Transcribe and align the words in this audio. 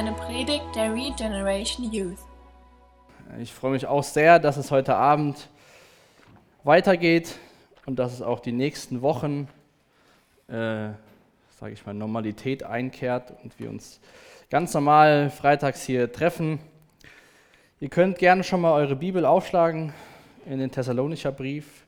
eine 0.00 0.12
Predigt 0.12 0.64
der 0.74 0.94
Regeneration 0.94 1.92
Youth. 1.92 2.16
Ich 3.38 3.52
freue 3.52 3.72
mich 3.72 3.84
auch 3.84 4.02
sehr, 4.02 4.38
dass 4.38 4.56
es 4.56 4.70
heute 4.70 4.96
Abend 4.96 5.50
weitergeht 6.64 7.38
und 7.84 7.98
dass 7.98 8.14
es 8.14 8.22
auch 8.22 8.40
die 8.40 8.52
nächsten 8.52 9.02
Wochen, 9.02 9.46
äh, 10.48 10.88
sage 11.58 11.72
ich 11.74 11.84
mal, 11.84 11.92
Normalität 11.92 12.62
einkehrt 12.62 13.34
und 13.44 13.60
wir 13.60 13.68
uns 13.68 14.00
ganz 14.48 14.72
normal 14.72 15.28
freitags 15.28 15.82
hier 15.82 16.10
treffen. 16.10 16.60
Ihr 17.78 17.90
könnt 17.90 18.16
gerne 18.16 18.42
schon 18.42 18.62
mal 18.62 18.72
eure 18.72 18.96
Bibel 18.96 19.26
aufschlagen 19.26 19.92
in 20.46 20.60
den 20.60 20.70
Thessalonischer 20.70 21.30
Brief. 21.30 21.84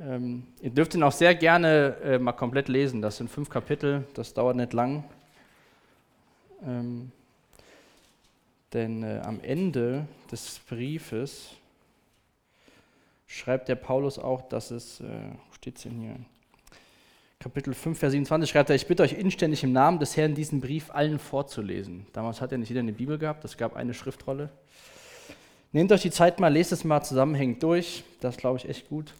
Ähm, 0.00 0.48
ihr 0.60 0.70
dürft 0.70 0.96
ihn 0.96 1.04
auch 1.04 1.12
sehr 1.12 1.36
gerne 1.36 1.94
äh, 2.02 2.18
mal 2.18 2.32
komplett 2.32 2.66
lesen. 2.66 3.02
Das 3.02 3.18
sind 3.18 3.30
fünf 3.30 3.50
Kapitel, 3.50 4.04
das 4.14 4.34
dauert 4.34 4.56
nicht 4.56 4.72
lang. 4.72 5.04
Ähm, 6.64 7.12
denn 8.72 9.02
äh, 9.02 9.20
am 9.24 9.40
Ende 9.40 10.06
des 10.30 10.60
Briefes 10.68 11.50
schreibt 13.26 13.68
der 13.68 13.76
Paulus 13.76 14.18
auch, 14.18 14.42
dass 14.42 14.70
es, 14.70 15.00
äh, 15.00 15.04
wo 15.04 15.54
steht 15.54 15.76
es 15.76 15.82
denn 15.84 16.00
hier? 16.00 16.16
Kapitel 17.40 17.72
5, 17.72 17.96
Vers 17.96 18.12
27 18.12 18.50
schreibt 18.50 18.68
er, 18.68 18.76
ich 18.76 18.88
bitte 18.88 19.04
euch 19.04 19.12
inständig 19.12 19.62
im 19.62 19.72
Namen 19.72 20.00
des 20.00 20.16
Herrn 20.16 20.34
diesen 20.34 20.60
Brief 20.60 20.90
allen 20.90 21.20
vorzulesen. 21.20 22.06
Damals 22.12 22.40
hat 22.40 22.50
er 22.50 22.58
nicht 22.58 22.68
jeder 22.68 22.80
eine 22.80 22.92
Bibel 22.92 23.16
gehabt, 23.16 23.44
es 23.44 23.56
gab 23.56 23.76
eine 23.76 23.94
Schriftrolle. 23.94 24.50
Nehmt 25.70 25.92
euch 25.92 26.02
die 26.02 26.10
Zeit 26.10 26.40
mal, 26.40 26.52
lest 26.52 26.72
es 26.72 26.82
mal 26.82 27.02
zusammenhängend 27.02 27.62
durch, 27.62 28.02
das 28.20 28.38
glaube 28.38 28.58
ich 28.58 28.68
echt 28.68 28.88
gut. 28.88 29.14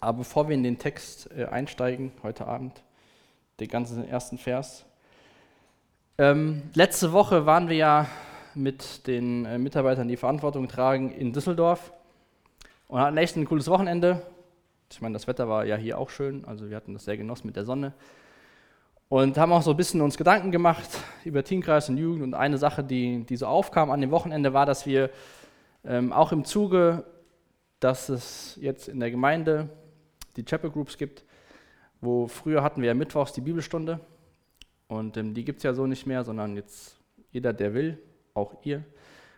Aber 0.00 0.18
bevor 0.18 0.48
wir 0.48 0.54
in 0.54 0.62
den 0.62 0.78
Text 0.78 1.30
äh, 1.36 1.44
einsteigen, 1.44 2.10
heute 2.22 2.46
Abend, 2.46 2.82
den 3.60 3.68
ganzen 3.68 4.06
ersten 4.08 4.38
Vers. 4.38 4.84
Ähm, 6.20 6.62
letzte 6.74 7.12
Woche 7.12 7.46
waren 7.46 7.68
wir 7.68 7.76
ja 7.76 8.06
mit 8.56 9.06
den 9.06 9.44
äh, 9.44 9.56
Mitarbeitern, 9.56 10.08
die 10.08 10.16
Verantwortung 10.16 10.66
tragen, 10.66 11.12
in 11.12 11.32
Düsseldorf 11.32 11.92
und 12.88 12.98
hatten 12.98 13.16
echt 13.18 13.36
ein 13.36 13.44
cooles 13.44 13.68
Wochenende. 13.68 14.20
Ich 14.90 15.00
meine, 15.00 15.12
das 15.12 15.28
Wetter 15.28 15.48
war 15.48 15.64
ja 15.64 15.76
hier 15.76 15.96
auch 15.96 16.10
schön, 16.10 16.44
also 16.44 16.68
wir 16.68 16.76
hatten 16.76 16.92
das 16.92 17.04
sehr 17.04 17.16
genossen 17.16 17.46
mit 17.46 17.54
der 17.54 17.64
Sonne. 17.64 17.92
Und 19.08 19.38
haben 19.38 19.52
auch 19.52 19.62
so 19.62 19.70
ein 19.70 19.76
bisschen 19.76 20.00
uns 20.00 20.16
Gedanken 20.16 20.50
gemacht 20.50 20.88
über 21.24 21.44
Teamkreis 21.44 21.88
und 21.88 21.98
Jugend. 21.98 22.24
Und 22.24 22.34
eine 22.34 22.58
Sache, 22.58 22.82
die, 22.82 23.24
die 23.24 23.36
so 23.36 23.46
aufkam 23.46 23.92
an 23.92 24.00
dem 24.00 24.10
Wochenende, 24.10 24.52
war, 24.52 24.66
dass 24.66 24.86
wir 24.86 25.10
ähm, 25.84 26.12
auch 26.12 26.32
im 26.32 26.44
Zuge, 26.44 27.04
dass 27.78 28.08
es 28.08 28.58
jetzt 28.60 28.88
in 28.88 28.98
der 28.98 29.12
Gemeinde 29.12 29.68
die 30.36 30.44
Chapel 30.44 30.70
Groups 30.70 30.98
gibt, 30.98 31.24
wo 32.00 32.26
früher 32.26 32.64
hatten 32.64 32.82
wir 32.82 32.88
ja 32.88 32.94
mittwochs 32.94 33.32
die 33.32 33.40
Bibelstunde 33.40 34.00
und 34.88 35.16
ähm, 35.16 35.34
die 35.34 35.44
gibt 35.44 35.58
es 35.58 35.62
ja 35.62 35.72
so 35.72 35.86
nicht 35.86 36.06
mehr, 36.06 36.24
sondern 36.24 36.56
jetzt 36.56 36.98
jeder, 37.30 37.52
der 37.52 37.74
will, 37.74 37.98
auch 38.34 38.56
ihr, 38.64 38.84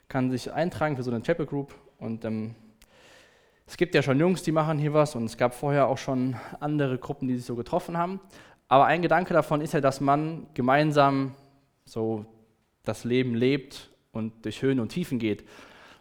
kann 0.08 0.30
sich 0.30 0.52
eintragen 0.52 0.96
für 0.96 1.02
so 1.02 1.10
eine 1.10 1.22
Chapel 1.22 1.46
Group 1.46 1.74
und 1.98 2.24
ähm, 2.24 2.54
es 3.66 3.76
gibt 3.76 3.94
ja 3.94 4.02
schon 4.02 4.18
Jungs, 4.18 4.42
die 4.42 4.52
machen 4.52 4.78
hier 4.78 4.94
was 4.94 5.14
und 5.14 5.24
es 5.24 5.36
gab 5.36 5.54
vorher 5.54 5.86
auch 5.86 5.98
schon 5.98 6.36
andere 6.58 6.98
Gruppen, 6.98 7.28
die 7.28 7.36
sich 7.36 7.46
so 7.46 7.54
getroffen 7.54 7.96
haben. 7.96 8.18
Aber 8.66 8.86
ein 8.86 9.00
Gedanke 9.00 9.32
davon 9.32 9.60
ist 9.60 9.74
ja, 9.74 9.80
dass 9.80 10.00
man 10.00 10.48
gemeinsam 10.54 11.36
so 11.84 12.26
das 12.82 13.04
Leben 13.04 13.36
lebt 13.36 13.90
und 14.10 14.44
durch 14.44 14.62
Höhen 14.62 14.80
und 14.80 14.88
Tiefen 14.88 15.20
geht. 15.20 15.44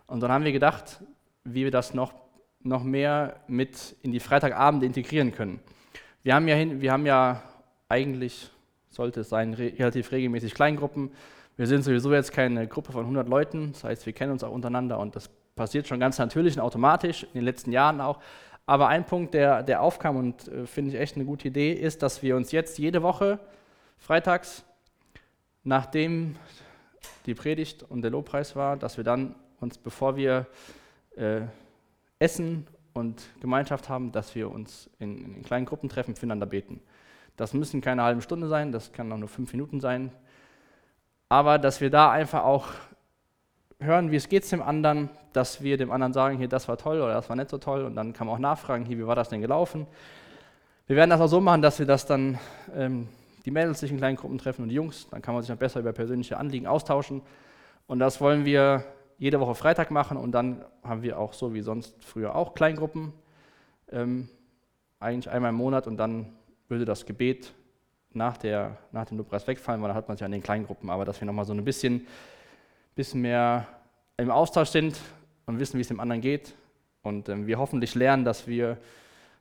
Und 0.08 0.22
dann 0.22 0.32
haben 0.32 0.46
wir 0.46 0.52
gedacht, 0.52 1.04
wie 1.44 1.64
wir 1.64 1.72
das 1.72 1.94
noch 1.94 2.14
noch 2.62 2.84
mehr 2.84 3.40
mit 3.48 3.96
in 4.02 4.12
die 4.12 4.20
Freitagabende 4.20 4.86
integrieren 4.86 5.32
können. 5.32 5.60
Wir 6.24 6.36
haben 6.36 6.48
ja, 6.48 6.56
hin, 6.56 6.82
wir 6.82 6.92
haben 6.92 7.06
ja 7.06 7.42
eigentlich, 7.88 8.52
sollte 8.90 9.22
es 9.22 9.30
sein, 9.30 9.54
relativ 9.54 10.12
regelmäßig 10.12 10.54
Kleingruppen. 10.54 11.12
Wir 11.58 11.68
sind 11.68 11.84
sowieso 11.84 12.14
jetzt 12.14 12.32
keine 12.32 12.68
Gruppe 12.68 12.92
von 12.92 13.02
100 13.02 13.28
Leuten, 13.28 13.74
das 13.74 13.84
heißt, 13.84 14.06
wir 14.06 14.14
kennen 14.14 14.32
uns 14.32 14.44
auch 14.44 14.52
untereinander 14.52 15.00
und 15.00 15.16
das 15.16 15.30
passiert 15.56 15.88
schon 15.88 16.00
ganz 16.00 16.18
natürlich 16.18 16.56
und 16.56 16.62
automatisch, 16.62 17.24
in 17.24 17.34
den 17.34 17.44
letzten 17.44 17.72
Jahren 17.72 18.00
auch. 18.02 18.20
Aber 18.66 18.88
ein 18.88 19.06
Punkt, 19.06 19.34
der, 19.34 19.64
der 19.64 19.82
aufkam 19.82 20.16
und 20.16 20.48
äh, 20.48 20.66
finde 20.66 20.92
ich 20.92 21.00
echt 21.00 21.16
eine 21.16 21.26
gute 21.26 21.48
Idee, 21.48 21.74
ist, 21.74 22.02
dass 22.04 22.22
wir 22.24 22.36
uns 22.36 22.52
jetzt 22.52 22.78
jede 22.78 23.02
Woche 23.02 23.40
freitags, 23.98 24.64
nachdem 25.64 26.36
die 27.26 27.34
Predigt 27.34 27.84
und 27.84 28.04
der 28.04 28.12
Lobpreis 28.12 28.56
war, 28.56 28.78
dass 28.78 28.98
wir 28.98 29.04
dann 29.04 29.36
uns, 29.60 29.78
bevor 29.78 30.16
wir 30.16 30.48
äh, 31.18 31.42
Essen 32.20 32.68
und 32.94 33.24
Gemeinschaft 33.42 33.90
haben, 33.90 34.12
dass 34.12 34.36
wir 34.36 34.52
uns 34.52 34.90
in, 35.00 35.36
in 35.36 35.44
kleinen 35.44 35.66
Gruppen 35.66 35.90
treffen, 35.90 36.16
füreinander 36.16 36.46
beten. 36.46 36.82
Das 37.40 37.54
müssen 37.54 37.80
keine 37.80 38.04
halben 38.04 38.22
Stunde 38.22 38.50
sein, 38.50 38.74
das 38.74 38.92
kann 38.92 39.10
auch 39.14 39.18
nur 39.18 39.30
fünf 39.30 39.54
Minuten 39.54 39.80
sein. 39.80 40.12
Aber 41.30 41.58
dass 41.58 41.80
wir 41.80 41.90
da 41.90 42.12
einfach 42.12 42.44
auch 42.44 42.68
hören, 43.80 44.12
wie 44.12 44.18
es 44.18 44.28
geht 44.28 44.52
dem 44.52 44.62
anderen, 44.62 45.10
dass 45.32 45.64
wir 45.64 45.78
dem 45.78 45.90
anderen 45.90 46.12
sagen, 46.12 46.38
hier, 46.38 46.50
das 46.50 46.68
war 46.68 46.78
toll 46.78 47.00
oder 47.00 47.14
das 47.14 47.30
war 47.30 47.38
nicht 47.38 47.50
so 47.50 47.58
toll 47.58 47.86
und 47.86 47.96
dann 47.96 48.12
kann 48.12 48.28
man 48.28 48.36
auch 48.36 48.40
nachfragen, 48.40 48.84
hier, 48.84 48.98
wie 48.98 49.08
war 49.08 49.16
das 49.16 49.30
denn 49.30 49.40
gelaufen. 49.40 49.88
Wir 50.88 50.98
werden 50.98 51.12
das 51.12 51.22
auch 51.22 51.28
so 51.28 51.40
machen, 51.40 51.62
dass 51.62 51.80
wir 51.80 51.86
das 51.86 52.06
dann, 52.06 52.38
ähm, 52.76 53.08
die 53.46 53.52
Mädels 53.52 53.80
sich 53.80 53.92
in 53.92 53.98
kleinen 53.98 54.18
Gruppen 54.18 54.38
treffen 54.38 54.64
und 54.64 54.70
die 54.70 54.76
Jungs, 54.76 55.08
dann 55.10 55.22
kann 55.22 55.34
man 55.34 55.42
sich 55.42 55.48
dann 55.48 55.60
besser 55.60 55.80
über 55.80 55.94
persönliche 55.94 56.36
Anliegen 56.36 56.68
austauschen. 56.68 57.22
Und 57.88 58.00
das 58.00 58.20
wollen 58.20 58.44
wir 58.44 58.84
jede 59.18 59.40
Woche 59.40 59.56
Freitag 59.56 59.92
machen 59.92 60.18
und 60.18 60.34
dann 60.34 60.66
haben 60.84 61.04
wir 61.04 61.18
auch 61.18 61.32
so 61.32 61.54
wie 61.54 61.62
sonst 61.62 62.04
früher 62.04 62.36
auch 62.36 62.54
Kleingruppen, 62.54 63.14
ähm, 63.92 64.28
eigentlich 65.00 65.30
einmal 65.30 65.52
im 65.52 65.56
Monat 65.56 65.88
und 65.88 65.96
dann 65.96 66.34
würde 66.70 66.86
das 66.86 67.06
Gebet 67.06 67.54
nach, 68.12 68.38
der, 68.38 68.78
nach 68.92 69.06
dem 69.06 69.18
Lobpreis 69.18 69.46
wegfallen, 69.48 69.82
weil 69.82 69.90
dann 69.90 69.98
hat 69.98 70.08
man 70.08 70.18
sich 70.18 70.26
an 70.26 70.32
den 70.32 70.42
Kleingruppen, 70.44 70.90
aber 70.90 71.06
dass 71.06 71.20
wir 71.20 71.26
nochmal 71.26 71.46
so 71.46 71.54
ein 71.54 71.64
bisschen, 71.64 72.08
bisschen 72.96 73.22
mehr 73.22 73.68
im 74.18 74.32
Austausch 74.32 74.70
sind 74.70 75.00
und 75.46 75.60
wissen, 75.60 75.78
wie 75.78 75.82
es 75.82 75.88
dem 75.88 76.00
anderen 76.00 76.22
geht 76.22 76.54
und 77.02 77.30
ähm, 77.30 77.48
wir 77.48 77.58
hoffentlich 77.58 77.96
lernen, 77.96 78.26
dass 78.26 78.48
wir 78.48 78.78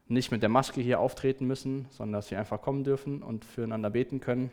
nicht 0.07 0.33
mit 0.33 0.43
der 0.43 0.49
Maske 0.49 0.81
hier 0.81 1.01
auftreten 1.01 1.47
müssen, 1.47 1.87
sondern 1.91 2.15
dass 2.15 2.31
wir 2.31 2.39
einfach 2.39 2.63
kommen 2.63 2.85
dürfen 2.85 3.23
und 3.23 3.45
füreinander 3.45 3.91
beten 3.91 4.21
können. 4.21 4.51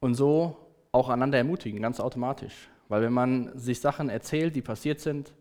Und 0.00 0.14
so 0.14 0.56
auch 0.92 1.10
einander 1.10 1.36
ermutigen, 1.36 1.82
ganz 1.82 2.00
automatisch. 2.00 2.68
Weil 2.88 3.02
wenn 3.02 3.12
man 3.12 3.56
sich 3.58 3.80
Sachen 3.80 4.08
erzählt, 4.08 4.56
die 4.56 4.62
passiert 4.62 5.00
sind, 5.00 5.34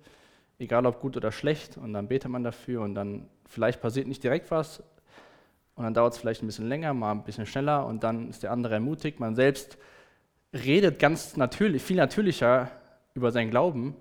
egal 0.59 0.85
ob 0.85 0.99
gut 0.99 1.15
oder 1.15 1.31
schlecht, 1.31 1.77
und 1.77 1.93
dann 1.93 2.09
betet 2.09 2.29
man 2.29 2.43
dafür 2.43 2.81
und 2.81 2.95
dann 2.95 3.29
vielleicht 3.45 3.81
passiert 3.81 4.07
nicht 4.07 4.23
direkt 4.23 4.51
was 4.51 4.83
und 5.77 5.83
dann 5.83 5.93
dauert 5.93 6.13
es 6.13 6.19
vielleicht 6.19 6.41
ein 6.41 6.47
bisschen 6.47 6.67
länger, 6.67 6.93
mal 6.93 7.11
ein 7.11 7.23
bisschen 7.23 7.45
schneller 7.45 7.85
und 7.85 8.03
dann 8.03 8.29
ist 8.29 8.41
der 8.41 8.51
andere 8.51 8.73
ermutigt. 8.73 9.19
Man 9.19 9.35
selbst 9.35 9.77
redet 10.51 10.97
ganz 10.97 11.37
natürlich, 11.37 11.83
viel 11.83 11.97
natürlicher 11.97 12.71
über 13.13 13.31
seinen 13.31 13.51
Glauben. 13.51 13.95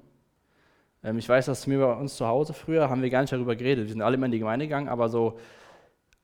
Ähm, 1.05 1.19
ich 1.19 1.29
weiß, 1.29 1.47
dass 1.47 1.67
mir 1.67 1.79
bei 1.79 1.93
uns 1.93 2.17
zu 2.17 2.27
Hause 2.27 2.55
früher 2.55 2.89
haben 2.89 3.03
wir 3.03 3.11
gar 3.11 3.21
nicht 3.21 3.33
darüber 3.33 3.55
geredet. 3.57 3.85
Wir 3.85 3.93
sind 3.93 4.01
alle 4.01 4.15
immer 4.15 4.25
in 4.25 4.33
die 4.33 4.39
Gemeinde 4.39 4.65
gegangen, 4.67 4.89
aber 4.89 5.11
so 5.11 5.39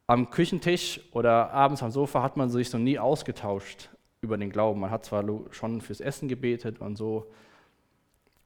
am 0.06 0.30
Küchentisch 0.30 1.00
oder 1.12 1.50
abends 1.52 1.82
am 1.82 1.90
Sofa 1.90 2.22
hat 2.22 2.38
man 2.38 2.48
sich 2.48 2.70
so 2.70 2.78
nie 2.78 2.98
ausgetauscht 2.98 3.90
über 4.22 4.38
den 4.38 4.50
Glauben. 4.50 4.80
Man 4.80 4.90
hat 4.90 5.04
zwar 5.04 5.22
schon 5.50 5.82
fürs 5.82 6.00
Essen 6.00 6.28
gebetet 6.28 6.80
und 6.80 6.96
so. 6.96 7.30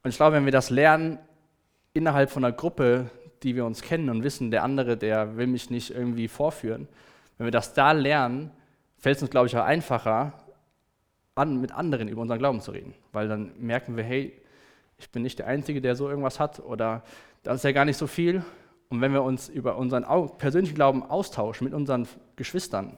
Und 0.03 0.09
ich 0.09 0.17
glaube, 0.17 0.35
wenn 0.35 0.45
wir 0.45 0.51
das 0.51 0.69
lernen 0.69 1.19
innerhalb 1.93 2.29
von 2.29 2.43
einer 2.43 2.53
Gruppe, 2.53 3.09
die 3.43 3.55
wir 3.55 3.65
uns 3.65 3.81
kennen 3.81 4.09
und 4.09 4.23
wissen, 4.23 4.51
der 4.51 4.63
andere, 4.63 4.97
der 4.97 5.37
will 5.37 5.47
mich 5.47 5.69
nicht 5.69 5.91
irgendwie 5.91 6.27
vorführen, 6.27 6.87
wenn 7.37 7.45
wir 7.45 7.51
das 7.51 7.73
da 7.73 7.91
lernen, 7.91 8.51
fällt 8.97 9.17
es 9.17 9.21
uns, 9.21 9.31
glaube 9.31 9.47
ich, 9.47 9.55
auch 9.55 9.63
einfacher, 9.63 10.33
an, 11.35 11.61
mit 11.61 11.71
anderen 11.71 12.07
über 12.07 12.21
unseren 12.21 12.39
Glauben 12.39 12.61
zu 12.61 12.71
reden. 12.71 12.93
Weil 13.11 13.27
dann 13.27 13.51
merken 13.59 13.95
wir, 13.95 14.03
hey, 14.03 14.33
ich 14.97 15.11
bin 15.11 15.21
nicht 15.21 15.39
der 15.39 15.47
Einzige, 15.47 15.81
der 15.81 15.95
so 15.95 16.09
irgendwas 16.09 16.39
hat 16.39 16.59
oder 16.59 17.03
das 17.43 17.57
ist 17.57 17.63
ja 17.63 17.71
gar 17.71 17.85
nicht 17.85 17.97
so 17.97 18.07
viel. 18.07 18.43
Und 18.89 19.01
wenn 19.01 19.13
wir 19.13 19.21
uns 19.21 19.49
über 19.49 19.77
unseren 19.77 20.05
persönlichen 20.37 20.75
Glauben 20.75 21.03
austauschen 21.03 21.65
mit 21.65 21.73
unseren 21.73 22.07
Geschwistern, 22.35 22.97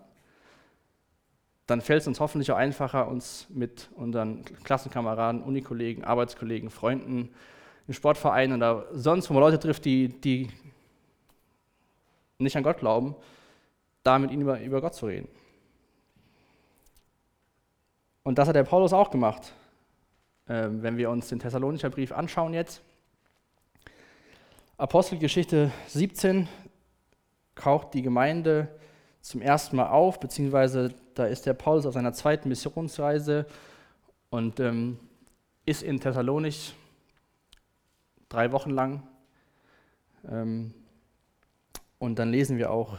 dann 1.65 1.81
fällt 1.81 2.01
es 2.01 2.07
uns 2.07 2.19
hoffentlich 2.19 2.51
auch 2.51 2.57
einfacher, 2.57 3.07
uns 3.07 3.47
mit 3.49 3.89
unseren 3.95 4.43
Klassenkameraden, 4.63 5.43
Unikollegen, 5.43 6.03
Arbeitskollegen, 6.03 6.69
Freunden, 6.69 7.29
im 7.89 7.93
Sportverein 7.93 8.53
oder 8.53 8.85
sonst, 8.93 9.31
wo 9.31 9.33
man 9.33 9.41
Leute 9.41 9.57
trifft, 9.57 9.83
die, 9.83 10.09
die 10.09 10.47
nicht 12.37 12.55
an 12.55 12.61
Gott 12.61 12.77
glauben, 12.77 13.15
da 14.03 14.19
mit 14.19 14.29
ihnen 14.29 14.43
über, 14.43 14.61
über 14.61 14.79
Gott 14.79 14.93
zu 14.93 15.07
reden. 15.07 15.27
Und 18.21 18.37
das 18.37 18.47
hat 18.47 18.55
der 18.55 18.63
Paulus 18.63 18.93
auch 18.93 19.09
gemacht. 19.09 19.53
Ähm, 20.47 20.83
wenn 20.83 20.97
wir 20.97 21.09
uns 21.09 21.29
den 21.29 21.39
Thessalonischer 21.39 21.89
Brief 21.89 22.11
anschauen 22.11 22.53
jetzt. 22.53 22.83
Apostelgeschichte 24.77 25.71
17 25.87 26.47
kauft 27.55 27.95
die 27.95 28.03
Gemeinde 28.03 28.67
zum 29.21 29.41
ersten 29.41 29.77
Mal 29.77 29.89
auf, 29.89 30.19
beziehungsweise 30.19 30.93
da 31.15 31.25
ist 31.25 31.47
der 31.47 31.55
Paulus 31.55 31.87
auf 31.87 31.95
seiner 31.95 32.13
zweiten 32.13 32.49
Missionsreise 32.49 33.47
und 34.29 34.59
ähm, 34.59 34.99
ist 35.65 35.81
in 35.81 35.99
Thessalonich 35.99 36.75
drei 38.29 38.51
Wochen 38.51 38.71
lang. 38.71 39.03
Ähm, 40.29 40.73
und 41.97 42.17
dann 42.19 42.31
lesen 42.31 42.57
wir 42.57 42.71
auch 42.71 42.97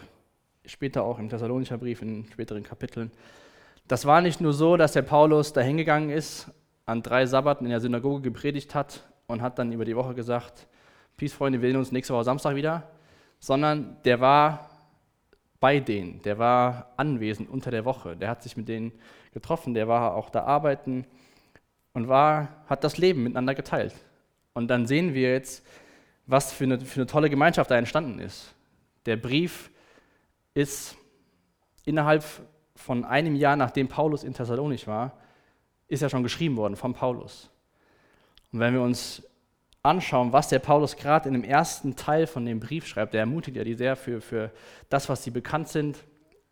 später 0.66 1.04
auch 1.04 1.18
im 1.18 1.28
Thessalonischer 1.28 1.78
Brief 1.78 2.02
in 2.02 2.26
späteren 2.30 2.62
Kapiteln, 2.62 3.10
das 3.88 4.06
war 4.06 4.20
nicht 4.20 4.40
nur 4.40 4.52
so, 4.52 4.76
dass 4.76 4.92
der 4.92 5.02
Paulus 5.02 5.52
da 5.52 5.62
hingegangen 5.62 6.10
ist, 6.10 6.48
an 6.86 7.02
drei 7.02 7.26
Sabbaten 7.26 7.64
in 7.64 7.70
der 7.70 7.80
Synagoge 7.80 8.22
gepredigt 8.22 8.72
hat 8.72 9.04
und 9.26 9.42
hat 9.42 9.58
dann 9.58 9.72
über 9.72 9.84
die 9.84 9.96
Woche 9.96 10.14
gesagt, 10.14 10.68
Peace, 11.16 11.32
Freunde, 11.32 11.60
wir 11.60 11.68
sehen 11.68 11.76
uns 11.76 11.90
nächste 11.90 12.14
Woche 12.14 12.22
Samstag 12.22 12.54
wieder, 12.54 12.88
sondern 13.40 13.96
der 14.04 14.20
war 14.20 14.70
bei 15.58 15.80
denen, 15.80 16.22
der 16.22 16.38
war 16.38 16.92
anwesend 16.96 17.50
unter 17.50 17.72
der 17.72 17.84
Woche, 17.84 18.16
der 18.16 18.28
hat 18.30 18.44
sich 18.44 18.56
mit 18.56 18.68
denen 18.68 18.92
getroffen, 19.32 19.74
der 19.74 19.88
war 19.88 20.14
auch 20.14 20.30
da 20.30 20.44
arbeiten 20.44 21.04
und 21.92 22.06
war, 22.06 22.64
hat 22.66 22.84
das 22.84 22.96
Leben 22.96 23.24
miteinander 23.24 23.56
geteilt. 23.56 23.94
Und 24.52 24.68
dann 24.68 24.86
sehen 24.86 25.14
wir 25.14 25.32
jetzt, 25.32 25.64
was 26.26 26.52
für 26.52 26.64
eine, 26.64 26.80
für 26.80 27.00
eine 27.00 27.06
tolle 27.06 27.30
Gemeinschaft 27.30 27.70
da 27.70 27.76
entstanden 27.76 28.18
ist. 28.18 28.54
Der 29.06 29.16
Brief 29.16 29.70
ist 30.54 30.96
innerhalb 31.84 32.24
von 32.76 33.04
einem 33.04 33.34
Jahr, 33.34 33.56
nachdem 33.56 33.88
Paulus 33.88 34.24
in 34.24 34.34
Thessalonich 34.34 34.86
war, 34.86 35.18
ist 35.88 36.02
ja 36.02 36.08
schon 36.08 36.22
geschrieben 36.22 36.56
worden 36.56 36.76
von 36.76 36.94
Paulus. 36.94 37.50
Und 38.52 38.60
wenn 38.60 38.74
wir 38.74 38.82
uns 38.82 39.22
anschauen, 39.82 40.32
was 40.32 40.48
der 40.48 40.58
Paulus 40.58 40.96
gerade 40.96 41.28
in 41.28 41.34
dem 41.34 41.44
ersten 41.44 41.96
Teil 41.96 42.26
von 42.26 42.44
dem 42.44 42.60
Brief 42.60 42.86
schreibt, 42.86 43.14
der 43.14 43.20
ermutigt 43.20 43.56
ja 43.56 43.64
die 43.64 43.74
sehr 43.74 43.96
für, 43.96 44.20
für 44.20 44.50
das, 44.88 45.08
was 45.08 45.24
sie 45.24 45.30
bekannt 45.30 45.68
sind, 45.68 46.04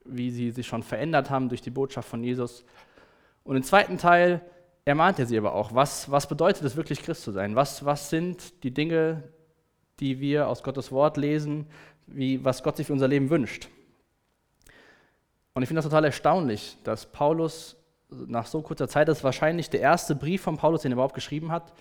wie 0.04 0.30
sie 0.30 0.50
sich 0.50 0.66
schon 0.66 0.82
verändert 0.82 1.30
haben 1.30 1.48
durch 1.48 1.60
die 1.60 1.70
Botschaft 1.70 2.08
von 2.08 2.24
Jesus. 2.24 2.64
Und 3.44 3.56
im 3.56 3.62
zweiten 3.62 3.98
Teil 3.98 4.40
er 4.88 5.26
sie 5.26 5.36
aber 5.36 5.54
auch, 5.54 5.74
was, 5.74 6.10
was 6.10 6.26
bedeutet 6.26 6.64
es 6.64 6.76
wirklich, 6.76 7.02
Christ 7.02 7.22
zu 7.22 7.32
sein? 7.32 7.54
Was, 7.56 7.84
was 7.84 8.08
sind 8.08 8.62
die 8.64 8.72
Dinge, 8.72 9.22
die 10.00 10.20
wir 10.20 10.48
aus 10.48 10.62
Gottes 10.62 10.90
Wort 10.90 11.16
lesen, 11.16 11.66
wie, 12.06 12.42
was 12.42 12.62
Gott 12.62 12.76
sich 12.78 12.86
für 12.86 12.94
unser 12.94 13.08
Leben 13.08 13.28
wünscht? 13.28 13.68
Und 15.52 15.62
ich 15.62 15.68
finde 15.68 15.78
das 15.78 15.90
total 15.90 16.04
erstaunlich, 16.04 16.78
dass 16.84 17.06
Paulus 17.06 17.76
nach 18.10 18.46
so 18.46 18.62
kurzer 18.62 18.88
Zeit, 18.88 19.08
das 19.08 19.18
ist 19.18 19.24
wahrscheinlich 19.24 19.68
der 19.68 19.80
erste 19.80 20.14
Brief 20.14 20.40
von 20.40 20.56
Paulus, 20.56 20.82
den 20.82 20.92
er 20.92 20.94
überhaupt 20.94 21.14
geschrieben 21.14 21.52
hat. 21.52 21.72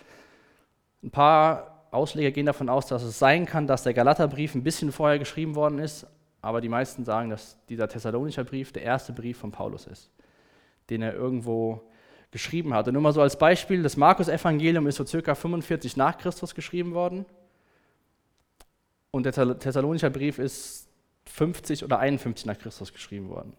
Ein 1.01 1.11
paar 1.11 1.87
Ausleger 1.91 2.31
gehen 2.31 2.45
davon 2.45 2.67
aus, 2.67 2.87
dass 2.87 3.03
es 3.03 3.17
sein 3.17 3.45
kann, 3.45 3.67
dass 3.67 3.83
der 3.83 3.93
Galaterbrief 3.93 4.55
ein 4.55 4.63
bisschen 4.63 4.91
vorher 4.91 5.19
geschrieben 5.19 5.55
worden 5.55 5.79
ist, 5.79 6.05
aber 6.41 6.59
die 6.59 6.69
meisten 6.69 7.05
sagen, 7.05 7.29
dass 7.29 7.57
dieser 7.69 7.87
Thessalonischer 7.87 8.43
Brief 8.43 8.73
der 8.73 8.83
erste 8.83 9.13
Brief 9.13 9.37
von 9.37 9.51
Paulus 9.51 9.87
ist, 9.87 10.11
den 10.89 11.01
er 11.01 11.13
irgendwo 11.13 11.89
geschrieben 12.31 12.73
hat. 12.73 12.87
Und 12.87 12.93
nur 12.93 13.01
mal 13.01 13.13
so 13.13 13.21
als 13.21 13.37
Beispiel, 13.37 13.83
das 13.83 13.97
Markus-Evangelium 13.97 14.87
ist 14.87 14.97
so 14.97 15.05
circa 15.05 15.35
45 15.35 15.97
nach 15.97 16.17
Christus 16.17 16.53
geschrieben 16.53 16.93
worden 16.93 17.25
und 19.11 19.25
der 19.25 19.59
Thessalonischer 19.59 20.09
Brief 20.09 20.39
ist 20.39 20.87
50 21.25 21.83
oder 21.83 21.99
51 21.99 22.45
nach 22.45 22.57
Christus 22.57 22.93
geschrieben 22.93 23.29
worden. 23.29 23.53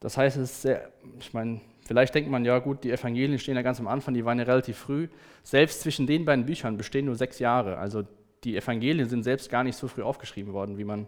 Das 0.00 0.16
heißt, 0.16 0.36
es 0.36 0.50
ist 0.50 0.62
sehr, 0.62 0.92
ich 1.18 1.32
meine, 1.32 1.60
vielleicht 1.86 2.14
denkt 2.14 2.30
man, 2.30 2.44
ja 2.44 2.58
gut, 2.58 2.84
die 2.84 2.90
Evangelien 2.90 3.38
stehen 3.38 3.56
ja 3.56 3.62
ganz 3.62 3.80
am 3.80 3.88
Anfang, 3.88 4.14
die 4.14 4.24
waren 4.24 4.38
ja 4.38 4.44
relativ 4.44 4.78
früh. 4.78 5.08
Selbst 5.42 5.80
zwischen 5.80 6.06
den 6.06 6.24
beiden 6.24 6.46
Büchern 6.46 6.76
bestehen 6.76 7.06
nur 7.06 7.16
sechs 7.16 7.38
Jahre. 7.38 7.78
Also 7.78 8.04
die 8.44 8.56
Evangelien 8.56 9.08
sind 9.08 9.24
selbst 9.24 9.50
gar 9.50 9.64
nicht 9.64 9.76
so 9.76 9.88
früh 9.88 10.02
aufgeschrieben 10.02 10.52
worden, 10.52 10.78
wie 10.78 10.84
man, 10.84 11.06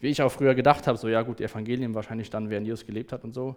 wie 0.00 0.08
ich 0.08 0.20
auch 0.20 0.30
früher 0.30 0.54
gedacht 0.54 0.86
habe, 0.86 0.98
so 0.98 1.08
ja 1.08 1.22
gut, 1.22 1.38
die 1.38 1.44
Evangelien 1.44 1.94
wahrscheinlich 1.94 2.28
dann, 2.28 2.50
während 2.50 2.66
Jesus 2.66 2.86
gelebt 2.86 3.12
hat 3.12 3.24
und 3.24 3.32
so. 3.32 3.56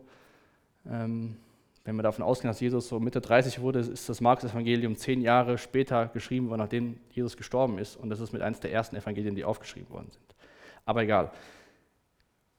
Ähm, 0.89 1.37
wenn 1.83 1.95
wir 1.95 2.03
davon 2.03 2.23
ausgehen, 2.23 2.49
dass 2.49 2.59
Jesus 2.59 2.87
so 2.87 2.99
Mitte 2.99 3.21
30 3.21 3.61
wurde, 3.61 3.79
ist 3.79 4.07
das 4.07 4.21
Markus-Evangelium 4.21 4.95
zehn 4.95 5.21
Jahre 5.21 5.57
später 5.57 6.07
geschrieben 6.07 6.49
worden, 6.49 6.59
nachdem 6.59 6.99
Jesus 7.11 7.37
gestorben 7.37 7.79
ist. 7.79 7.95
Und 7.95 8.09
das 8.09 8.19
ist 8.19 8.33
mit 8.33 8.41
eines 8.41 8.59
der 8.59 8.71
ersten 8.71 8.95
Evangelien, 8.95 9.35
die 9.35 9.43
aufgeschrieben 9.43 9.89
worden 9.89 10.09
sind. 10.11 10.35
Aber 10.85 11.01
egal. 11.01 11.31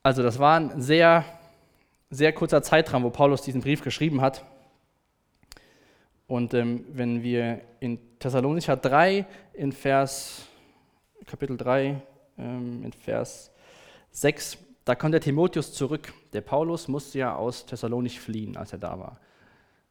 Also 0.02 0.22
das 0.22 0.38
war 0.38 0.58
ein 0.58 0.80
sehr 0.80 1.24
sehr 2.12 2.32
kurzer 2.34 2.62
Zeitraum, 2.62 3.02
wo 3.04 3.10
Paulus 3.10 3.40
diesen 3.40 3.62
Brief 3.62 3.82
geschrieben 3.82 4.20
hat. 4.20 4.44
Und 6.26 6.52
ähm, 6.52 6.84
wenn 6.92 7.22
wir 7.22 7.62
in 7.80 7.98
Thessalonicher 8.18 8.76
3, 8.76 9.26
in 9.54 9.72
Vers, 9.72 10.46
Kapitel 11.26 11.56
3, 11.56 12.00
ähm, 12.38 12.84
in 12.84 12.92
Vers 12.92 13.50
6, 14.10 14.58
da 14.84 14.94
kommt 14.94 15.14
der 15.14 15.22
Timotheus 15.22 15.72
zurück. 15.72 16.12
Der 16.32 16.40
Paulus 16.40 16.88
musste 16.88 17.18
ja 17.18 17.34
aus 17.34 17.66
Thessalonich 17.66 18.20
fliehen, 18.20 18.56
als 18.56 18.72
er 18.72 18.78
da 18.78 18.98
war. 18.98 19.20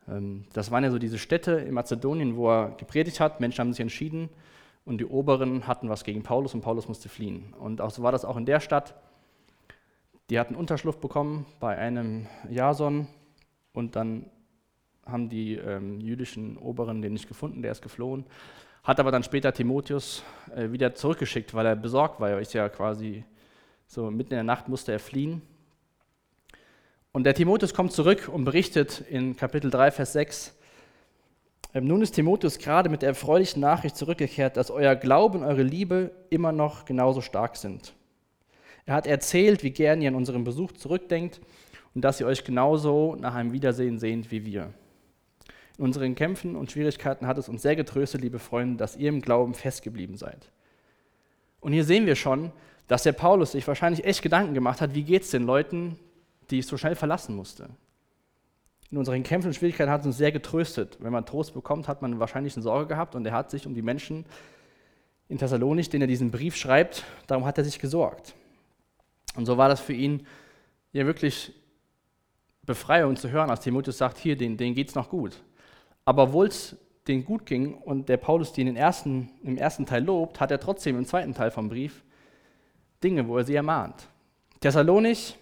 Ähm, 0.08 0.46
das 0.54 0.72
waren 0.72 0.84
ja 0.84 0.92
so 0.92 1.00
diese 1.00 1.18
Städte 1.18 1.52
in 1.52 1.74
Mazedonien, 1.74 2.36
wo 2.36 2.50
er 2.50 2.72
gepredigt 2.72 3.20
hat. 3.20 3.40
Menschen 3.40 3.60
haben 3.60 3.74
sich 3.74 3.82
entschieden 3.82 4.30
und 4.86 5.00
die 5.00 5.06
Oberen 5.06 5.68
hatten 5.68 5.90
was 5.90 6.04
gegen 6.04 6.24
Paulus 6.24 6.54
und 6.54 6.62
Paulus 6.62 6.88
musste 6.88 7.10
fliehen. 7.10 7.54
Und 7.60 7.82
auch 7.82 7.92
so 7.92 8.04
war 8.04 8.12
das 8.12 8.26
auch 8.26 8.38
in 8.38 8.46
der 8.46 8.60
Stadt. 8.60 8.96
Die 10.30 10.40
hatten 10.40 10.56
Unterschlupf 10.56 10.98
bekommen 10.98 11.46
bei 11.60 11.78
einem 11.78 12.28
Jason 12.50 13.08
und 13.74 13.96
dann 13.96 14.26
haben 15.06 15.30
die 15.30 15.56
ähm, 15.56 16.00
jüdischen 16.00 16.58
Oberen 16.58 17.02
den 17.02 17.14
nicht 17.14 17.28
gefunden, 17.28 17.62
der 17.62 17.72
ist 17.72 17.82
geflohen. 17.82 18.26
Hat 18.84 19.00
aber 19.00 19.12
dann 19.12 19.24
später 19.24 19.54
Timotheus 19.54 20.24
äh, 20.56 20.72
wieder 20.72 20.96
zurückgeschickt, 20.96 21.54
weil 21.54 21.66
er 21.66 21.76
besorgt 21.76 22.20
war. 22.20 22.30
Er 22.30 22.40
ist 22.40 22.54
ja 22.54 22.70
quasi 22.70 23.24
so 23.86 24.10
mitten 24.10 24.32
in 24.32 24.38
der 24.38 24.44
Nacht 24.44 24.70
musste 24.70 24.92
er 24.94 25.00
fliehen. 25.00 25.42
Und 27.14 27.26
der 27.26 27.34
Timotheus 27.34 27.74
kommt 27.74 27.92
zurück 27.92 28.30
und 28.32 28.46
berichtet 28.46 29.04
in 29.10 29.36
Kapitel 29.36 29.70
3, 29.70 29.92
Vers 29.92 30.14
6, 30.14 30.56
ähm, 31.74 31.86
nun 31.86 32.02
ist 32.02 32.12
Timotheus 32.12 32.58
gerade 32.58 32.90
mit 32.90 33.02
der 33.02 33.10
erfreulichen 33.10 33.62
Nachricht 33.62 33.96
zurückgekehrt, 33.96 34.58
dass 34.58 34.72
euer 34.72 34.96
Glaube 34.96 35.38
und 35.38 35.44
eure 35.44 35.64
Liebe 35.64 36.12
immer 36.30 36.52
noch 36.52 36.86
genauso 36.86 37.22
stark 37.22 37.58
sind. 37.58 37.94
Er 38.86 38.96
hat 38.96 39.08
erzählt, 39.08 39.64
wie 39.64 39.72
gern 39.72 40.02
ihr 40.02 40.10
an 40.10 40.16
unseren 40.16 40.44
Besuch 40.44 40.72
zurückdenkt 40.72 41.40
und 41.94 42.02
dass 42.02 42.20
ihr 42.20 42.28
euch 42.28 42.44
genauso 42.44 43.16
nach 43.16 43.36
einem 43.36 43.54
Wiedersehen 43.54 44.00
sehnt 44.00 44.32
wie 44.32 44.46
wir. 44.46 44.74
In 45.78 45.86
unseren 45.86 46.16
Kämpfen 46.16 46.56
und 46.56 46.72
Schwierigkeiten 46.72 47.28
hat 47.28 47.38
es 47.38 47.48
uns 47.48 47.62
sehr 47.62 47.76
getröstet, 47.76 48.22
liebe 48.22 48.40
Freunde, 48.40 48.78
dass 48.78 48.98
ihr 48.98 49.10
im 49.10 49.22
Glauben 49.22 49.54
festgeblieben 49.54 50.16
seid. 50.16 50.52
Und 51.60 51.74
hier 51.74 51.84
sehen 51.84 52.06
wir 52.06 52.16
schon, 52.16 52.52
dass 52.88 53.04
der 53.04 53.14
Paulus 53.14 53.54
sich 53.54 53.68
wahrscheinlich 53.68 54.04
echt 54.04 54.22
Gedanken 54.22 54.54
gemacht 54.54 54.82
hat, 54.82 54.96
wie 54.96 55.04
geht 55.04 55.24
es 55.24 55.32
den 55.32 55.44
Leuten, 55.44 55.98
die 56.52 56.60
ich 56.60 56.68
so 56.68 56.78
schnell 56.78 56.96
verlassen 56.96 57.36
musste. 57.36 57.70
In 58.92 58.98
unseren 58.98 59.24
Kämpfen 59.24 59.48
und 59.48 59.54
Schwierigkeiten 59.54 59.90
hat 59.90 60.02
es 60.02 60.08
uns 60.08 60.18
sehr 60.18 60.34
getröstet. 60.34 60.98
Wenn 61.00 61.14
man 61.14 61.26
Trost 61.26 61.54
bekommt, 61.54 61.88
hat 61.88 62.02
man 62.02 62.20
wahrscheinlich 62.20 62.56
eine 62.56 62.64
Sorge 62.64 62.88
gehabt 62.88 63.16
und 63.16 63.26
er 63.26 63.32
hat 63.32 63.50
sich 63.50 63.66
um 63.66 63.74
die 63.74 63.82
Menschen 63.82 64.26
in 65.30 65.38
Thessalonich, 65.38 65.90
denen 65.90 66.02
er 66.02 66.08
diesen 66.08 66.30
Brief 66.30 66.58
schreibt, 66.58 67.06
darum 67.26 67.46
hat 67.46 67.58
er 67.58 67.64
sich 67.64 67.80
gesorgt. 67.80 68.36
Und 69.38 69.46
so 69.46 69.58
war 69.58 69.70
das 69.70 69.80
für 69.80 69.94
ihn 69.94 70.28
ja 70.92 71.06
wirklich 71.06 71.54
Befreiung 72.64 73.16
zu 73.16 73.32
hören, 73.32 73.50
als 73.50 73.62
Timotheus 73.62 73.98
sagt, 73.98 74.18
hier, 74.18 74.36
denen, 74.36 74.58
denen 74.58 74.76
geht 74.76 74.90
es 74.90 74.96
noch 74.96 75.10
gut. 75.10 75.42
Aber 76.04 76.24
obwohl 76.24 76.48
es 76.48 76.76
denen 77.08 77.24
gut 77.24 77.46
ging 77.46 77.76
und 77.76 78.10
der 78.10 78.18
Paulus 78.18 78.52
den 78.52 78.76
ersten, 78.76 79.30
im 79.42 79.58
ersten 79.58 79.86
Teil 79.86 80.04
lobt, 80.04 80.42
hat 80.42 80.52
er 80.52 80.60
trotzdem 80.60 80.98
im 80.98 81.06
zweiten 81.06 81.34
Teil 81.34 81.50
vom 81.50 81.70
Brief 81.70 82.04
Dinge, 83.02 83.28
wo 83.28 83.38
er 83.38 83.46
sie 83.46 83.56
ermahnt. 83.56 84.08
Thessalonich 84.60 85.38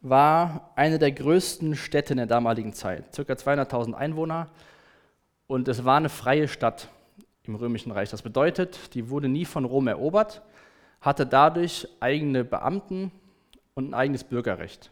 war 0.00 0.70
eine 0.76 0.98
der 0.98 1.12
größten 1.12 1.76
Städte 1.76 2.14
in 2.14 2.18
der 2.18 2.26
damaligen 2.26 2.72
Zeit, 2.72 3.12
ca. 3.14 3.22
200.000 3.22 3.94
Einwohner 3.94 4.48
und 5.46 5.68
es 5.68 5.84
war 5.84 5.96
eine 5.96 6.08
freie 6.08 6.48
Stadt 6.48 6.88
im 7.44 7.54
Römischen 7.54 7.92
Reich. 7.92 8.10
Das 8.10 8.22
bedeutet, 8.22 8.94
die 8.94 9.10
wurde 9.10 9.28
nie 9.28 9.44
von 9.44 9.64
Rom 9.64 9.88
erobert, 9.88 10.42
hatte 11.00 11.26
dadurch 11.26 11.88
eigene 12.00 12.44
Beamten 12.44 13.10
und 13.74 13.90
ein 13.90 13.94
eigenes 13.94 14.24
Bürgerrecht. 14.24 14.90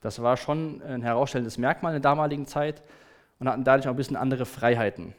Das 0.00 0.22
war 0.22 0.36
schon 0.36 0.82
ein 0.82 1.02
herausstellendes 1.02 1.58
Merkmal 1.58 1.94
in 1.94 2.02
der 2.02 2.10
damaligen 2.10 2.46
Zeit 2.46 2.82
und 3.38 3.48
hatten 3.48 3.64
dadurch 3.64 3.86
auch 3.86 3.92
ein 3.92 3.96
bisschen 3.96 4.16
andere 4.16 4.46
Freiheiten. 4.46 5.14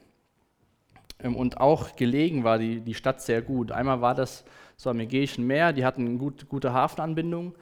Ähm, 1.19 1.35
und 1.35 1.59
auch 1.59 1.95
gelegen 1.95 2.43
war 2.43 2.57
die, 2.57 2.81
die 2.81 2.93
Stadt 2.93 3.21
sehr 3.21 3.41
gut. 3.41 3.71
Einmal 3.71 4.01
war 4.01 4.15
das 4.15 4.43
so 4.75 4.89
am 4.89 4.99
Ägäischen 4.99 5.45
Meer, 5.45 5.73
die 5.73 5.85
hatten 5.85 6.17
gut, 6.17 6.47
gute 6.49 6.73
Hafenanbindung. 6.73 7.55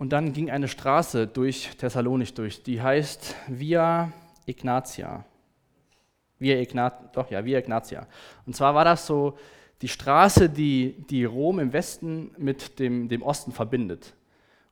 Und 0.00 0.14
dann 0.14 0.32
ging 0.32 0.50
eine 0.50 0.66
Straße 0.66 1.26
durch 1.26 1.76
Thessalonich 1.76 2.32
durch, 2.32 2.62
die 2.62 2.80
heißt 2.80 3.34
Via 3.48 4.10
Ignatia. 4.46 5.26
Via 6.38 6.56
Ignat, 6.56 7.14
doch, 7.14 7.30
ja, 7.30 7.44
Via 7.44 7.58
Ignatia. 7.58 8.06
Und 8.46 8.56
zwar 8.56 8.74
war 8.74 8.86
das 8.86 9.06
so 9.06 9.36
die 9.82 9.88
Straße, 9.88 10.48
die, 10.48 11.04
die 11.10 11.26
Rom 11.26 11.58
im 11.58 11.74
Westen 11.74 12.30
mit 12.38 12.78
dem, 12.78 13.10
dem 13.10 13.20
Osten 13.20 13.52
verbindet. 13.52 14.14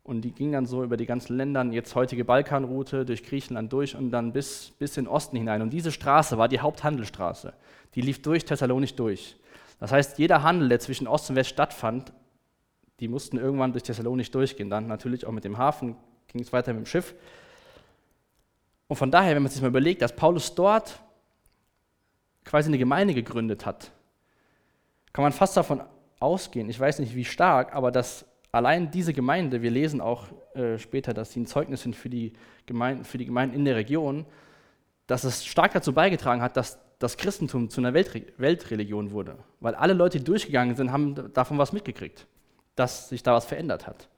Und 0.03 0.23
die 0.23 0.33
ging 0.33 0.51
dann 0.51 0.65
so 0.65 0.83
über 0.83 0.97
die 0.97 1.05
ganzen 1.05 1.37
Länder, 1.37 1.63
jetzt 1.65 1.95
heutige 1.95 2.25
Balkanroute, 2.25 3.05
durch 3.05 3.23
Griechenland 3.23 3.71
durch 3.71 3.95
und 3.95 4.11
dann 4.11 4.33
bis, 4.33 4.73
bis 4.79 4.97
in 4.97 5.05
den 5.05 5.11
Osten 5.11 5.37
hinein. 5.37 5.61
Und 5.61 5.75
diese 5.75 5.93
Straße 5.93 6.39
war 6.39 6.49
die 6.49 6.61
Haupthandelsstraße. 6.61 7.53
Die 7.97 8.01
lief 8.01 8.23
durch 8.23 8.47
Thessalonich 8.47 8.95
durch. 8.95 9.37
Das 9.79 9.93
heißt, 9.93 10.19
jeder 10.19 10.43
Handel, 10.43 10.71
der 10.71 10.81
zwischen 10.81 11.07
Ost 11.07 11.29
und 11.29 11.37
West 11.37 11.51
stattfand, 11.51 12.15
die 13.01 13.09
mussten 13.09 13.39
irgendwann 13.39 13.73
durch 13.73 13.85
Thessalonich 13.85 14.31
durchgehen. 14.31 14.71
Dann 14.71 14.87
natürlich 14.87 15.27
auch 15.27 15.33
mit 15.33 15.45
dem 15.45 15.59
Hafen 15.59 15.97
ging 16.29 16.41
es 16.41 16.53
weiter 16.53 16.73
mit 16.73 16.85
dem 16.85 16.87
Schiff. 16.87 17.15
Und 18.87 18.97
von 18.97 19.11
daher, 19.11 19.35
wenn 19.35 19.43
man 19.43 19.53
sich 19.53 19.61
mal 19.61 19.69
überlegt, 19.69 20.03
dass 20.03 20.15
Paulus 20.15 20.55
dort 20.55 21.01
quasi 22.45 22.69
eine 22.69 22.79
Gemeinde 22.79 23.15
gegründet 23.15 23.67
hat, 23.67 23.93
kann 25.13 25.23
man 25.23 25.33
fast 25.33 25.57
davon 25.57 25.83
ausgehen, 26.21 26.69
ich 26.69 26.81
weiß 26.81 26.99
nicht 26.99 27.15
wie 27.15 27.25
stark, 27.25 27.75
aber 27.75 27.93
dass 27.93 28.25
allein 28.51 28.91
diese 28.91 29.13
Gemeinde, 29.13 29.63
wir 29.63 29.71
lesen 29.71 30.01
auch 30.01 30.27
äh, 30.55 30.79
später, 30.79 31.15
dass 31.15 31.33
sie 31.33 31.41
ein 31.41 31.47
Zeugnis 31.47 31.83
sind 31.83 31.95
für 31.95 32.09
die, 32.09 32.33
Gemeinden, 32.67 33.05
für 33.05 33.19
die 33.19 33.27
Gemeinden 33.27 33.55
in 33.55 33.65
der 33.65 33.77
Region, 33.77 34.27
dass 35.07 35.25
es 35.25 35.45
stark 35.45 35.73
dazu 35.73 35.93
beigetragen 35.93 36.43
hat, 36.43 36.57
dass 36.57 36.79
das 36.99 37.17
Christentum 37.17 37.71
zu 37.71 37.81
einer 37.81 37.95
Weltre 37.95 38.23
Weltreligion 38.39 39.13
wurde. 39.13 39.39
Weil 39.61 39.75
alle 39.75 39.93
Leute, 39.93 40.19
die 40.19 40.25
durchgegangen 40.25 40.75
sind, 40.75 40.91
haben 40.91 41.33
davon 41.33 41.59
was 41.59 41.73
mitgekriegt, 41.73 42.27
dass 42.79 43.09
sich 43.09 43.23
da 43.23 43.35
was 43.35 43.45
verändert 43.45 43.87
hat. 43.87 44.09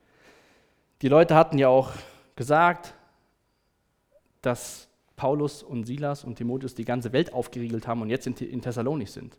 Die 1.02 1.08
Leute 1.08 1.34
hatten 1.34 1.58
ja 1.58 1.68
auch 1.68 1.92
gesagt, 2.36 2.94
dass 4.42 4.88
Paulus 5.16 5.62
und 5.62 5.84
Silas 5.84 6.24
und 6.24 6.36
Timotheus 6.36 6.74
die 6.74 6.84
ganze 6.84 7.12
Welt 7.12 7.32
aufgeriegelt 7.32 7.86
haben 7.86 8.02
und 8.02 8.10
jetzt 8.10 8.26
in, 8.26 8.62
Thessalonik 8.62 9.08
sind. 9.08 9.38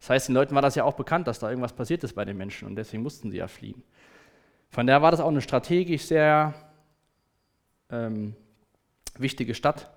Das 0.00 0.10
heißt, 0.10 0.28
den 0.28 0.34
Leuten 0.34 0.54
war 0.54 0.62
das 0.62 0.74
ja 0.74 0.84
auch 0.84 0.94
bekannt, 0.94 1.26
dass 1.26 1.38
da 1.38 1.48
irgendwas 1.48 1.72
passiert 1.72 2.04
ist 2.04 2.14
bei 2.14 2.24
den 2.24 2.36
Menschen 2.36 2.68
und 2.68 2.76
deswegen 2.76 3.02
mussten 3.02 3.30
sie 3.30 3.38
ja 3.38 3.48
fliehen. 3.48 3.82
Von 4.68 4.86
daher 4.86 5.02
war 5.02 5.10
das 5.10 5.20
auch 5.20 5.28
eine 5.28 5.40
strategisch 5.40 6.02
sehr 6.02 6.54
ähm, 7.90 8.34
wichtige 9.16 9.54
Stadt. 9.54 9.90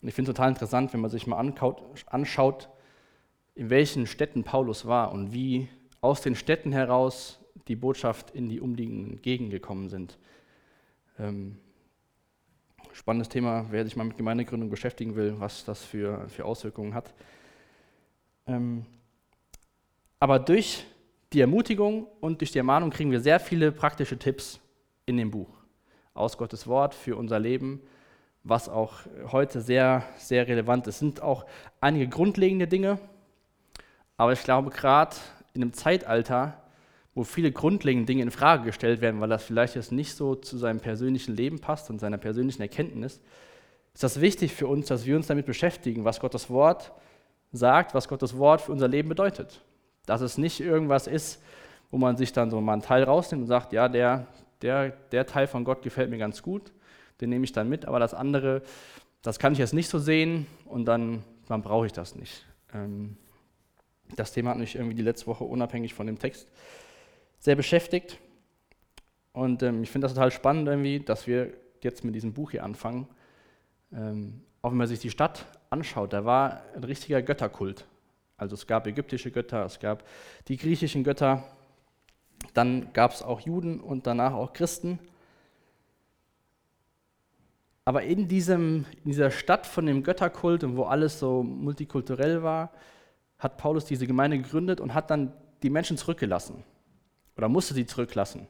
Und 0.00 0.08
ich 0.08 0.14
finde 0.14 0.30
es 0.30 0.36
total 0.36 0.50
interessant, 0.50 0.92
wenn 0.92 1.00
man 1.00 1.10
sich 1.10 1.26
mal 1.26 1.38
anschaut, 1.38 2.68
in 3.54 3.68
welchen 3.68 4.06
Städten 4.06 4.44
Paulus 4.44 4.86
war 4.86 5.12
und 5.12 5.32
wie 5.32 5.68
aus 6.00 6.22
den 6.22 6.34
Städten 6.34 6.72
heraus 6.72 7.41
die 7.68 7.76
Botschaft 7.76 8.30
in 8.30 8.48
die 8.48 8.60
umliegenden 8.60 9.22
Gegenden 9.22 9.50
gekommen 9.50 9.88
sind. 9.88 10.18
Ähm, 11.18 11.56
spannendes 12.92 13.28
Thema, 13.28 13.66
wer 13.70 13.84
sich 13.84 13.96
mal 13.96 14.04
mit 14.04 14.16
Gemeindegründung 14.16 14.70
beschäftigen 14.70 15.14
will, 15.14 15.34
was 15.38 15.64
das 15.64 15.84
für, 15.84 16.28
für 16.28 16.44
Auswirkungen 16.44 16.94
hat. 16.94 17.14
Ähm, 18.46 18.84
aber 20.18 20.38
durch 20.38 20.84
die 21.32 21.40
Ermutigung 21.40 22.06
und 22.20 22.40
durch 22.40 22.52
die 22.52 22.58
Ermahnung 22.58 22.90
kriegen 22.90 23.10
wir 23.10 23.20
sehr 23.20 23.40
viele 23.40 23.72
praktische 23.72 24.18
Tipps 24.18 24.60
in 25.06 25.16
dem 25.16 25.30
Buch 25.30 25.48
aus 26.14 26.36
Gottes 26.36 26.66
Wort 26.66 26.94
für 26.94 27.16
unser 27.16 27.38
Leben, 27.38 27.80
was 28.44 28.68
auch 28.68 29.00
heute 29.30 29.60
sehr, 29.60 30.04
sehr 30.18 30.46
relevant 30.46 30.86
ist. 30.86 30.96
Es 30.96 30.98
sind 31.00 31.22
auch 31.22 31.46
einige 31.80 32.08
grundlegende 32.08 32.68
Dinge, 32.68 32.98
aber 34.16 34.32
ich 34.32 34.42
glaube, 34.42 34.70
gerade 34.70 35.16
in 35.54 35.62
einem 35.62 35.72
Zeitalter, 35.72 36.61
wo 37.14 37.24
viele 37.24 37.52
grundlegende 37.52 38.06
Dinge 38.06 38.22
in 38.22 38.30
Frage 38.30 38.64
gestellt 38.64 39.00
werden, 39.00 39.20
weil 39.20 39.28
das 39.28 39.44
vielleicht 39.44 39.74
jetzt 39.74 39.92
nicht 39.92 40.14
so 40.14 40.34
zu 40.34 40.56
seinem 40.56 40.80
persönlichen 40.80 41.36
Leben 41.36 41.60
passt 41.60 41.90
und 41.90 41.98
seiner 41.98 42.18
persönlichen 42.18 42.62
Erkenntnis, 42.62 43.20
ist 43.92 44.02
das 44.02 44.20
wichtig 44.20 44.54
für 44.54 44.66
uns, 44.66 44.86
dass 44.86 45.04
wir 45.04 45.16
uns 45.16 45.26
damit 45.26 45.44
beschäftigen, 45.44 46.04
was 46.04 46.20
Gottes 46.20 46.48
Wort 46.48 46.92
sagt, 47.52 47.94
was 47.94 48.08
Gottes 48.08 48.38
Wort 48.38 48.62
für 48.62 48.72
unser 48.72 48.88
Leben 48.88 49.10
bedeutet. 49.10 49.60
Dass 50.06 50.22
es 50.22 50.38
nicht 50.38 50.60
irgendwas 50.60 51.06
ist, 51.06 51.42
wo 51.90 51.98
man 51.98 52.16
sich 52.16 52.32
dann 52.32 52.50
so 52.50 52.60
mal 52.62 52.72
einen 52.72 52.82
Teil 52.82 53.04
rausnimmt 53.04 53.42
und 53.42 53.48
sagt, 53.48 53.74
ja, 53.74 53.88
der, 53.88 54.26
der, 54.62 54.90
der 55.12 55.26
Teil 55.26 55.46
von 55.46 55.64
Gott 55.64 55.82
gefällt 55.82 56.08
mir 56.08 56.16
ganz 56.16 56.42
gut, 56.42 56.72
den 57.20 57.28
nehme 57.28 57.44
ich 57.44 57.52
dann 57.52 57.68
mit, 57.68 57.84
aber 57.84 57.98
das 57.98 58.14
andere, 58.14 58.62
das 59.20 59.38
kann 59.38 59.52
ich 59.52 59.58
jetzt 59.58 59.74
nicht 59.74 59.88
so 59.88 59.98
sehen 59.98 60.46
und 60.64 60.86
dann, 60.86 61.22
dann 61.46 61.60
brauche 61.60 61.84
ich 61.84 61.92
das 61.92 62.16
nicht. 62.16 62.46
Ähm, 62.72 63.18
das 64.16 64.32
Thema 64.32 64.50
hat 64.50 64.58
mich 64.58 64.74
irgendwie 64.74 64.94
die 64.94 65.02
letzte 65.02 65.26
Woche 65.26 65.44
unabhängig 65.44 65.92
von 65.92 66.06
dem 66.06 66.18
Text 66.18 66.48
sehr 67.42 67.56
beschäftigt. 67.56 68.18
Und 69.32 69.64
ähm, 69.64 69.82
ich 69.82 69.90
finde 69.90 70.04
das 70.04 70.14
total 70.14 70.30
spannend 70.30 70.68
irgendwie, 70.68 71.00
dass 71.00 71.26
wir 71.26 71.52
jetzt 71.80 72.04
mit 72.04 72.14
diesem 72.14 72.32
Buch 72.32 72.52
hier 72.52 72.62
anfangen. 72.62 73.08
Ähm, 73.92 74.42
auch 74.62 74.70
wenn 74.70 74.78
man 74.78 74.86
sich 74.86 75.00
die 75.00 75.10
Stadt 75.10 75.46
anschaut, 75.68 76.12
da 76.12 76.24
war 76.24 76.62
ein 76.76 76.84
richtiger 76.84 77.20
Götterkult. 77.20 77.84
Also 78.36 78.54
es 78.54 78.68
gab 78.68 78.86
ägyptische 78.86 79.32
Götter, 79.32 79.64
es 79.64 79.80
gab 79.80 80.04
die 80.46 80.56
griechischen 80.56 81.02
Götter, 81.02 81.42
dann 82.54 82.92
gab 82.92 83.10
es 83.10 83.22
auch 83.22 83.40
Juden 83.40 83.80
und 83.80 84.06
danach 84.06 84.34
auch 84.34 84.52
Christen. 84.52 85.00
Aber 87.84 88.04
in, 88.04 88.28
diesem, 88.28 88.84
in 89.02 89.10
dieser 89.10 89.32
Stadt 89.32 89.66
von 89.66 89.86
dem 89.86 90.04
Götterkult 90.04 90.62
und 90.62 90.76
wo 90.76 90.84
alles 90.84 91.18
so 91.18 91.42
multikulturell 91.42 92.44
war, 92.44 92.70
hat 93.40 93.56
Paulus 93.56 93.84
diese 93.84 94.06
Gemeinde 94.06 94.38
gegründet 94.38 94.80
und 94.80 94.94
hat 94.94 95.10
dann 95.10 95.32
die 95.64 95.70
Menschen 95.70 95.96
zurückgelassen 95.96 96.62
oder 97.36 97.48
musste 97.48 97.74
sie 97.74 97.86
zurücklassen. 97.86 98.46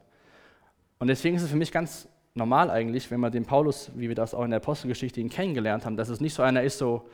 Und 0.98 1.08
deswegen 1.08 1.36
ist 1.36 1.42
es 1.42 1.50
für 1.50 1.56
mich 1.56 1.72
ganz 1.72 2.08
normal 2.34 2.70
eigentlich, 2.70 3.10
wenn 3.10 3.20
man 3.20 3.32
den 3.32 3.44
Paulus, 3.44 3.90
wie 3.94 4.08
wir 4.08 4.14
das 4.14 4.34
auch 4.34 4.44
in 4.44 4.50
der 4.50 4.58
Apostelgeschichte 4.58 5.20
ihn 5.20 5.28
kennengelernt 5.28 5.84
haben, 5.84 5.96
dass 5.96 6.08
es 6.08 6.20
nicht 6.20 6.34
so 6.34 6.42
einer 6.42 6.62
ist, 6.62 6.78
so, 6.78 7.08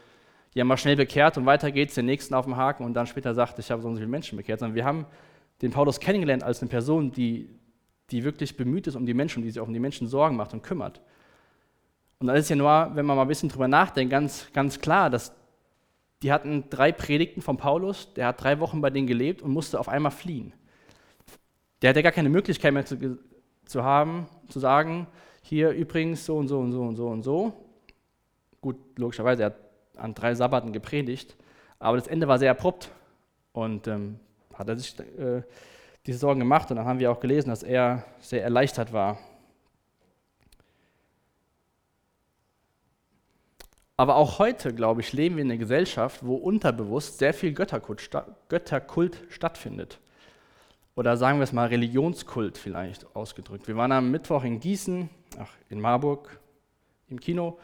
ja, 0.55 0.65
mal 0.65 0.77
schnell 0.77 0.97
bekehrt 0.97 1.37
und 1.37 1.47
weiter 1.47 1.71
geht's, 1.71 1.95
den 1.95 2.07
nächsten 2.07 2.35
auf 2.35 2.45
dem 2.45 2.57
Haken 2.57 2.85
und 2.85 2.95
dann 2.95 3.07
später 3.07 3.35
sagt, 3.35 3.59
ich 3.59 3.71
habe 3.71 3.83
so 3.83 3.89
und 3.89 3.95
so 3.95 3.99
viele 3.99 4.11
Menschen 4.11 4.37
bekehrt, 4.37 4.61
sondern 4.61 4.75
wir 4.75 4.85
haben 4.85 5.07
den 5.63 5.71
Paulus 5.71 6.01
kennengelernt 6.01 6.43
als 6.43 6.61
eine 6.61 6.69
Person, 6.69 7.13
die, 7.13 7.51
die 8.11 8.25
wirklich 8.25 8.57
bemüht 8.57 8.87
ist 8.87 8.95
um 8.95 9.07
die 9.07 9.15
Menschen, 9.15 9.43
die 9.43 9.51
sich 9.51 9.61
auch 9.61 9.67
um 9.67 9.73
die 9.73 9.81
Menschen 9.81 10.07
Sorgen 10.07 10.37
macht 10.37 10.53
und 10.53 10.63
kümmert. 10.63 11.01
Und 12.21 12.29
dann 12.29 12.37
ist 12.37 12.49
ja 12.49 12.57
nur, 12.57 12.91
wenn 12.95 13.07
man 13.07 13.17
mal 13.17 13.23
ein 13.23 13.29
bisschen 13.29 13.49
drüber 13.49 13.69
nachdenkt, 13.69 14.11
ganz, 14.11 14.49
ganz 14.53 14.81
klar, 14.81 15.11
dass 15.11 15.33
die 16.23 16.33
hatten 16.33 16.65
drei 16.69 16.91
Predigten 16.91 17.43
von 17.43 17.57
Paulus, 17.57 18.13
der 18.15 18.29
hat 18.29 18.43
drei 18.43 18.59
Wochen 18.59 18.81
bei 18.81 18.91
denen 18.91 19.07
gelebt 19.07 19.41
und 19.41 19.53
musste 19.53 19.79
auf 19.79 19.89
einmal 19.89 20.11
fliehen. 20.11 20.53
Der 21.83 21.91
hatte 21.91 22.03
gar 22.03 22.13
keine 22.13 22.29
Möglichkeit 22.29 22.73
mehr 22.73 22.85
zu, 22.85 23.19
zu 23.65 23.85
haben, 23.85 24.27
zu 24.49 24.59
sagen, 24.59 25.07
hier 25.43 25.71
übrigens 25.71 26.27
so 26.27 26.37
und 26.37 26.49
so 26.49 26.59
und 26.59 26.73
so 26.73 26.83
und 26.83 26.97
so 26.97 27.09
und 27.09 27.23
so. 27.23 27.53
Gut, 28.61 28.77
logischerweise, 28.97 29.43
er 29.43 29.47
hat 29.47 29.59
an 29.97 30.15
drei 30.15 30.35
Sabbaten 30.35 30.73
gepredigt, 30.73 31.37
aber 31.79 31.97
das 31.97 32.09
Ende 32.09 32.27
war 32.27 32.39
sehr 32.39 32.51
abrupt 32.51 32.91
und 33.53 33.87
ähm, 33.87 34.19
hat 34.55 34.69
er 34.69 34.77
sich 34.77 34.99
äh, 34.99 35.43
diese 36.07 36.19
Sorgen 36.19 36.41
gemacht 36.41 36.71
und 36.71 36.77
dann 36.77 36.87
haben 36.87 36.99
wir 36.99 37.13
auch 37.13 37.21
gelesen, 37.21 37.51
dass 37.51 37.63
er 37.63 38.05
sehr 38.21 38.43
erleichtert 38.43 38.93
war. 38.93 39.19
Aber 43.97 44.17
auch 44.17 44.39
heute, 44.39 44.75
glaube 44.75 45.01
ich, 45.01 45.13
leben 45.13 45.37
wir 45.37 45.43
in 45.43 45.51
einer 45.51 45.59
Gesellschaft, 45.59 46.25
wo 46.25 46.37
unterbewusst 46.37 47.19
sehr 47.19 47.35
viel 47.35 47.53
Götterkult, 47.53 48.11
Götterkult 48.49 49.21
stattfindet 49.29 49.99
oder 50.99 51.17
sagen 51.17 51.39
wir 51.39 51.45
es 51.45 51.53
mal 51.53 51.69
Religionskult 51.69 52.59
vielleicht 52.59 53.07
ausgedrückt. 53.15 53.69
Wir 53.69 53.77
waren 53.77 53.93
am 53.93 54.11
Mittwoch 54.11 54.43
in 54.43 54.59
Gießen, 54.59 55.09
ach, 55.39 55.53
in 55.69 55.81
Marburg, 55.81 56.41
im 57.09 57.21
Kino 57.21 57.61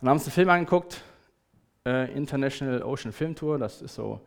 und 0.00 0.08
haben 0.08 0.16
uns 0.16 0.24
einen 0.24 0.32
Film 0.32 0.48
angeguckt, 0.48 1.02
äh, 1.84 2.10
International 2.16 2.82
Ocean 2.82 3.12
Film 3.12 3.34
Tour. 3.34 3.58
Das 3.58 3.82
ist 3.82 3.96
so 3.96 4.22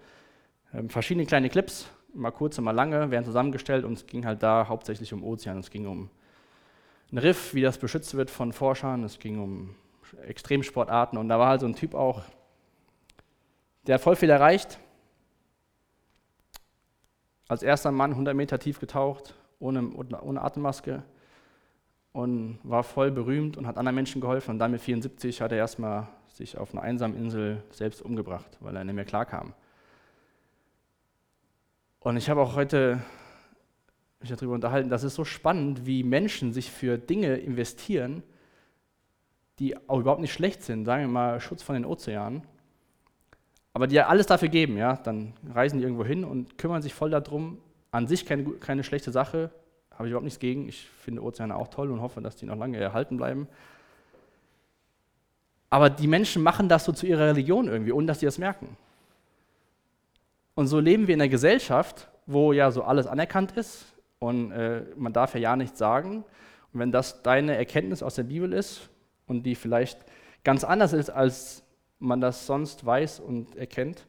äh, 0.72 0.88
verschiedene 0.88 1.26
kleine 1.26 1.50
Clips, 1.50 1.90
mal 2.14 2.30
kurze, 2.30 2.62
mal 2.62 2.74
lange, 2.74 3.10
werden 3.10 3.26
zusammengestellt 3.26 3.86
und 3.86 3.94
es 3.94 4.06
ging 4.06 4.24
halt 4.24 4.44
da 4.44 4.68
hauptsächlich 4.68 5.12
um 5.14 5.24
Ozean. 5.24 5.58
Es 5.58 5.72
ging 5.72 5.88
um 5.88 6.12
ein 7.12 7.18
Riff, 7.18 7.56
wie 7.56 7.64
das 7.64 7.80
beschützt 7.80 8.14
wird 8.14 8.30
von 8.30 8.54
Forschern. 8.54 9.04
Es 9.04 9.18
ging 9.18 9.42
um 9.42 9.74
Extremsportarten 10.28 11.18
und 11.18 11.28
da 11.28 11.40
war 11.40 11.48
halt 11.48 11.62
so 11.62 11.66
ein 11.66 11.74
Typ 11.74 11.96
auch, 11.96 12.22
der 13.88 13.96
hat 13.96 14.02
voll 14.02 14.16
viel 14.16 14.30
erreicht 14.30 14.78
als 17.54 17.64
erster 17.64 17.92
Mann 17.92 18.12
100 18.12 18.36
Meter 18.36 18.60
tief 18.60 18.80
getaucht, 18.80 19.36
ohne, 19.60 19.90
ohne 19.92 20.42
Atemmaske 20.42 21.04
und 22.12 22.60
war 22.64 22.84
voll 22.84 23.12
berühmt 23.12 23.58
und 23.58 23.68
hat 23.68 23.78
anderen 23.78 23.96
Menschen 23.96 24.22
geholfen. 24.22 24.52
Und 24.52 24.60
dann 24.60 24.72
mit 24.72 24.82
74 24.82 25.42
hat 25.42 25.52
er 25.52 25.60
erstmal 25.60 26.08
sich 26.28 26.58
auf 26.58 26.74
einer 26.74 26.82
einsamen 26.82 27.18
Insel 27.18 27.64
selbst 27.70 28.02
umgebracht, 28.02 28.58
weil 28.60 28.76
er 28.76 28.84
nicht 28.84 28.96
mehr 28.96 29.06
klarkam. 29.06 29.54
Und 32.00 32.18
ich 32.18 32.30
habe 32.30 32.42
auch 32.42 32.56
heute 32.56 33.00
mich 34.20 34.30
darüber 34.30 34.54
unterhalten, 34.54 34.90
das 34.90 35.04
ist 35.04 35.16
so 35.16 35.26
spannend, 35.26 35.86
wie 35.86 36.04
Menschen 36.04 36.54
sich 36.54 36.72
für 36.72 36.98
Dinge 36.98 37.36
investieren, 37.36 38.24
die 39.60 39.78
auch 39.90 40.00
überhaupt 40.00 40.22
nicht 40.22 40.34
schlecht 40.34 40.64
sind, 40.64 40.86
sagen 40.86 41.04
wir 41.04 41.10
mal 41.10 41.40
Schutz 41.40 41.62
von 41.62 41.76
den 41.76 41.86
Ozeanen, 41.86 42.44
aber 43.74 43.88
die 43.88 43.96
ja 43.96 44.08
alles 44.08 44.28
dafür 44.28 44.50
geben, 44.50 44.78
ja, 44.78 44.98
dann 44.98 45.34
reisen 45.54 45.80
die 45.80 45.84
irgendwo 45.84 46.06
hin 46.06 46.24
und 46.24 46.58
kümmern 46.58 46.82
sich 46.82 46.94
voll 46.94 47.10
darum. 47.10 47.58
An 47.92 48.08
sich 48.08 48.26
keine, 48.26 48.44
keine 48.54 48.84
schlechte 48.84 49.12
Sache, 49.12 49.52
habe 49.92 50.06
ich 50.06 50.12
überhaupt 50.12 50.26
nichts 50.26 50.40
gegen. 50.40 50.68
Ich 50.68 50.88
finde 50.88 51.24
Ozeane 51.24 51.56
auch 51.56 51.68
toll 51.68 51.92
und 51.92 52.02
hoffe, 52.02 52.22
dass 52.22 52.36
die 52.36 52.46
noch 52.46 52.58
lange 52.58 52.78
erhalten 52.78 53.18
bleiben. 53.18 53.48
Aber 55.70 55.90
die 55.90 56.08
Menschen 56.08 56.44
machen 56.44 56.70
das 56.70 56.86
so 56.86 56.92
zu 56.92 57.08
ihrer 57.08 57.28
Religion 57.28 57.68
irgendwie, 57.68 57.92
ohne 57.92 58.06
dass 58.06 58.20
sie 58.20 58.28
das 58.28 58.38
merken. 58.38 58.78
Und 60.56 60.68
so 60.68 60.80
leben 60.80 61.08
wir 61.08 61.16
in 61.16 61.22
einer 61.22 61.30
Gesellschaft, 61.30 62.10
wo 62.28 62.54
ja 62.54 62.70
so 62.70 62.84
alles 62.84 63.08
anerkannt 63.08 63.54
ist 63.54 63.86
und 64.20 64.52
äh, 64.52 64.84
man 64.96 65.14
darf 65.14 65.34
ja 65.34 65.40
ja 65.40 65.56
nichts 65.56 65.80
sagen. 65.80 66.24
Und 66.72 66.80
wenn 66.80 66.92
das 66.92 67.24
deine 67.24 67.58
Erkenntnis 67.58 68.04
aus 68.04 68.16
der 68.16 68.24
Bibel 68.24 68.54
ist 68.54 68.90
und 69.26 69.44
die 69.44 69.56
vielleicht 69.56 70.00
ganz 70.44 70.64
anders 70.64 70.94
ist 70.94 71.10
als 71.10 71.63
man 72.04 72.22
das 72.22 72.46
sonst 72.46 72.86
weiß 72.86 73.20
und 73.20 73.56
erkennt, 73.56 74.06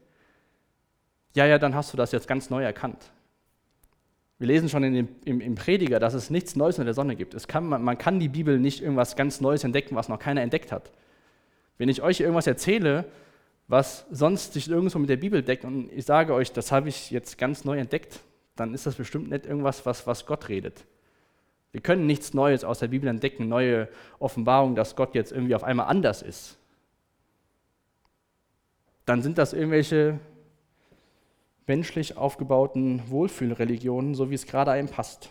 ja, 1.34 1.46
ja, 1.46 1.58
dann 1.58 1.74
hast 1.74 1.92
du 1.92 1.96
das 1.96 2.12
jetzt 2.12 2.28
ganz 2.28 2.50
neu 2.50 2.62
erkannt. 2.62 3.10
Wir 4.38 4.48
lesen 4.48 4.68
schon 4.68 4.84
in 4.84 4.94
dem, 4.94 5.08
im, 5.24 5.40
im, 5.40 5.54
Prediger, 5.54 5.98
dass 5.98 6.14
es 6.14 6.30
nichts 6.30 6.56
Neues 6.56 6.76
unter 6.76 6.86
der 6.86 6.94
Sonne 6.94 7.16
gibt. 7.16 7.34
Es 7.34 7.48
kann, 7.48 7.66
man, 7.66 7.82
man 7.82 7.98
kann 7.98 8.20
die 8.20 8.28
Bibel 8.28 8.58
nicht 8.58 8.82
irgendwas 8.82 9.16
ganz 9.16 9.40
Neues 9.40 9.64
entdecken, 9.64 9.96
was 9.96 10.08
noch 10.08 10.18
keiner 10.18 10.42
entdeckt 10.42 10.72
hat. 10.72 10.90
Wenn 11.78 11.88
ich 11.88 12.02
euch 12.02 12.20
irgendwas 12.20 12.46
erzähle, 12.46 13.06
was 13.68 14.06
sonst 14.10 14.52
sich 14.52 14.68
irgendwo 14.68 14.98
mit 14.98 15.08
der 15.08 15.16
Bibel 15.16 15.42
deckt 15.42 15.64
und 15.64 15.90
ich 15.92 16.04
sage 16.04 16.34
euch, 16.34 16.52
das 16.52 16.72
habe 16.72 16.88
ich 16.88 17.10
jetzt 17.10 17.38
ganz 17.38 17.64
neu 17.64 17.78
entdeckt, 17.78 18.20
dann 18.56 18.74
ist 18.74 18.86
das 18.86 18.96
bestimmt 18.96 19.30
nicht 19.30 19.46
irgendwas, 19.46 19.86
was, 19.86 20.06
was 20.06 20.26
Gott 20.26 20.48
redet. 20.48 20.84
Wir 21.72 21.80
können 21.80 22.06
nichts 22.06 22.34
Neues 22.34 22.62
aus 22.62 22.78
der 22.78 22.88
Bibel 22.88 23.08
entdecken, 23.08 23.48
neue 23.48 23.88
Offenbarungen, 24.18 24.76
dass 24.76 24.94
Gott 24.94 25.14
jetzt 25.14 25.32
irgendwie 25.32 25.54
auf 25.56 25.64
einmal 25.64 25.86
anders 25.86 26.22
ist. 26.22 26.56
Dann 29.04 29.22
sind 29.22 29.38
das 29.38 29.52
irgendwelche 29.52 30.18
menschlich 31.66 32.16
aufgebauten 32.16 33.02
Wohlfühlreligionen, 33.08 34.14
so 34.14 34.30
wie 34.30 34.34
es 34.34 34.46
gerade 34.46 34.70
einem 34.70 34.88
passt. 34.88 35.30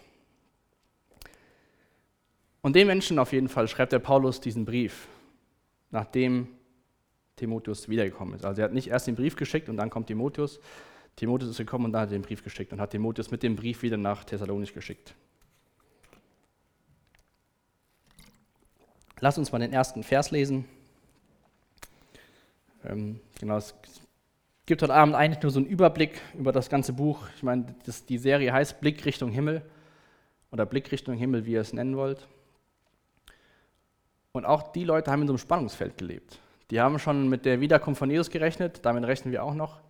Und 2.61 2.75
den 2.75 2.87
Menschen 2.87 3.19
auf 3.19 3.33
jeden 3.33 3.49
Fall 3.49 3.67
schreibt 3.67 3.91
der 3.91 3.99
Paulus 3.99 4.39
diesen 4.39 4.65
Brief, 4.65 5.07
nachdem 5.91 6.47
Timotheus 7.35 7.89
wiedergekommen 7.89 8.35
ist. 8.35 8.45
Also 8.45 8.61
er 8.61 8.65
hat 8.65 8.73
nicht 8.73 8.87
erst 8.87 9.07
den 9.07 9.15
Brief 9.15 9.35
geschickt 9.35 9.69
und 9.69 9.77
dann 9.77 9.89
kommt 9.89 10.07
Timotheus. 10.07 10.59
Timotheus 11.15 11.49
ist 11.49 11.57
gekommen 11.57 11.85
und 11.85 11.91
dann 11.91 12.03
hat 12.03 12.09
er 12.09 12.17
den 12.17 12.21
Brief 12.21 12.43
geschickt 12.43 12.71
und 12.71 12.79
hat 12.79 12.91
Timotheus 12.91 13.31
mit 13.31 13.43
dem 13.43 13.55
Brief 13.55 13.81
wieder 13.81 13.97
nach 13.97 14.23
Thessalonich 14.23 14.73
geschickt. 14.73 15.13
Lass 19.19 19.37
uns 19.37 19.51
mal 19.51 19.59
den 19.59 19.73
ersten 19.73 20.03
Vers 20.03 20.31
lesen. 20.31 20.65
Ähm, 22.85 23.19
genau, 23.39 23.57
es 23.57 23.73
gibt 24.65 24.81
heute 24.81 24.93
Abend 24.93 25.15
eigentlich 25.15 25.41
nur 25.41 25.51
so 25.51 25.59
einen 25.59 25.67
Überblick 25.67 26.21
über 26.37 26.51
das 26.51 26.69
ganze 26.69 26.93
Buch. 26.93 27.27
Ich 27.35 27.43
meine, 27.43 27.75
das, 27.85 28.05
die 28.05 28.17
Serie 28.17 28.51
heißt 28.51 28.81
Blick 28.81 29.05
Richtung 29.05 29.31
Himmel 29.31 29.61
oder 30.51 30.65
Blick 30.65 30.91
Richtung 30.91 31.15
Himmel, 31.15 31.45
wie 31.45 31.53
ihr 31.53 31.61
es 31.61 31.73
nennen 31.73 31.95
wollt. 31.95 32.27
Und 34.33 34.45
auch 34.45 34.71
die 34.71 34.83
Leute 34.83 35.11
haben 35.11 35.21
in 35.21 35.27
so 35.27 35.33
einem 35.33 35.37
Spannungsfeld 35.37 35.97
gelebt. 35.97 36.39
Die 36.71 36.81
haben 36.81 36.97
schon 36.99 37.29
mit 37.29 37.45
der 37.45 37.61
Wiederkunft 37.61 37.99
von 37.99 38.09
Jesus 38.09 38.29
gerechnet, 38.29 38.79
damit 38.83 39.05
rechnen 39.05 39.31
wir 39.31 39.43
auch 39.43 39.53
noch. 39.53 39.81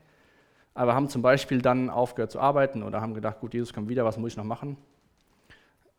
Aber 0.73 0.93
haben 0.95 1.07
zum 1.07 1.21
Beispiel 1.21 1.61
dann 1.61 1.89
aufgehört 1.89 2.31
zu 2.31 2.39
arbeiten 2.39 2.83
oder 2.83 2.99
haben 2.99 3.13
gedacht, 3.13 3.39
gut, 3.39 3.53
Jesus 3.53 3.73
kommt 3.73 3.89
wieder, 3.89 4.05
was 4.05 4.17
muss 4.17 4.31
ich 4.31 4.37
noch 4.37 4.43
machen? 4.43 4.77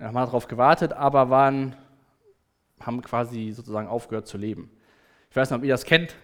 Haben 0.00 0.14
darauf 0.14 0.48
gewartet, 0.48 0.92
aber 0.92 1.30
waren, 1.30 1.76
haben 2.80 3.00
quasi 3.00 3.52
sozusagen 3.52 3.88
aufgehört 3.88 4.26
zu 4.26 4.36
leben. 4.36 4.70
Ich 5.30 5.36
weiß 5.36 5.50
nicht, 5.50 5.58
ob 5.58 5.64
ihr 5.64 5.72
das 5.72 5.84
kennt. 5.84 6.14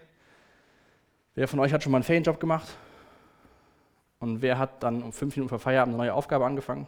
Wer 1.35 1.49
von 1.49 1.61
euch 1.61 1.73
hat 1.73 1.83
schon 1.83 1.93
mal 1.93 1.99
einen 1.99 2.05
Ferienjob 2.05 2.41
gemacht? 2.41 2.69
Und 4.19 4.43
wer 4.43 4.59
hat 4.59 4.83
dann 4.83 5.03
um 5.03 5.13
fünf 5.13 5.37
Minuten 5.37 5.49
vor 5.49 5.59
Feierabend 5.59 5.95
eine 5.95 6.05
neue 6.05 6.15
Aufgabe 6.15 6.45
angefangen? 6.45 6.87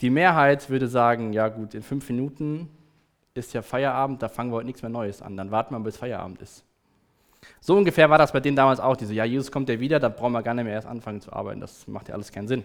Die 0.00 0.10
Mehrheit 0.10 0.70
würde 0.70 0.88
sagen, 0.88 1.32
ja 1.32 1.48
gut, 1.48 1.74
in 1.74 1.82
fünf 1.82 2.08
Minuten 2.08 2.70
ist 3.34 3.52
ja 3.52 3.62
Feierabend, 3.62 4.22
da 4.22 4.28
fangen 4.28 4.50
wir 4.50 4.56
heute 4.56 4.66
nichts 4.66 4.82
mehr 4.82 4.90
Neues 4.90 5.20
an, 5.20 5.36
dann 5.36 5.50
warten 5.50 5.74
wir, 5.74 5.80
bis 5.80 5.98
Feierabend 5.98 6.40
ist. 6.40 6.64
So 7.60 7.76
ungefähr 7.76 8.08
war 8.08 8.18
das 8.18 8.32
bei 8.32 8.40
denen 8.40 8.56
damals 8.56 8.80
auch, 8.80 8.96
diese, 8.96 9.14
ja, 9.14 9.24
Jesus 9.24 9.52
kommt 9.52 9.68
ja 9.68 9.78
wieder, 9.78 10.00
da 10.00 10.08
brauchen 10.08 10.32
wir 10.32 10.42
gar 10.42 10.54
nicht 10.54 10.64
mehr 10.64 10.74
erst 10.74 10.88
anfangen 10.88 11.20
zu 11.20 11.32
arbeiten, 11.32 11.60
das 11.60 11.86
macht 11.86 12.08
ja 12.08 12.14
alles 12.14 12.32
keinen 12.32 12.48
Sinn. 12.48 12.64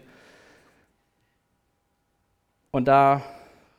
Und 2.72 2.86
da 2.86 3.22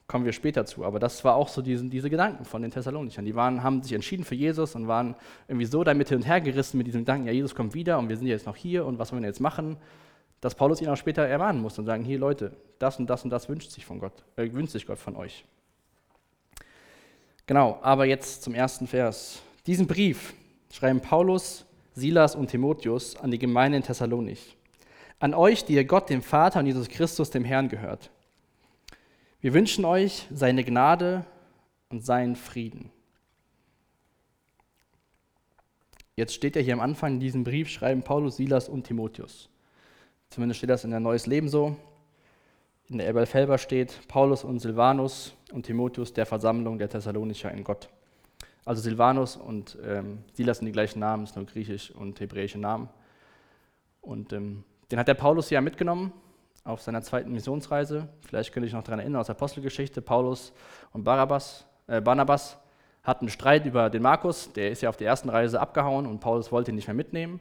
kommen 0.07 0.25
wir 0.25 0.33
später 0.33 0.65
zu, 0.67 0.85
aber 0.85 0.99
das 0.99 1.25
war 1.25 1.35
auch 1.35 1.49
so 1.49 1.63
diese, 1.63 1.85
diese 1.87 2.09
Gedanken 2.09 2.45
von 2.45 2.63
den 2.63 2.71
Thessalonichern. 2.71 3.25
Die 3.25 3.35
waren, 3.35 3.63
haben 3.63 3.83
sich 3.83 3.93
entschieden 3.93 4.25
für 4.25 4.37
Jesus 4.37 4.75
und 4.75 4.87
waren 4.87 5.17
irgendwie 5.49 5.67
so 5.67 5.83
damit 5.83 6.09
hin 6.09 6.19
und 6.19 6.25
her 6.25 6.41
gerissen 6.41 6.79
mit 6.79 6.87
diesem 6.87 7.01
Gedanken, 7.01 7.27
ja, 7.27 7.33
Jesus 7.33 7.55
kommt 7.55 7.75
wieder 7.75 7.99
und 7.99 8.09
wir 8.09 8.17
sind 8.17 8.27
jetzt 8.27 8.47
noch 8.47 8.57
hier 8.57 8.87
und 8.87 8.99
was 8.99 9.11
wollen 9.13 9.23
wir 9.23 9.29
jetzt 9.29 9.41
machen? 9.41 9.77
dass 10.41 10.55
Paulus 10.55 10.81
ihn 10.81 10.89
auch 10.89 10.97
später 10.97 11.27
ermahnen 11.27 11.61
muss 11.61 11.79
und 11.79 11.87
sagen, 11.87 12.05
hier 12.05 12.19
Leute, 12.19 12.53
das 12.79 12.99
und 12.99 13.09
das 13.09 13.25
und 13.25 13.31
das 13.31 13.49
wünscht 13.49 13.71
sich 13.71 13.85
von 13.85 13.99
Gott, 13.99 14.13
äh, 14.37 14.53
wünscht 14.53 14.73
sich 14.73 14.87
Gott 14.87 14.99
von 14.99 15.17
euch. 15.17 15.45
Genau, 17.47 17.79
aber 17.83 18.07
jetzt 18.07 18.43
zum 18.43 18.55
ersten 18.55 18.87
Vers. 18.87 19.43
Diesen 19.67 19.87
Brief 19.87 20.35
schreiben 20.73 21.01
Paulus, 21.01 21.65
Silas 21.95 22.35
und 22.35 22.49
Timotheus 22.49 23.17
an 23.17 23.31
die 23.31 23.39
Gemeinde 23.39 23.79
in 23.79 23.83
Thessalonich. 23.83 24.57
An 25.19 25.33
euch, 25.33 25.65
die 25.65 25.75
ihr 25.75 25.85
Gott, 25.85 26.11
dem 26.11 26.23
Vater 26.23 26.61
und 26.61 26.67
Jesus 26.67 26.89
Christus, 26.89 27.31
dem 27.31 27.45
Herrn 27.45 27.69
gehört. 27.69 28.11
Wir 29.41 29.53
wünschen 29.53 29.85
euch 29.85 30.27
seine 30.33 30.65
Gnade 30.65 31.27
und 31.91 32.05
seinen 32.05 32.37
Frieden. 32.37 32.91
Jetzt 36.15 36.33
steht 36.33 36.57
ja 36.57 36.63
hier 36.63 36.73
am 36.73 36.81
Anfang 36.81 37.15
in 37.15 37.21
diesem 37.21 37.45
Brief, 37.45 37.69
schreiben 37.69 38.03
Paulus, 38.03 38.37
Silas 38.37 38.69
und 38.69 38.85
Timotheus. 38.85 39.51
Zumindest 40.31 40.59
steht 40.59 40.71
das 40.71 40.85
in 40.85 40.91
der 40.91 41.01
Neues 41.01 41.27
Leben 41.27 41.51
so. 41.51 41.77
In 42.89 42.97
der 42.97 43.09
Ebel 43.09 43.27
Felber 43.27 43.59
steht 43.59 44.09
Paulus 44.09 44.43
und 44.43 44.61
Silvanus 44.61 45.35
und 45.53 45.67
Timotheus 45.67 46.15
der 46.15 46.25
Versammlung 46.25 46.79
der 46.79 46.89
Thessalonicher 46.89 47.51
in 47.51 47.63
Gott. 47.63 47.91
Also 48.65 48.81
Silvanus 48.81 49.37
und 49.37 49.77
ähm, 49.85 50.25
Silas 50.33 50.59
sind 50.59 50.67
die 50.67 50.73
gleichen 50.73 51.01
Namen, 51.01 51.25
ist 51.25 51.37
nur 51.37 51.45
griechisch 51.45 51.91
und 51.91 52.19
hebräische 52.21 52.59
Namen. 52.59 52.89
Und 54.01 54.33
ähm, 54.33 54.65
den 54.91 54.99
hat 54.99 55.09
der 55.09 55.15
Paulus 55.15 55.51
ja 55.51 55.61
mitgenommen 55.61 56.13
auf 56.67 56.83
seiner 56.83 57.01
zweiten 57.01 57.33
Missionsreise. 57.33 58.09
Vielleicht 58.27 58.53
könnt 58.53 58.65
ihr 58.65 58.69
euch 58.69 58.75
noch 58.75 58.83
daran 58.83 58.99
erinnern 58.99 59.21
aus 59.21 59.27
der 59.27 59.37
Apostelgeschichte. 59.37 60.03
Paulus 60.03 60.53
und 60.93 61.05
Barabbas, 61.05 61.65
äh, 61.87 62.01
Barnabas 62.01 62.59
hatten 63.03 63.29
Streit 63.29 63.65
über 63.65 63.89
den 63.89 64.03
Markus. 64.03 64.53
Der 64.53 64.71
ist 64.71 64.83
ja 64.83 64.89
auf 64.89 64.97
der 64.97 65.07
ersten 65.07 65.29
Reise 65.29 65.61
abgehauen 65.61 66.07
und 66.07 66.19
Paulus 66.19 66.51
wollte 66.51 66.73
ihn 66.73 66.75
nicht 66.75 66.89
mehr 66.89 66.95
mitnehmen. 66.95 67.41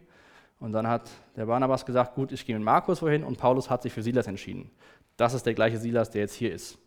Und 0.59 0.71
dann 0.71 0.87
hat 0.87 1.09
der 1.35 1.47
Barnabas 1.47 1.85
gesagt, 1.85 2.15
gut, 2.15 2.31
ich 2.31 2.45
gehe 2.45 2.55
mit 2.55 2.63
Markus 2.63 3.01
wohin 3.01 3.23
und 3.23 3.37
Paulus 3.37 3.69
hat 3.69 3.81
sich 3.81 3.91
für 3.91 4.03
Silas 4.03 4.27
entschieden. 4.27 4.69
Das 5.17 5.33
ist 5.33 5.45
der 5.45 5.53
gleiche 5.53 5.77
Silas, 5.77 6.11
der 6.11 6.21
jetzt 6.21 6.35
hier 6.35 6.53
ist. 6.53 6.77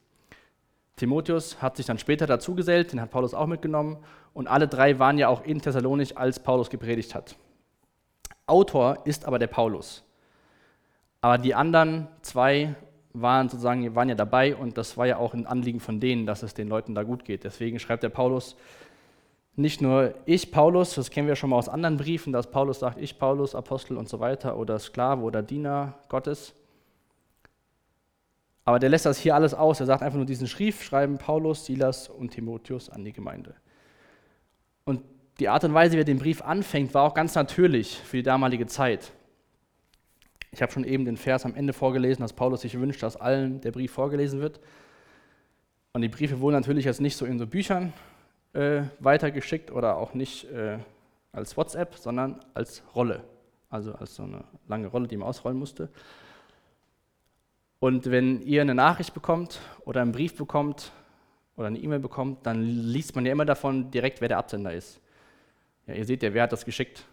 Timotheus 0.97 1.61
hat 1.61 1.77
sich 1.77 1.87
dann 1.87 1.99
später 1.99 2.27
dazugesellt, 2.27 2.93
den 2.93 3.01
hat 3.01 3.11
Paulus 3.11 3.35
auch 3.35 3.47
mitgenommen 3.47 3.99
und 4.33 4.49
alle 4.49 4.69
drei 4.69 4.99
waren 4.99 5.19
ja 5.19 5.29
auch 5.29 5.45
in 5.45 5.61
Thessalonich, 5.61 6.17
als 6.17 6.41
Paulus 6.41 6.71
gepredigt 6.71 7.15
hat. 7.15 7.37
Autor 8.47 8.99
ist 9.05 9.27
aber 9.27 9.39
der 9.39 9.47
Paulus. 9.47 10.05
Aber 11.21 11.39
die 11.39 11.55
anderen 11.55 12.09
zwei 12.23 12.75
waren 13.13 13.49
sozusagen 13.49 13.95
waren 13.95 14.09
ja 14.09 14.15
dabei 14.15 14.55
und 14.55 14.79
das 14.79 14.97
war 14.97 15.07
ja 15.07 15.17
auch 15.17 15.35
ein 15.35 15.47
Anliegen 15.47 15.81
von 15.81 16.01
denen, 16.01 16.27
dass 16.27 16.43
es 16.43 16.55
den 16.55 16.69
Leuten 16.69 16.95
da 16.95 17.03
gut 17.03 17.25
geht. 17.25 17.45
Deswegen 17.45 17.79
schreibt 17.79 18.03
der 18.03 18.11
Paulus, 18.11 18.57
nicht 19.57 19.81
nur 19.81 20.15
ich, 20.25 20.53
Paulus, 20.53 20.95
das 20.95 21.11
kennen 21.11 21.27
wir 21.27 21.35
schon 21.35 21.51
mal 21.51 21.57
aus 21.57 21.69
anderen 21.69 21.97
Briefen, 21.97 22.33
dass 22.33 22.49
Paulus 22.49 22.79
sagt, 22.79 22.99
ich, 23.01 23.19
Paulus, 23.19 23.57
Apostel 23.57 23.97
und 23.97 24.09
so 24.09 24.21
weiter 24.21 24.57
oder 24.57 24.79
Sklave 24.79 25.23
oder 25.23 25.43
Diener 25.43 25.95
Gottes. 26.09 26.55
Aber 28.65 28.79
der 28.79 28.91
lässt 28.91 29.07
das 29.07 29.19
hier 29.19 29.35
alles 29.35 29.55
aus. 29.55 29.81
Er 29.81 29.87
sagt 29.87 30.03
einfach 30.03 30.19
nur 30.19 30.27
diesen 30.27 30.47
Schrift 30.47 30.85
schreiben 30.85 31.19
Paulus, 31.19 31.65
Silas 31.65 32.09
und 32.09 32.31
Timotheus 32.31 32.89
an 32.89 33.05
die 33.05 33.13
Gemeinde. 33.13 33.57
Und 34.85 35.03
die 35.41 35.49
Art 35.49 35.65
und 35.65 35.75
Weise, 35.75 35.97
wie 35.97 36.03
er 36.03 36.05
den 36.05 36.19
Brief 36.19 36.43
anfängt, 36.43 36.95
war 36.95 37.03
auch 37.03 37.15
ganz 37.15 37.35
natürlich 37.35 37.99
für 37.99 38.19
die 38.19 38.23
damalige 38.23 38.67
Zeit. 38.67 39.13
Ich 40.51 40.63
habe 40.63 40.73
schon 40.73 40.85
eben 40.85 41.05
den 41.05 41.17
Vers 41.17 41.45
am 41.45 41.55
Ende 41.55 41.73
vorgelesen, 41.73 42.23
dass 42.23 42.33
Paulus 42.33 42.63
sich 42.63 42.79
wünscht, 42.79 43.03
dass 43.03 43.17
allen 43.17 43.61
der 43.61 43.73
Brief 43.73 43.93
vorgelesen 43.93 44.41
wird. 44.41 44.61
Und 45.93 46.03
die 46.03 46.09
Briefe 46.09 46.41
wurden 46.41 46.55
natürlich 46.55 46.85
jetzt 46.85 47.01
nicht 47.01 47.17
so 47.17 47.27
in 47.27 47.39
so 47.39 47.47
Büchern 47.47 47.93
äh, 48.53 48.83
weitergeschickt 48.99 49.71
oder 49.71 49.97
auch 49.97 50.15
nicht 50.15 50.45
äh, 50.51 50.79
als 51.33 51.57
WhatsApp, 51.57 51.97
sondern 51.97 52.41
als 52.55 52.83
Rolle. 52.95 53.25
Also 53.71 53.93
als 53.95 54.15
so 54.15 54.23
eine 54.23 54.45
lange 54.67 54.87
Rolle, 54.87 55.09
die 55.09 55.17
man 55.17 55.29
ausrollen 55.29 55.59
musste. 55.59 55.91
Und 57.81 58.11
wenn 58.11 58.41
ihr 58.43 58.63
eine 58.63 58.75
Nachricht 58.75 59.15
bekommt 59.15 59.61
oder 59.85 60.01
einen 60.01 60.13
Brief 60.13 60.35
bekommt 60.37 60.93
oder 61.57 61.69
eine 61.69 61.79
E-Mail 61.79 62.01
bekommt, 62.01 62.45
dann 62.47 62.63
liest 62.63 63.15
man 63.15 63.27
ja 63.27 63.33
immer 63.33 63.45
davon 63.45 63.91
direkt, 63.91 64.21
wer 64.21 64.29
der 64.29 64.39
Absender 64.39 64.73
ist. 64.73 65.01
Ja, 65.87 65.95
ihr 65.95 66.05
seht 66.05 66.23
ja, 66.23 66.33
wer 66.35 66.45
hat 66.45 66.53
das 66.53 66.65
geschickt. 66.65 67.05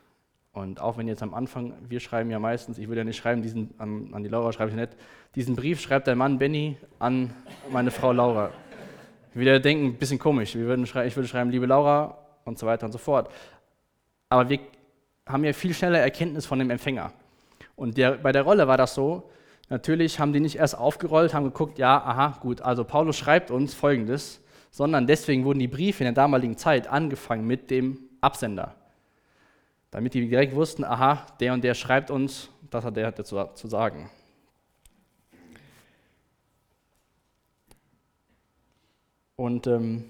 Und 0.55 0.81
auch 0.81 0.97
wenn 0.97 1.07
jetzt 1.07 1.21
am 1.21 1.33
Anfang, 1.33 1.73
wir 1.87 1.99
schreiben 1.99 2.31
ja 2.31 2.39
meistens, 2.39 2.77
ich 2.77 2.87
würde 2.87 3.01
ja 3.01 3.03
nicht 3.05 3.17
schreiben, 3.17 3.41
diesen, 3.41 3.73
an, 3.77 4.09
an 4.13 4.23
die 4.23 4.29
Laura 4.29 4.51
schreibe 4.53 4.71
ich 4.71 4.75
nicht, 4.75 4.95
diesen 5.35 5.55
Brief 5.55 5.81
schreibt 5.81 6.07
der 6.07 6.15
Mann 6.15 6.39
Benny 6.39 6.77
an 6.97 7.33
meine 7.69 7.91
Frau 7.91 8.13
Laura 8.13 8.51
wieder 9.35 9.59
denken, 9.59 9.87
ein 9.87 9.97
bisschen 9.97 10.17
komisch. 10.17 10.55
Wir 10.55 10.65
würden 10.65 10.85
ich 10.85 11.15
würde 11.15 11.27
schreiben, 11.27 11.49
liebe 11.49 11.65
Laura 11.65 12.17
und 12.45 12.57
so 12.57 12.65
weiter 12.65 12.85
und 12.85 12.93
so 12.93 12.97
fort. 12.97 13.29
Aber 14.29 14.49
wir 14.49 14.59
haben 15.27 15.43
ja 15.43 15.53
viel 15.53 15.73
schneller 15.73 15.99
Erkenntnis 15.99 16.45
von 16.45 16.57
dem 16.57 16.69
Empfänger. 16.69 17.11
Und 17.75 17.97
der, 17.97 18.11
bei 18.11 18.31
der 18.31 18.43
Rolle 18.43 18.67
war 18.67 18.77
das 18.77 18.95
so, 18.95 19.29
natürlich 19.67 20.19
haben 20.19 20.31
die 20.31 20.39
nicht 20.39 20.55
erst 20.55 20.77
aufgerollt, 20.77 21.33
haben 21.33 21.43
geguckt, 21.43 21.77
ja, 21.77 21.97
aha, 21.97 22.37
gut, 22.39 22.61
also 22.61 22.85
Paulus 22.85 23.17
schreibt 23.17 23.51
uns 23.51 23.73
Folgendes, 23.73 24.41
sondern 24.71 25.05
deswegen 25.05 25.43
wurden 25.43 25.59
die 25.59 25.67
Briefe 25.67 26.03
in 26.03 26.05
der 26.05 26.23
damaligen 26.23 26.57
Zeit 26.57 26.87
angefangen 26.87 27.45
mit 27.45 27.69
dem 27.69 27.99
Absender. 28.21 28.75
Damit 29.95 30.13
die 30.13 30.27
direkt 30.27 30.53
wussten, 30.53 30.83
aha, 30.83 31.25
der 31.39 31.53
und 31.53 31.63
der 31.63 31.73
schreibt 31.73 32.11
uns, 32.11 32.49
das 32.69 32.83
hat 32.83 32.97
der 32.97 33.13
dazu 33.13 33.41
zu 33.53 33.69
sagen. 33.69 34.09
Und 39.37 39.67
ähm, 39.67 40.03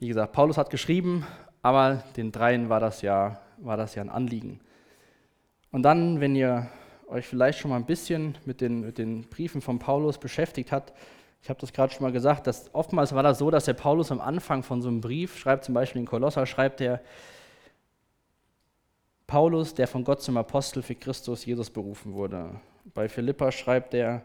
wie 0.00 0.08
gesagt, 0.08 0.32
Paulus 0.32 0.58
hat 0.58 0.68
geschrieben, 0.70 1.24
aber 1.62 2.02
den 2.16 2.32
dreien 2.32 2.68
war 2.68 2.80
das, 2.80 3.02
ja, 3.02 3.40
war 3.58 3.76
das 3.76 3.94
ja 3.94 4.02
ein 4.02 4.10
Anliegen. 4.10 4.58
Und 5.70 5.84
dann, 5.84 6.18
wenn 6.18 6.34
ihr 6.34 6.68
euch 7.06 7.24
vielleicht 7.24 7.60
schon 7.60 7.70
mal 7.70 7.76
ein 7.76 7.86
bisschen 7.86 8.36
mit 8.46 8.60
den, 8.60 8.80
mit 8.80 8.98
den 8.98 9.28
Briefen 9.28 9.60
von 9.60 9.78
Paulus 9.78 10.18
beschäftigt 10.18 10.72
habt, 10.72 10.92
ich 11.40 11.50
habe 11.50 11.60
das 11.60 11.72
gerade 11.72 11.92
schon 11.92 12.02
mal 12.02 12.10
gesagt, 12.10 12.48
dass 12.48 12.74
oftmals 12.74 13.14
war 13.14 13.22
das 13.22 13.38
so, 13.38 13.48
dass 13.52 13.66
der 13.66 13.74
Paulus 13.74 14.10
am 14.10 14.20
Anfang 14.20 14.64
von 14.64 14.82
so 14.82 14.88
einem 14.88 15.00
Brief 15.00 15.38
schreibt, 15.38 15.62
zum 15.62 15.74
Beispiel 15.74 16.00
in 16.00 16.06
Kolosser, 16.06 16.46
schreibt 16.46 16.80
er, 16.80 17.00
Paulus, 19.28 19.74
der 19.74 19.86
von 19.86 20.04
Gott 20.04 20.22
zum 20.22 20.38
Apostel 20.38 20.82
für 20.82 20.94
Christus 20.94 21.44
Jesus 21.44 21.68
berufen 21.68 22.14
wurde. 22.14 22.48
Bei 22.94 23.10
Philippa 23.10 23.52
schreibt 23.52 23.92
er, 23.92 24.22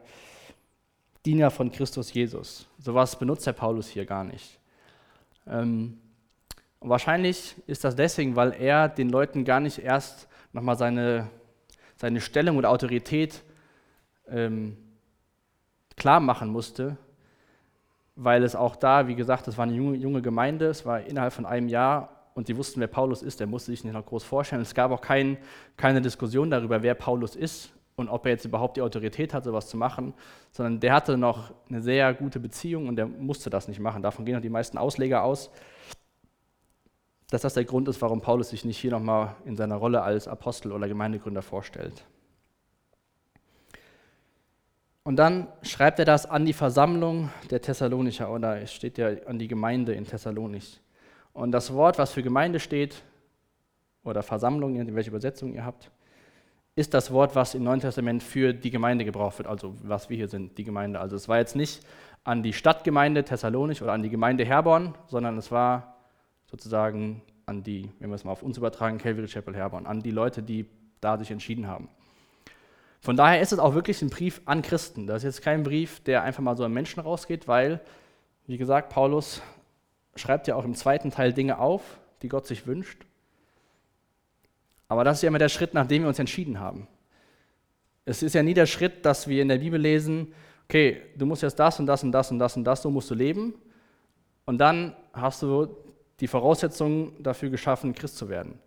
Diener 1.25 1.51
von 1.51 1.71
Christus 1.73 2.13
Jesus. 2.13 2.67
Sowas 2.79 3.19
benutzt 3.19 3.45
der 3.45 3.51
Paulus 3.51 3.89
hier 3.89 4.05
gar 4.05 4.23
nicht. 4.23 4.59
Ähm, 5.45 5.99
wahrscheinlich 6.79 7.53
ist 7.67 7.83
das 7.83 7.97
deswegen, 7.97 8.37
weil 8.37 8.53
er 8.53 8.87
den 8.87 9.09
Leuten 9.09 9.43
gar 9.43 9.59
nicht 9.59 9.79
erst 9.79 10.29
nochmal 10.53 10.77
seine, 10.77 11.29
seine 11.97 12.21
Stellung 12.21 12.55
und 12.55 12.65
Autorität 12.65 13.43
ähm, 14.29 14.77
klar 15.97 16.21
machen 16.21 16.47
musste, 16.47 16.95
weil 18.15 18.41
es 18.43 18.55
auch 18.55 18.77
da, 18.77 19.09
wie 19.09 19.15
gesagt, 19.15 19.49
es 19.49 19.57
war 19.57 19.63
eine 19.63 19.75
junge, 19.75 19.97
junge 19.97 20.21
Gemeinde, 20.21 20.67
es 20.67 20.85
war 20.85 21.01
innerhalb 21.01 21.33
von 21.33 21.45
einem 21.45 21.67
Jahr 21.67 22.12
und 22.35 22.47
sie 22.47 22.57
wussten, 22.57 22.79
wer 22.79 22.87
Paulus 22.87 23.21
ist, 23.21 23.39
der 23.39 23.47
musste 23.47 23.71
sich 23.71 23.83
nicht 23.83 23.93
noch 23.93 24.05
groß 24.05 24.23
vorstellen. 24.23 24.61
Es 24.61 24.73
gab 24.73 24.91
auch 24.91 25.01
kein, 25.01 25.37
keine 25.77 26.01
Diskussion 26.01 26.49
darüber, 26.49 26.81
wer 26.81 26.95
Paulus 26.95 27.35
ist 27.35 27.71
und 27.95 28.09
ob 28.09 28.25
er 28.25 28.31
jetzt 28.31 28.45
überhaupt 28.45 28.77
die 28.77 28.81
Autorität 28.81 29.33
hat, 29.33 29.43
sowas 29.43 29.67
zu 29.67 29.77
machen, 29.77 30.13
sondern 30.51 30.79
der 30.79 30.93
hatte 30.93 31.17
noch 31.17 31.53
eine 31.69 31.81
sehr 31.81 32.13
gute 32.13 32.39
Beziehung 32.39 32.87
und 32.87 32.95
der 32.95 33.05
musste 33.05 33.49
das 33.49 33.67
nicht 33.67 33.79
machen. 33.79 34.01
Davon 34.01 34.25
gehen 34.25 34.35
auch 34.35 34.41
die 34.41 34.49
meisten 34.49 34.77
Ausleger 34.77 35.23
aus, 35.23 35.51
dass 37.29 37.41
das 37.41 37.53
der 37.53 37.65
Grund 37.65 37.87
ist, 37.87 38.01
warum 38.01 38.21
Paulus 38.21 38.49
sich 38.49 38.65
nicht 38.65 38.77
hier 38.77 38.91
nochmal 38.91 39.35
in 39.45 39.55
seiner 39.55 39.75
Rolle 39.75 40.01
als 40.01 40.27
Apostel 40.27 40.71
oder 40.71 40.87
Gemeindegründer 40.87 41.41
vorstellt. 41.41 42.05
Und 45.03 45.17
dann 45.17 45.47
schreibt 45.63 45.99
er 45.99 46.05
das 46.05 46.25
an 46.25 46.45
die 46.45 46.53
Versammlung 46.53 47.29
der 47.49 47.61
Thessalonicher 47.61 48.31
oder 48.31 48.61
es 48.61 48.71
steht 48.71 48.97
ja 48.97 49.09
an 49.25 49.37
die 49.37 49.49
Gemeinde 49.49 49.93
in 49.93 50.05
Thessalonich. 50.05 50.79
Und 51.33 51.51
das 51.51 51.73
Wort, 51.73 51.97
was 51.97 52.11
für 52.11 52.23
Gemeinde 52.23 52.59
steht, 52.59 53.03
oder 54.03 54.23
Versammlung, 54.23 54.75
in 54.75 54.95
welche 54.95 55.09
Übersetzung 55.09 55.53
ihr 55.53 55.65
habt, 55.65 55.91
ist 56.75 56.93
das 56.93 57.11
Wort, 57.11 57.35
was 57.35 57.55
im 57.55 57.63
Neuen 57.63 57.79
Testament 57.79 58.23
für 58.23 58.53
die 58.53 58.71
Gemeinde 58.71 59.05
gebraucht 59.05 59.37
wird, 59.37 59.47
also 59.47 59.75
was 59.83 60.09
wir 60.09 60.17
hier 60.17 60.27
sind, 60.27 60.57
die 60.57 60.63
Gemeinde. 60.63 60.99
Also 60.99 61.15
es 61.15 61.27
war 61.27 61.37
jetzt 61.37 61.55
nicht 61.55 61.85
an 62.23 62.41
die 62.41 62.53
Stadtgemeinde 62.53 63.23
Thessalonich 63.23 63.81
oder 63.81 63.93
an 63.93 64.01
die 64.01 64.09
Gemeinde 64.09 64.43
Herborn, 64.43 64.95
sondern 65.07 65.37
es 65.37 65.51
war 65.51 65.97
sozusagen 66.49 67.21
an 67.45 67.63
die, 67.63 67.89
wenn 67.99 68.09
wir 68.09 68.15
es 68.15 68.23
mal 68.23 68.31
auf 68.31 68.43
uns 68.43 68.57
übertragen, 68.57 68.97
Calvary 68.97 69.27
Chapel 69.27 69.55
Herborn, 69.55 69.85
an 69.85 70.01
die 70.01 70.11
Leute, 70.11 70.41
die 70.41 70.65
da 70.99 71.17
sich 71.17 71.29
entschieden 71.29 71.67
haben. 71.67 71.89
Von 73.01 73.17
daher 73.17 73.41
ist 73.41 73.51
es 73.51 73.59
auch 73.59 73.75
wirklich 73.75 74.01
ein 74.01 74.09
Brief 74.09 74.41
an 74.45 74.61
Christen. 74.61 75.05
Das 75.07 75.17
ist 75.17 75.23
jetzt 75.35 75.41
kein 75.43 75.63
Brief, 75.63 75.99
der 76.01 76.23
einfach 76.23 76.41
mal 76.41 76.55
so 76.55 76.63
an 76.63 76.73
Menschen 76.73 77.01
rausgeht, 77.01 77.47
weil, 77.47 77.81
wie 78.47 78.57
gesagt, 78.57 78.89
Paulus 78.89 79.41
schreibt 80.15 80.47
ja 80.47 80.55
auch 80.55 80.65
im 80.65 80.75
zweiten 80.75 81.11
Teil 81.11 81.33
Dinge 81.33 81.59
auf, 81.59 81.99
die 82.21 82.29
Gott 82.29 82.47
sich 82.47 82.67
wünscht. 82.67 83.05
Aber 84.87 85.03
das 85.03 85.17
ist 85.17 85.23
ja 85.23 85.29
immer 85.29 85.39
der 85.39 85.49
Schritt, 85.49 85.73
nachdem 85.73 86.03
wir 86.03 86.09
uns 86.09 86.19
entschieden 86.19 86.59
haben. 86.59 86.87
Es 88.05 88.21
ist 88.21 88.35
ja 88.35 88.43
nie 88.43 88.53
der 88.53 88.65
Schritt, 88.65 89.05
dass 89.05 89.27
wir 89.27 89.41
in 89.41 89.47
der 89.47 89.57
Bibel 89.57 89.79
lesen, 89.79 90.33
okay, 90.67 91.01
du 91.15 91.25
musst 91.25 91.41
jetzt 91.41 91.57
das 91.59 91.79
und 91.79 91.85
das 91.85 92.03
und 92.03 92.11
das 92.11 92.31
und 92.31 92.39
das 92.39 92.57
und 92.57 92.63
das, 92.63 92.81
so 92.81 92.91
musst 92.91 93.09
du 93.09 93.15
leben. 93.15 93.53
Und 94.45 94.57
dann 94.57 94.95
hast 95.13 95.41
du 95.41 95.75
die 96.19 96.27
Voraussetzungen 96.27 97.21
dafür 97.21 97.49
geschaffen, 97.49 97.93
Christ 97.93 98.17
zu 98.17 98.29
werden. 98.29 98.59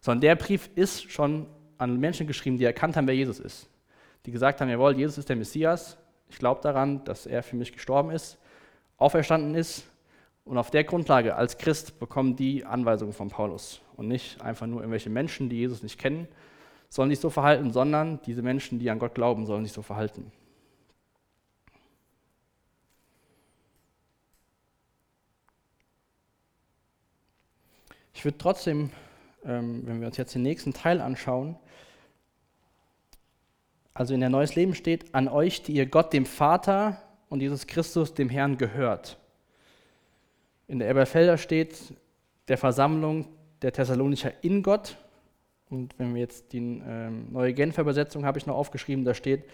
Sondern 0.00 0.20
der 0.20 0.36
Brief 0.36 0.70
ist 0.74 1.10
schon 1.10 1.46
an 1.76 1.98
Menschen 1.98 2.26
geschrieben, 2.26 2.58
die 2.58 2.64
erkannt 2.64 2.96
haben, 2.96 3.06
wer 3.06 3.14
Jesus 3.14 3.40
ist. 3.40 3.68
Die 4.26 4.30
gesagt 4.30 4.60
haben, 4.60 4.68
jawohl, 4.68 4.96
Jesus 4.96 5.18
ist 5.18 5.28
der 5.28 5.36
Messias, 5.36 5.96
ich 6.28 6.38
glaube 6.38 6.60
daran, 6.62 7.04
dass 7.04 7.26
er 7.26 7.42
für 7.42 7.56
mich 7.56 7.72
gestorben 7.72 8.10
ist, 8.10 8.38
auferstanden 8.96 9.54
ist. 9.54 9.84
Und 10.48 10.56
auf 10.56 10.70
der 10.70 10.82
Grundlage 10.82 11.36
als 11.36 11.58
Christ 11.58 12.00
bekommen 12.00 12.34
die 12.34 12.64
Anweisungen 12.64 13.12
von 13.12 13.28
Paulus. 13.28 13.82
Und 13.98 14.08
nicht 14.08 14.40
einfach 14.40 14.66
nur 14.66 14.80
irgendwelche 14.80 15.10
Menschen, 15.10 15.50
die 15.50 15.56
Jesus 15.56 15.82
nicht 15.82 15.98
kennen, 15.98 16.26
sollen 16.88 17.10
sich 17.10 17.20
so 17.20 17.28
verhalten, 17.28 17.70
sondern 17.70 18.18
diese 18.22 18.40
Menschen, 18.40 18.78
die 18.78 18.88
an 18.88 18.98
Gott 18.98 19.14
glauben, 19.14 19.44
sollen 19.44 19.66
sich 19.66 19.74
so 19.74 19.82
verhalten. 19.82 20.32
Ich 28.14 28.24
würde 28.24 28.38
trotzdem, 28.38 28.88
ähm, 29.44 29.82
wenn 29.84 30.00
wir 30.00 30.06
uns 30.06 30.16
jetzt 30.16 30.34
den 30.34 30.42
nächsten 30.42 30.72
Teil 30.72 31.02
anschauen, 31.02 31.56
also 33.92 34.14
in 34.14 34.20
der 34.20 34.30
Neues 34.30 34.54
Leben 34.54 34.74
steht, 34.74 35.14
an 35.14 35.28
euch, 35.28 35.62
die 35.62 35.72
ihr 35.72 35.84
Gott, 35.84 36.14
dem 36.14 36.24
Vater 36.24 37.02
und 37.28 37.42
Jesus 37.42 37.66
Christus, 37.66 38.14
dem 38.14 38.30
Herrn, 38.30 38.56
gehört. 38.56 39.18
In 40.68 40.78
der 40.78 40.88
Eberfelder 40.88 41.36
steht, 41.36 41.76
der 42.46 42.58
Versammlung 42.58 43.26
der 43.62 43.72
Thessalonicher 43.72 44.32
in 44.42 44.62
Gott. 44.62 44.96
Und 45.68 45.98
wenn 45.98 46.14
wir 46.14 46.20
jetzt 46.20 46.52
die 46.52 46.58
ähm, 46.58 47.32
neue 47.32 47.52
Genfer 47.52 47.82
Übersetzung 47.82 48.24
habe 48.24 48.38
ich 48.38 48.46
noch 48.46 48.54
aufgeschrieben, 48.54 49.04
da 49.04 49.12
steht, 49.12 49.44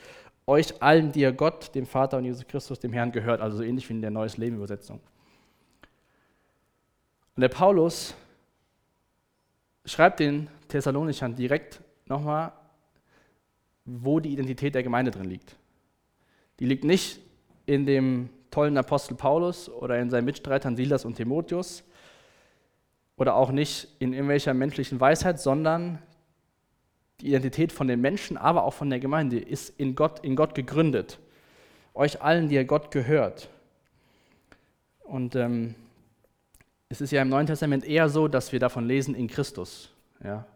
euch 0.47 0.83
allen, 0.83 1.11
die 1.11 1.21
ihr 1.21 1.33
Gott, 1.33 1.75
dem 1.75 1.87
Vater 1.87 2.19
und 2.19 2.25
Jesus 2.25 2.47
Christus, 2.47 2.79
dem 2.79 2.93
Herrn 2.93 3.11
gehört. 3.11 3.41
Also 3.41 3.57
so 3.57 3.63
ähnlich 3.63 3.89
wie 3.89 3.95
in 3.95 4.03
der 4.03 4.11
Neues 4.11 4.37
Leben 4.37 4.57
Übersetzung. 4.57 5.01
Und 7.35 7.41
der 7.41 7.49
Paulus 7.49 8.15
schreibt 9.87 10.21
den 10.21 10.49
Thessalonichern 10.69 11.35
direkt 11.35 11.81
nochmal 12.07 12.53
wo 13.85 14.21
die 14.21 14.33
Identität 14.33 14.75
der 14.75 14.83
Gemeinde 14.83 15.11
drin 15.11 15.29
liegt. 15.29 15.57
Die 16.59 16.65
liegt 16.65 16.85
nicht 16.85 17.21
in 17.67 17.87
dem 17.87 18.31
tollen 18.55 18.79
Apostel 18.79 19.17
Paulus 19.17 19.69
oder 19.69 19.99
in 19.99 20.11
seinen 20.11 20.27
Mitstreitern 20.27 20.77
Silas 20.77 21.05
und 21.05 21.17
Timotheus 21.17 21.83
oder 23.17 23.35
auch 23.35 23.51
nicht 23.51 23.89
in 23.99 24.13
irgendwelcher 24.13 24.55
menschlichen 24.55 25.01
Weisheit, 25.01 25.41
sondern 25.41 25.99
die 27.21 27.29
Identität 27.29 27.73
von 27.73 27.89
den 27.89 28.01
Menschen, 28.01 28.37
aber 28.37 28.63
auch 28.65 28.75
von 28.75 28.91
der 28.91 29.01
Gemeinde 29.01 29.39
ist 29.39 29.71
in 29.81 29.97
Gott, 29.97 30.21
in 30.21 30.37
Gott 30.37 30.55
gegründet. 30.55 31.19
Euch 31.95 32.23
allen, 32.23 32.49
die 32.49 32.55
ihr 32.55 32.65
Gott 32.65 32.91
gehört. 32.91 33.49
Und 35.01 35.35
ähm, 35.35 35.75
es 36.89 37.01
ist 37.01 37.11
ja 37.11 37.23
im 37.23 37.29
Neuen 37.29 37.47
Testament 37.47 37.85
eher 37.85 38.09
so, 38.09 38.29
dass 38.29 38.53
wir 38.53 38.61
davon 38.61 38.87
lesen 38.87 39.15
in 39.15 39.27
Christus. 39.27 39.91
Ja? 40.23 40.47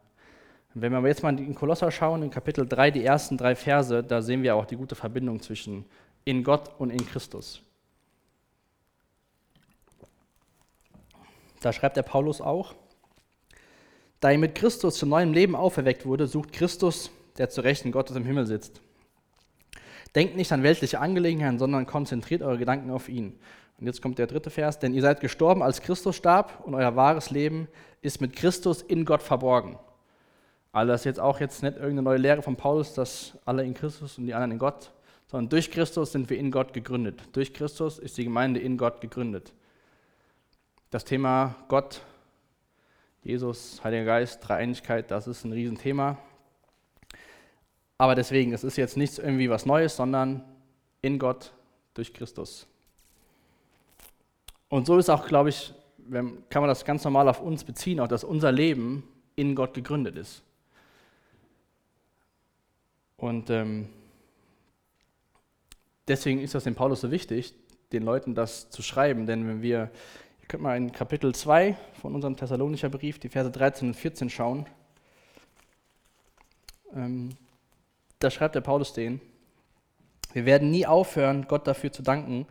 wenn 0.74 0.92
wir 0.92 1.08
jetzt 1.08 1.22
mal 1.24 1.37
in 1.38 1.54
Kolosser 1.54 1.90
schauen, 1.90 2.22
in 2.22 2.30
Kapitel 2.30 2.66
3, 2.66 2.92
die 2.92 3.04
ersten 3.04 3.37
drei 3.37 3.56
Verse, 3.56 4.04
da 4.04 4.22
sehen 4.22 4.44
wir 4.44 4.54
auch 4.54 4.66
die 4.66 4.76
gute 4.76 4.94
Verbindung 4.94 5.40
zwischen 5.40 5.84
in 6.24 6.44
Gott 6.44 6.70
und 6.78 6.90
in 6.90 7.04
Christus. 7.06 7.62
Da 11.61 11.73
schreibt 11.73 11.97
der 11.97 12.03
Paulus 12.03 12.40
auch, 12.40 12.75
da 14.21 14.31
ihr 14.31 14.38
mit 14.38 14.55
Christus 14.55 14.97
zu 14.97 15.07
neuem 15.07 15.33
Leben 15.33 15.55
auferweckt 15.55 16.05
wurde, 16.05 16.27
sucht 16.27 16.53
Christus, 16.53 17.11
der 17.37 17.49
zu 17.51 17.61
Rechten 17.61 17.92
Gottes 17.92 18.16
im 18.16 18.25
Himmel 18.25 18.47
sitzt. 18.47 18.81
Denkt 20.14 20.37
nicht 20.37 20.51
an 20.53 20.62
weltliche 20.62 20.99
Angelegenheiten, 20.99 21.59
sondern 21.59 21.87
konzentriert 21.87 22.42
eure 22.42 22.59
Gedanken 22.59 22.90
auf 22.90 23.09
ihn. 23.09 23.38
Und 23.79 23.87
jetzt 23.87 24.03
kommt 24.03 24.18
der 24.18 24.27
dritte 24.27 24.51
Vers, 24.51 24.81
denn 24.81 24.92
ihr 24.92 25.03
seid 25.03 25.21
gestorben, 25.21 25.62
als 25.62 25.83
Christus 25.83 26.16
starb 26.16 26.64
und 26.64 26.75
euer 26.75 26.97
wahres 26.97 27.31
Leben 27.31 27.68
ist 28.03 28.21
mit 28.21 28.35
Christus 28.35 28.83
in 28.83 29.05
Gott 29.05 29.23
verborgen. 29.23 29.79
Also 30.73 30.92
das 30.92 31.03
ist 31.03 31.05
jetzt 31.05 31.21
auch 31.21 31.40
jetzt 31.40 31.62
nicht 31.62 31.75
irgendeine 31.75 32.03
neue 32.03 32.18
Lehre 32.18 32.42
von 32.42 32.57
Paulus, 32.57 32.94
dass 32.94 33.38
alle 33.44 33.64
in 33.64 33.75
Christus 33.75 34.18
und 34.18 34.27
die 34.27 34.35
anderen 34.35 34.53
in 34.53 34.59
Gott, 34.59 34.90
sondern 35.27 35.49
durch 35.49 35.71
Christus 35.71 36.12
sind 36.12 36.29
wir 36.29 36.38
in 36.38 36.51
Gott 36.51 36.73
gegründet. 36.73 37.23
Durch 37.33 37.55
Christus 37.55 37.99
ist 37.99 38.18
die 38.18 38.25
Gemeinde 38.25 38.59
in 38.61 38.77
Gott 38.77 39.01
gegründet. 39.01 39.53
Das 40.90 41.05
Thema 41.05 41.55
Gott, 41.68 42.01
Jesus, 43.22 43.85
Heiliger 43.85 44.07
Geist, 44.07 44.40
Dreieinigkeit, 44.46 45.11
das 45.11 45.27
ist 45.27 45.44
ein 45.44 45.53
Riesenthema. 45.53 46.16
Aber 47.98 48.14
deswegen, 48.14 48.55
es 48.55 48.64
ist 48.64 48.77
jetzt 48.77 48.96
nichts 48.96 49.18
irgendwie 49.18 49.51
was 49.51 49.66
Neues, 49.66 49.96
sondern 49.96 50.42
in 51.03 51.18
Gott 51.18 51.53
durch 51.92 52.14
Christus. 52.14 52.66
Und 54.70 54.87
so 54.87 54.96
ist 54.96 55.11
auch, 55.11 55.27
glaube 55.27 55.51
ich, 55.51 55.74
kann 56.11 56.62
man 56.62 56.68
das 56.68 56.87
ganz 56.87 57.05
normal 57.05 57.29
auf 57.29 57.42
uns 57.42 57.64
beziehen, 57.64 58.01
auch 58.01 58.09
dass 58.09 58.24
unser 58.24 58.51
Leben 58.51 59.03
in 59.37 59.55
Gott 59.55 59.74
gegründet 59.74 60.16
ist. 60.16 60.42
Und 63.18 63.51
ähm, 63.51 63.88
deswegen 66.07 66.40
ist 66.40 66.55
das 66.55 66.64
dem 66.64 66.74
Paulus 66.74 67.03
so 67.03 67.11
wichtig, 67.11 67.55
den 67.92 68.05
Leuten 68.05 68.35
das 68.35 68.70
zu 68.70 68.81
schreiben. 68.81 69.27
Denn 69.27 69.46
wenn 69.46 69.61
wir, 69.61 69.90
könnt 70.48 70.62
mal 70.62 70.78
in 70.78 70.92
Kapitel 70.92 71.34
2 71.34 71.76
von 72.00 72.14
unserem 72.14 72.34
Thessalonischer 72.34 72.88
Brief, 72.88 73.18
die 73.18 73.28
Verse 73.28 73.50
13 73.50 73.88
und 73.88 73.94
14 73.94 74.30
schauen, 74.30 74.66
ähm, 76.94 77.28
da 78.18 78.30
schreibt 78.30 78.54
der 78.54 78.62
Paulus 78.62 78.94
den, 78.94 79.20
wir 80.32 80.46
werden 80.46 80.70
nie 80.70 80.87
aufhören, 80.87 81.46
Gott 81.48 81.66
dafür 81.66 81.92
zu 81.92 82.02
danken, 82.02 82.46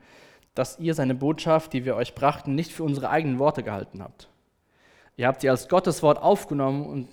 dass 0.53 0.77
ihr 0.79 0.93
seine 0.93 1.15
Botschaft, 1.15 1.73
die 1.73 1.85
wir 1.85 1.95
euch 1.95 2.13
brachten, 2.13 2.53
nicht 2.53 2.71
für 2.71 2.83
unsere 2.83 3.09
eigenen 3.09 3.39
Worte 3.39 3.63
gehalten 3.63 4.03
habt. 4.03 4.29
Ihr 5.15 5.27
habt 5.27 5.41
sie 5.41 5.49
als 5.49 5.67
Gottes 5.67 6.03
Wort 6.03 6.21
aufgenommen 6.21 6.85
und 6.85 7.09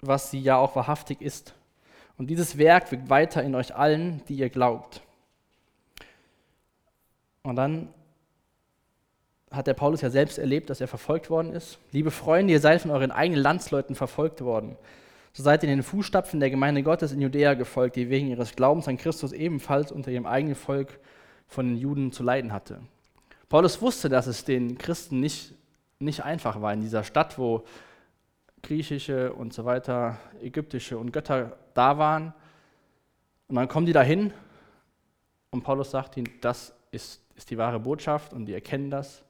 was 0.00 0.30
sie 0.30 0.40
ja 0.40 0.56
auch 0.56 0.76
wahrhaftig 0.76 1.20
ist. 1.20 1.54
Und 2.16 2.28
dieses 2.30 2.58
Werk 2.58 2.92
wirkt 2.92 3.10
weiter 3.10 3.42
in 3.42 3.56
euch 3.56 3.74
allen, 3.74 4.22
die 4.28 4.36
ihr 4.36 4.50
glaubt. 4.50 5.02
Und 7.42 7.56
dann 7.56 7.88
hat 9.50 9.66
der 9.66 9.74
Paulus 9.74 10.00
ja 10.00 10.10
selbst 10.10 10.38
erlebt, 10.38 10.70
dass 10.70 10.80
er 10.80 10.88
verfolgt 10.88 11.30
worden 11.30 11.52
ist. 11.52 11.78
Liebe 11.92 12.10
Freunde, 12.10 12.52
ihr 12.52 12.60
seid 12.60 12.82
von 12.82 12.90
euren 12.90 13.10
eigenen 13.10 13.42
Landsleuten 13.42 13.94
verfolgt 13.94 14.40
worden. 14.40 14.76
so 15.32 15.42
seid 15.42 15.62
ihr 15.62 15.68
in 15.68 15.78
den 15.78 15.82
Fußstapfen 15.82 16.40
der 16.40 16.50
Gemeinde 16.50 16.82
Gottes 16.82 17.12
in 17.12 17.20
Judäa 17.20 17.54
gefolgt, 17.54 17.96
die 17.96 18.10
wegen 18.10 18.28
ihres 18.28 18.56
Glaubens 18.56 18.88
an 18.88 18.96
Christus 18.96 19.32
ebenfalls 19.32 19.92
unter 19.92 20.10
ihrem 20.10 20.26
eigenen 20.26 20.56
Volk 20.56 20.98
von 21.46 21.66
den 21.66 21.76
Juden 21.76 22.10
zu 22.12 22.22
leiden 22.22 22.52
hatte. 22.52 22.80
Paulus 23.48 23.80
wusste, 23.80 24.08
dass 24.08 24.26
es 24.26 24.44
den 24.44 24.78
Christen 24.78 25.20
nicht, 25.20 25.54
nicht 26.00 26.24
einfach 26.24 26.60
war 26.60 26.72
in 26.72 26.80
dieser 26.80 27.04
Stadt, 27.04 27.38
wo 27.38 27.64
griechische 28.62 29.32
und 29.32 29.52
so 29.52 29.64
weiter, 29.64 30.18
ägyptische 30.42 30.98
und 30.98 31.12
Götter 31.12 31.56
da 31.74 31.98
waren. 31.98 32.34
Und 33.46 33.54
dann 33.54 33.68
kommen 33.68 33.86
die 33.86 33.92
dahin 33.92 34.32
und 35.50 35.62
Paulus 35.62 35.92
sagt 35.92 36.16
ihnen, 36.16 36.28
das 36.40 36.74
ist, 36.90 37.22
ist 37.36 37.50
die 37.50 37.58
wahre 37.58 37.78
Botschaft 37.78 38.32
und 38.32 38.46
die 38.46 38.54
erkennen 38.54 38.90
das. 38.90 39.22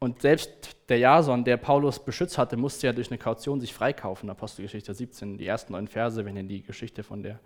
Und 0.00 0.22
selbst 0.22 0.76
der 0.88 0.98
Jason, 0.98 1.44
der 1.44 1.56
Paulus 1.56 1.98
beschützt 1.98 2.38
hatte, 2.38 2.56
musste 2.56 2.86
ja 2.86 2.92
durch 2.92 3.10
eine 3.10 3.18
Kaution 3.18 3.60
sich 3.60 3.74
freikaufen. 3.74 4.30
Apostelgeschichte 4.30 4.94
17, 4.94 5.38
die 5.38 5.46
ersten 5.46 5.72
neun 5.72 5.88
Verse, 5.88 6.24
wenn 6.24 6.36
ihr 6.36 6.44
die 6.44 6.62
Geschichte 6.62 7.02
von 7.02 7.22
der, 7.22 7.40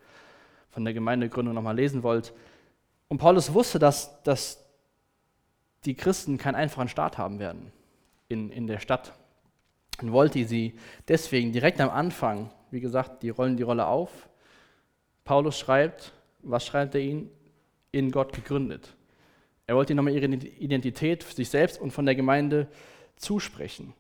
von 0.69 0.85
der 0.85 0.93
Gemeindegründung 0.93 1.55
nochmal 1.55 1.77
lesen 1.77 2.03
wollt. 2.03 2.35
Und 3.09 3.19
Paulus 3.19 3.55
wusste, 3.55 3.79
dass, 3.79 4.23
dass 4.23 4.65
die 5.85 5.95
Christen 5.95 6.37
keinen 6.37 6.55
einfachen 6.55 6.89
Start 6.89 7.17
haben 7.17 7.39
werden 7.39 7.73
in, 8.29 8.51
in 8.51 8.67
der 8.67 8.79
Stadt. 8.79 9.13
Und 10.01 10.13
wollte 10.13 10.45
sie 10.45 10.75
deswegen 11.09 11.53
direkt 11.53 11.81
am 11.81 11.91
Anfang, 11.91 12.51
wie 12.71 12.81
gesagt, 12.81 13.23
die 13.23 13.31
rollen 13.31 13.57
die 13.57 13.63
Rolle 13.63 13.87
auf. 13.87 14.29
Paulus 15.25 15.59
schreibt, 15.59 16.13
was 16.43 16.67
schreibt 16.67 16.95
er 16.95 17.01
ihnen? 17.01 17.31
In 17.93 18.11
Gott 18.11 18.33
gegründet. 18.33 18.95
Er 19.67 19.77
wollte 19.77 19.93
ihnen 19.93 19.99
nochmal 19.99 20.15
ihre 20.15 20.27
Identität 20.27 21.25
für 21.25 21.35
sich 21.35 21.49
selbst 21.49 21.81
und 21.81 21.93
von 21.93 22.05
der 22.05 22.15
Gemeinde 22.15 22.69
zusprechen. 23.17 23.95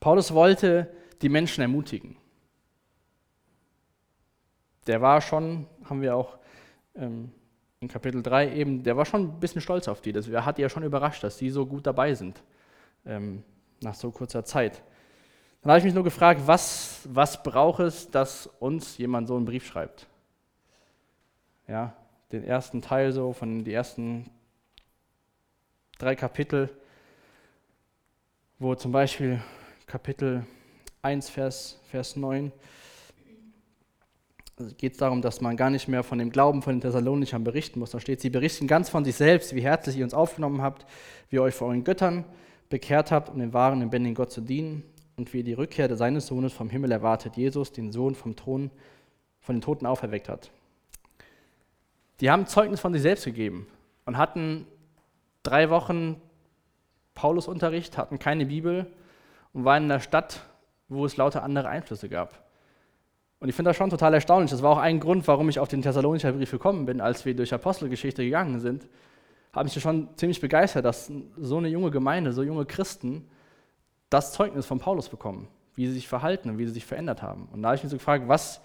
Paulus 0.00 0.34
wollte 0.34 0.92
die 1.20 1.28
Menschen 1.28 1.60
ermutigen. 1.60 2.16
Der 4.86 5.00
war 5.00 5.20
schon, 5.20 5.68
haben 5.84 6.02
wir 6.02 6.16
auch 6.16 6.38
ähm, 6.96 7.30
in 7.78 7.88
Kapitel 7.88 8.22
3 8.22 8.54
eben, 8.54 8.82
der 8.82 8.96
war 8.96 9.04
schon 9.04 9.22
ein 9.22 9.40
bisschen 9.40 9.60
stolz 9.60 9.86
auf 9.86 10.00
die. 10.00 10.12
Das 10.12 10.26
hat 10.28 10.58
ja 10.58 10.68
schon 10.68 10.82
überrascht, 10.82 11.22
dass 11.22 11.36
die 11.36 11.50
so 11.50 11.66
gut 11.66 11.86
dabei 11.86 12.14
sind 12.14 12.42
ähm, 13.06 13.44
nach 13.80 13.94
so 13.94 14.10
kurzer 14.10 14.44
Zeit. 14.44 14.82
Dann 15.60 15.70
habe 15.70 15.78
ich 15.78 15.84
mich 15.84 15.94
nur 15.94 16.04
gefragt, 16.04 16.42
was, 16.46 17.06
was 17.08 17.42
braucht 17.42 17.80
es, 17.80 18.10
dass 18.10 18.48
uns 18.58 18.98
jemand 18.98 19.28
so 19.28 19.36
einen 19.36 19.44
Brief 19.44 19.64
schreibt? 19.64 20.08
Ja, 21.68 21.96
den 22.32 22.44
ersten 22.44 22.82
Teil 22.82 23.12
so 23.12 23.32
von 23.32 23.64
den 23.64 23.72
ersten 23.72 24.30
drei 25.98 26.16
Kapitel, 26.16 26.70
wo 28.58 28.74
zum 28.74 28.92
Beispiel 28.92 29.40
Kapitel 29.86 30.44
1, 31.02 31.30
Vers, 31.30 31.80
Vers 31.84 32.16
9 32.16 32.52
geht 34.76 34.92
es 34.92 34.98
darum, 34.98 35.22
dass 35.22 35.40
man 35.40 35.56
gar 35.56 35.70
nicht 35.70 35.88
mehr 35.88 36.02
von 36.02 36.18
dem 36.18 36.30
Glauben 36.30 36.62
von 36.62 36.74
den 36.74 36.80
Thessalonichern 36.80 37.42
berichten 37.42 37.80
muss. 37.80 37.90
Da 37.90 38.00
steht, 38.00 38.20
sie 38.20 38.30
berichten 38.30 38.66
ganz 38.66 38.88
von 38.88 39.04
sich 39.04 39.16
selbst, 39.16 39.54
wie 39.54 39.62
herzlich 39.62 39.96
ihr 39.96 40.04
uns 40.04 40.14
aufgenommen 40.14 40.62
habt, 40.62 40.86
wie 41.30 41.36
ihr 41.36 41.42
euch 41.42 41.54
vor 41.54 41.68
euren 41.68 41.84
Göttern 41.84 42.24
bekehrt 42.68 43.10
habt, 43.10 43.28
um 43.28 43.38
den 43.38 43.52
wahren 43.52 43.74
und 43.74 43.80
lebendigen 43.80 44.14
Gott 44.14 44.30
zu 44.30 44.40
dienen 44.40 44.84
und 45.16 45.32
wie 45.32 45.38
ihr 45.38 45.44
die 45.44 45.52
Rückkehr 45.54 45.94
seines 45.96 46.26
Sohnes 46.26 46.52
vom 46.52 46.70
Himmel 46.70 46.92
erwartet, 46.92 47.36
Jesus, 47.36 47.72
den 47.72 47.92
Sohn 47.92 48.14
vom 48.14 48.36
Thron, 48.36 48.70
von 49.40 49.56
den 49.56 49.62
Toten 49.62 49.86
auferweckt 49.86 50.28
hat 50.28 50.50
die 52.22 52.30
haben 52.30 52.46
Zeugnis 52.46 52.78
von 52.78 52.92
sich 52.92 53.02
selbst 53.02 53.24
gegeben 53.24 53.66
und 54.06 54.16
hatten 54.16 54.64
drei 55.42 55.70
Wochen 55.70 56.22
Paulusunterricht, 57.14 57.98
hatten 57.98 58.20
keine 58.20 58.46
Bibel 58.46 58.86
und 59.52 59.64
waren 59.64 59.84
in 59.84 59.90
einer 59.90 60.00
Stadt, 60.00 60.40
wo 60.88 61.04
es 61.04 61.16
lauter 61.16 61.42
andere 61.42 61.68
Einflüsse 61.68 62.08
gab. 62.08 62.44
Und 63.40 63.48
ich 63.48 63.56
finde 63.56 63.70
das 63.70 63.76
schon 63.76 63.90
total 63.90 64.14
erstaunlich. 64.14 64.52
Das 64.52 64.62
war 64.62 64.70
auch 64.70 64.78
ein 64.78 65.00
Grund, 65.00 65.26
warum 65.26 65.48
ich 65.48 65.58
auf 65.58 65.66
den 65.66 65.82
Thessalonicher 65.82 66.30
Brief 66.32 66.52
gekommen 66.52 66.86
bin, 66.86 67.00
als 67.00 67.24
wir 67.24 67.34
durch 67.34 67.52
Apostelgeschichte 67.52 68.22
gegangen 68.22 68.60
sind. 68.60 68.86
Habe 69.52 69.68
ich 69.68 69.82
schon 69.82 70.08
ziemlich 70.14 70.40
begeistert, 70.40 70.84
dass 70.84 71.10
so 71.36 71.58
eine 71.58 71.68
junge 71.68 71.90
Gemeinde, 71.90 72.32
so 72.32 72.44
junge 72.44 72.66
Christen 72.66 73.28
das 74.10 74.32
Zeugnis 74.32 74.64
von 74.64 74.78
Paulus 74.78 75.08
bekommen, 75.08 75.48
wie 75.74 75.88
sie 75.88 75.94
sich 75.94 76.06
verhalten 76.06 76.50
und 76.50 76.58
wie 76.58 76.66
sie 76.66 76.74
sich 76.74 76.86
verändert 76.86 77.20
haben. 77.20 77.48
Und 77.50 77.62
da 77.62 77.70
habe 77.70 77.76
ich 77.76 77.82
mich 77.82 77.90
so 77.90 77.96
gefragt, 77.96 78.28
was 78.28 78.60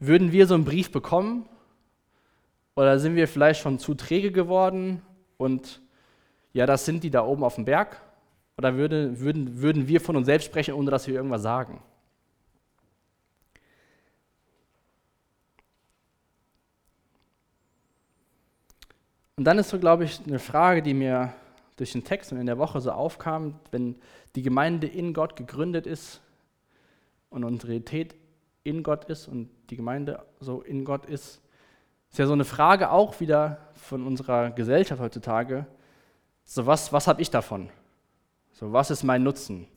würden 0.00 0.32
wir 0.32 0.48
so 0.48 0.54
einen 0.54 0.64
Brief 0.64 0.90
bekommen 0.90 1.48
oder 2.74 2.98
sind 2.98 3.16
wir 3.16 3.28
vielleicht 3.28 3.60
schon 3.60 3.78
zu 3.78 3.94
träge 3.94 4.32
geworden 4.32 5.02
und 5.36 5.80
ja, 6.52 6.66
das 6.66 6.84
sind 6.84 7.04
die 7.04 7.10
da 7.10 7.24
oben 7.24 7.44
auf 7.44 7.54
dem 7.54 7.64
Berg? 7.64 8.00
Oder 8.58 8.76
würde, 8.76 9.20
würden, 9.20 9.62
würden 9.62 9.88
wir 9.88 10.00
von 10.00 10.16
uns 10.16 10.26
selbst 10.26 10.44
sprechen, 10.44 10.74
ohne 10.74 10.90
dass 10.90 11.06
wir 11.06 11.14
irgendwas 11.14 11.42
sagen? 11.42 11.82
Und 19.36 19.44
dann 19.44 19.58
ist 19.58 19.70
so, 19.70 19.78
glaube 19.78 20.04
ich, 20.04 20.20
eine 20.26 20.38
Frage, 20.38 20.82
die 20.82 20.92
mir 20.92 21.32
durch 21.76 21.92
den 21.92 22.04
Text 22.04 22.30
und 22.30 22.38
in 22.38 22.44
der 22.44 22.58
Woche 22.58 22.78
so 22.82 22.92
aufkam, 22.92 23.58
wenn 23.70 23.96
die 24.34 24.42
Gemeinde 24.42 24.86
in 24.86 25.14
Gott 25.14 25.34
gegründet 25.34 25.86
ist 25.86 26.20
und 27.30 27.44
unsere 27.44 27.72
Realität 27.72 28.14
in 28.64 28.82
Gott 28.82 29.06
ist 29.06 29.28
und 29.28 29.48
die 29.70 29.76
Gemeinde 29.76 30.26
so 30.40 30.60
in 30.60 30.84
Gott 30.84 31.06
ist, 31.06 31.40
ist 32.10 32.18
ja 32.18 32.26
so 32.26 32.32
eine 32.32 32.44
Frage 32.44 32.90
auch 32.90 33.20
wieder 33.20 33.58
von 33.74 34.06
unserer 34.06 34.50
Gesellschaft 34.50 35.00
heutzutage. 35.00 35.66
So, 36.44 36.66
was, 36.66 36.92
was 36.92 37.06
habe 37.06 37.22
ich 37.22 37.30
davon? 37.30 37.70
So, 38.52 38.72
was 38.72 38.90
ist 38.90 39.04
mein 39.04 39.22
Nutzen? 39.22 39.68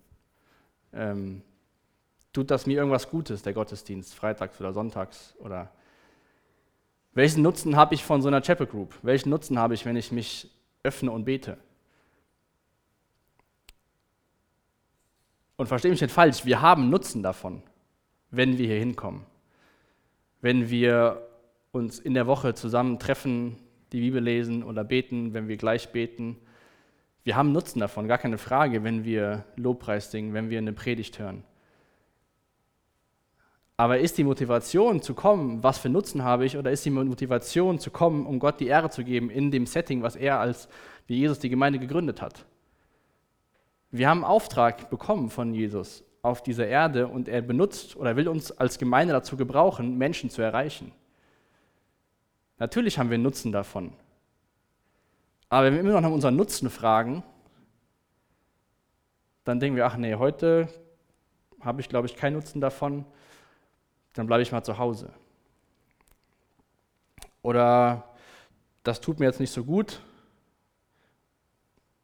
Ähm, 0.91 1.43
tut 2.31 2.49
das 2.49 2.65
mir 2.65 2.77
irgendwas 2.77 3.09
Gutes, 3.09 3.43
der 3.43 3.53
Gottesdienst, 3.53 4.15
freitags 4.15 4.59
oder 4.59 4.73
sonntags? 4.73 5.35
Oder 5.39 5.69
welchen 7.13 7.43
Nutzen 7.43 7.75
habe 7.75 7.93
ich 7.93 8.03
von 8.03 8.23
so 8.23 8.27
einer 8.27 8.41
Chapel 8.41 8.65
Group? 8.65 8.97
Welchen 9.03 9.29
Nutzen 9.29 9.59
habe 9.59 9.75
ich, 9.75 9.85
wenn 9.85 9.95
ich 9.95 10.11
mich 10.11 10.49
öffne 10.81 11.11
und 11.11 11.25
bete? 11.25 11.57
Und 15.55 15.67
verstehe 15.67 15.91
mich 15.91 16.01
nicht 16.01 16.11
falsch, 16.11 16.45
wir 16.45 16.61
haben 16.61 16.89
Nutzen 16.89 17.21
davon, 17.21 17.61
wenn 18.31 18.57
wir 18.57 18.65
hier 18.65 18.79
hinkommen. 18.79 19.23
Wenn 20.41 20.71
wir 20.71 21.21
uns 21.73 21.99
in 21.99 22.13
der 22.13 22.27
Woche 22.27 22.53
zusammen 22.53 22.99
treffen, 22.99 23.57
die 23.91 23.99
Bibel 23.99 24.21
lesen 24.21 24.63
oder 24.63 24.83
beten, 24.83 25.33
wenn 25.33 25.47
wir 25.47 25.57
gleich 25.57 25.91
beten. 25.91 26.37
Wir 27.23 27.35
haben 27.35 27.51
Nutzen 27.51 27.79
davon, 27.79 28.07
gar 28.07 28.19
keine 28.19 28.37
Frage, 28.37 28.83
wenn 28.83 29.03
wir 29.05 29.43
Lobpreis 29.55 30.11
singen, 30.11 30.35
wenn 30.35 30.51
wir 30.51 30.59
eine 30.59 30.73
Predigt 30.73 31.17
hören. 31.17 31.43
Aber 33.75 33.97
ist 33.97 34.19
die 34.19 34.23
Motivation 34.23 35.01
zu 35.01 35.15
kommen, 35.15 35.63
was 35.63 35.79
für 35.79 35.89
Nutzen 35.89 36.23
habe 36.23 36.45
ich, 36.45 36.57
oder 36.57 36.69
ist 36.69 36.85
die 36.85 36.91
Motivation 36.91 37.79
zu 37.79 37.89
kommen, 37.89 38.27
um 38.27 38.37
Gott 38.37 38.59
die 38.59 38.67
Ehre 38.67 38.91
zu 38.91 39.03
geben 39.03 39.31
in 39.31 39.49
dem 39.49 39.65
Setting, 39.65 40.03
was 40.03 40.15
er 40.15 40.39
als, 40.39 40.69
wie 41.07 41.17
Jesus 41.17 41.39
die 41.39 41.49
Gemeinde 41.49 41.79
gegründet 41.79 42.21
hat? 42.21 42.45
Wir 43.89 44.09
haben 44.09 44.23
Auftrag 44.23 44.91
bekommen 44.91 45.31
von 45.31 45.55
Jesus 45.55 46.03
auf 46.21 46.43
dieser 46.43 46.67
Erde 46.67 47.07
und 47.07 47.27
er 47.27 47.41
benutzt 47.41 47.95
oder 47.95 48.15
will 48.15 48.27
uns 48.27 48.51
als 48.51 48.77
Gemeinde 48.77 49.13
dazu 49.13 49.37
gebrauchen, 49.37 49.97
Menschen 49.97 50.29
zu 50.29 50.43
erreichen. 50.43 50.91
Natürlich 52.57 52.97
haben 52.97 53.09
wir 53.09 53.17
Nutzen 53.17 53.51
davon. 53.51 53.93
Aber 55.49 55.65
wenn 55.65 55.73
wir 55.73 55.81
immer 55.81 55.93
noch 55.93 56.01
nach 56.01 56.11
unseren 56.11 56.35
Nutzen 56.35 56.69
fragen, 56.69 57.23
dann 59.43 59.59
denken 59.59 59.75
wir, 59.75 59.85
ach 59.85 59.97
nee, 59.97 60.15
heute 60.15 60.67
habe 61.61 61.81
ich, 61.81 61.89
glaube 61.89 62.07
ich, 62.07 62.15
keinen 62.15 62.33
Nutzen 62.33 62.61
davon, 62.61 63.05
dann 64.13 64.27
bleibe 64.27 64.41
ich 64.41 64.51
mal 64.51 64.63
zu 64.63 64.77
Hause. 64.77 65.11
Oder 67.41 68.15
das 68.83 69.01
tut 69.01 69.19
mir 69.19 69.25
jetzt 69.25 69.39
nicht 69.39 69.51
so 69.51 69.63
gut. 69.63 70.01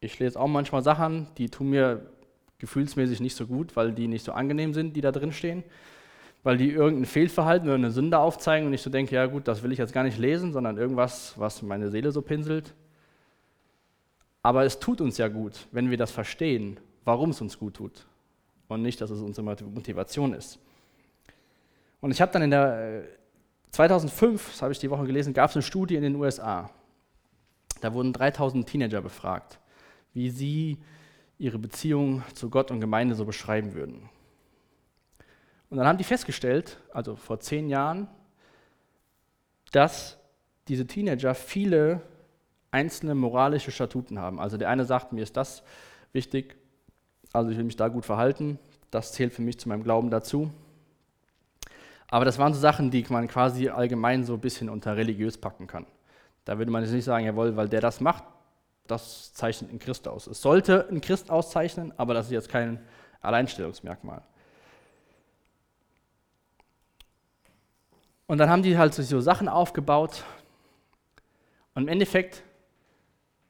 Ich 0.00 0.18
lese 0.18 0.38
auch 0.38 0.48
manchmal 0.48 0.82
Sachen, 0.82 1.28
die 1.36 1.48
tun 1.48 1.70
mir 1.70 2.10
gefühlsmäßig 2.58 3.20
nicht 3.20 3.36
so 3.36 3.46
gut, 3.46 3.76
weil 3.76 3.92
die 3.92 4.06
nicht 4.06 4.24
so 4.24 4.32
angenehm 4.32 4.74
sind, 4.74 4.94
die 4.94 5.00
da 5.00 5.12
drin 5.12 5.32
stehen 5.32 5.64
weil 6.42 6.56
die 6.56 6.70
irgendein 6.70 7.06
Fehlverhalten 7.06 7.68
oder 7.68 7.76
eine 7.76 7.90
Sünde 7.90 8.18
aufzeigen 8.18 8.66
und 8.66 8.72
ich 8.72 8.82
so 8.82 8.90
denke, 8.90 9.14
ja 9.14 9.26
gut, 9.26 9.46
das 9.46 9.62
will 9.62 9.72
ich 9.72 9.78
jetzt 9.78 9.92
gar 9.92 10.04
nicht 10.04 10.18
lesen, 10.18 10.52
sondern 10.52 10.78
irgendwas, 10.78 11.34
was 11.38 11.62
meine 11.62 11.90
Seele 11.90 12.12
so 12.12 12.22
pinselt. 12.22 12.74
Aber 14.42 14.64
es 14.64 14.78
tut 14.78 15.00
uns 15.00 15.18
ja 15.18 15.28
gut, 15.28 15.66
wenn 15.70 15.90
wir 15.90 15.98
das 15.98 16.10
verstehen, 16.10 16.80
warum 17.04 17.30
es 17.30 17.40
uns 17.40 17.58
gut 17.58 17.74
tut 17.74 18.06
und 18.68 18.82
nicht, 18.82 19.00
dass 19.00 19.10
es 19.10 19.20
unsere 19.20 19.44
Motivation 19.44 20.32
ist. 20.32 20.58
Und 22.00 22.10
ich 22.10 22.22
habe 22.22 22.32
dann 22.32 22.42
in 22.42 22.50
der 22.50 23.04
2005, 23.72 24.40
äh, 24.40 24.50
das 24.50 24.62
habe 24.62 24.72
ich 24.72 24.78
die 24.78 24.90
Woche 24.90 25.04
gelesen, 25.04 25.34
gab 25.34 25.50
es 25.50 25.56
eine 25.56 25.62
Studie 25.62 25.96
in 25.96 26.02
den 26.02 26.16
USA. 26.16 26.70
Da 27.82 27.92
wurden 27.92 28.12
3000 28.12 28.66
Teenager 28.66 29.02
befragt, 29.02 29.58
wie 30.14 30.30
sie 30.30 30.78
ihre 31.38 31.58
Beziehung 31.58 32.22
zu 32.34 32.48
Gott 32.48 32.70
und 32.70 32.80
Gemeinde 32.80 33.14
so 33.14 33.24
beschreiben 33.24 33.74
würden. 33.74 34.08
Und 35.70 35.76
dann 35.76 35.86
haben 35.86 35.98
die 35.98 36.04
festgestellt, 36.04 36.78
also 36.92 37.16
vor 37.16 37.40
zehn 37.40 37.68
Jahren, 37.68 38.08
dass 39.72 40.18
diese 40.68 40.86
Teenager 40.86 41.34
viele 41.34 42.02
einzelne 42.72 43.14
moralische 43.14 43.70
Statuten 43.70 44.18
haben. 44.18 44.40
Also 44.40 44.56
der 44.56 44.68
eine 44.68 44.84
sagt, 44.84 45.12
mir 45.12 45.22
ist 45.22 45.36
das 45.36 45.62
wichtig, 46.12 46.56
Also 47.32 47.50
ich 47.50 47.56
will 47.56 47.64
mich 47.64 47.76
da 47.76 47.88
gut 47.88 48.04
verhalten. 48.04 48.58
Das 48.90 49.12
zählt 49.12 49.32
für 49.32 49.42
mich 49.42 49.58
zu 49.58 49.68
meinem 49.68 49.84
Glauben 49.84 50.10
dazu. 50.10 50.50
Aber 52.08 52.24
das 52.24 52.38
waren 52.38 52.52
so 52.52 52.60
Sachen, 52.60 52.90
die 52.90 53.06
man 53.08 53.28
quasi 53.28 53.68
allgemein 53.68 54.24
so 54.24 54.34
ein 54.34 54.40
bisschen 54.40 54.68
unter 54.68 54.96
religiös 54.96 55.38
packen 55.38 55.68
kann. 55.68 55.86
Da 56.44 56.58
würde 56.58 56.72
man 56.72 56.82
jetzt 56.82 56.92
nicht 56.92 57.04
sagen, 57.04 57.24
jawohl, 57.24 57.56
weil 57.56 57.68
der 57.68 57.80
das 57.80 58.00
macht, 58.00 58.24
das 58.88 59.32
zeichnet 59.32 59.70
einen 59.70 59.78
Christ 59.78 60.08
aus. 60.08 60.26
Es 60.26 60.42
sollte 60.42 60.88
einen 60.88 61.00
Christ 61.00 61.30
auszeichnen, 61.30 61.92
aber 61.96 62.14
das 62.14 62.26
ist 62.26 62.32
jetzt 62.32 62.48
kein 62.48 62.80
Alleinstellungsmerkmal. 63.20 64.22
Und 68.30 68.38
dann 68.38 68.48
haben 68.48 68.62
die 68.62 68.78
halt 68.78 68.94
so 68.94 69.20
Sachen 69.20 69.48
aufgebaut. 69.48 70.22
Und 71.74 71.82
im 71.82 71.88
Endeffekt 71.88 72.44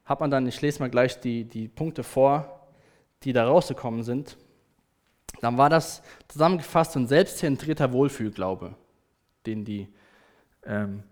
hat 0.05 0.21
man 0.21 0.31
dann, 0.31 0.47
ich 0.47 0.59
lese 0.59 0.79
mal 0.79 0.89
gleich 0.89 1.19
die, 1.19 1.43
die 1.43 1.67
Punkte 1.67 2.01
vor, 2.01 2.67
die 3.21 3.31
da 3.31 3.45
rausgekommen 3.45 4.01
sind. 4.01 4.37
Dann 5.39 5.55
war 5.59 5.69
das 5.69 6.01
zusammengefasst 6.29 6.95
ein 6.97 7.05
selbstzentrierter 7.05 7.93
Wohlfühlglaube, 7.93 8.73
den 9.45 9.65
die 9.65 9.87
ähm, 10.65 11.03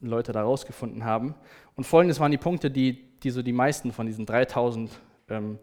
Leute 0.00 0.32
da 0.32 0.40
rausgefunden 0.40 1.04
haben. 1.04 1.34
Und 1.76 1.84
folgendes 1.84 2.20
waren 2.20 2.32
die 2.32 2.38
Punkte, 2.38 2.70
die, 2.70 3.18
die 3.18 3.28
so 3.28 3.42
die 3.42 3.52
meisten 3.52 3.92
von 3.92 4.06
diesen 4.06 4.24
3000 4.24 4.98
ähm, 5.28 5.58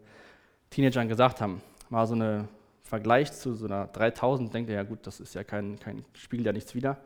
Teenagern 0.70 1.08
gesagt 1.08 1.40
haben. 1.40 1.60
Mal 1.88 2.06
so 2.06 2.14
ein 2.14 2.46
Vergleich 2.86 3.32
zu 3.32 3.54
so 3.54 3.66
einer 3.66 3.88
3000, 3.88 4.54
denkt 4.54 4.70
ihr 4.70 4.76
ja 4.76 4.84
gut, 4.84 5.06
das 5.06 5.18
ist 5.18 5.34
ja 5.34 5.42
kein, 5.42 5.78
kein 5.80 6.04
spiegelt 6.14 6.46
ja 6.46 6.52
nichts 6.52 6.74
wieder. 6.74 6.98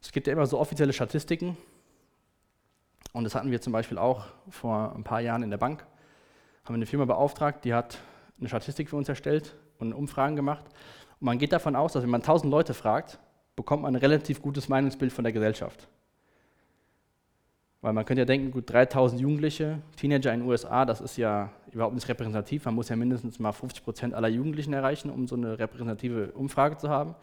Es 0.00 0.12
gibt 0.12 0.28
ja 0.28 0.32
immer 0.32 0.46
so 0.46 0.58
offizielle 0.58 0.92
Statistiken. 0.92 1.56
Und 3.12 3.24
das 3.24 3.34
hatten 3.34 3.50
wir 3.50 3.60
zum 3.60 3.72
Beispiel 3.72 3.98
auch 3.98 4.26
vor 4.48 4.94
ein 4.94 5.02
paar 5.02 5.20
Jahren 5.20 5.42
in 5.42 5.50
der 5.50 5.58
Bank. 5.58 5.84
Haben 6.64 6.74
wir 6.74 6.78
eine 6.78 6.86
Firma 6.86 7.06
beauftragt, 7.06 7.64
die 7.64 7.74
hat 7.74 7.98
eine 8.38 8.48
Statistik 8.48 8.88
für 8.88 8.96
uns 8.96 9.08
erstellt 9.08 9.56
und 9.80 9.92
Umfragen 9.92 10.36
gemacht. 10.36 10.64
Und 11.18 11.26
man 11.26 11.38
geht 11.38 11.52
davon 11.52 11.74
aus, 11.74 11.92
dass 11.92 12.04
wenn 12.04 12.10
man 12.10 12.20
1000 12.20 12.48
Leute 12.48 12.72
fragt, 12.72 13.18
bekommt 13.56 13.82
man 13.82 13.96
ein 13.96 14.00
relativ 14.00 14.40
gutes 14.40 14.68
Meinungsbild 14.68 15.12
von 15.12 15.24
der 15.24 15.32
Gesellschaft. 15.32 15.88
Weil 17.80 17.94
man 17.94 18.04
könnte 18.04 18.20
ja 18.20 18.26
denken, 18.26 18.52
gut, 18.52 18.70
3000 18.70 19.20
Jugendliche, 19.20 19.80
Teenager 19.96 20.32
in 20.32 20.40
den 20.40 20.48
USA, 20.48 20.84
das 20.84 21.00
ist 21.00 21.16
ja 21.16 21.50
überhaupt 21.72 21.94
nicht 21.94 22.08
repräsentativ. 22.08 22.64
Man 22.64 22.74
muss 22.74 22.88
ja 22.88 22.96
mindestens 22.96 23.38
mal 23.38 23.52
50 23.52 23.84
Prozent 23.84 24.14
aller 24.14 24.28
Jugendlichen 24.28 24.72
erreichen, 24.72 25.10
um 25.10 25.26
so 25.28 25.36
eine 25.36 25.58
repräsentative 25.58 26.32
Umfrage 26.32 26.76
zu 26.76 26.88
haben. 26.88 27.14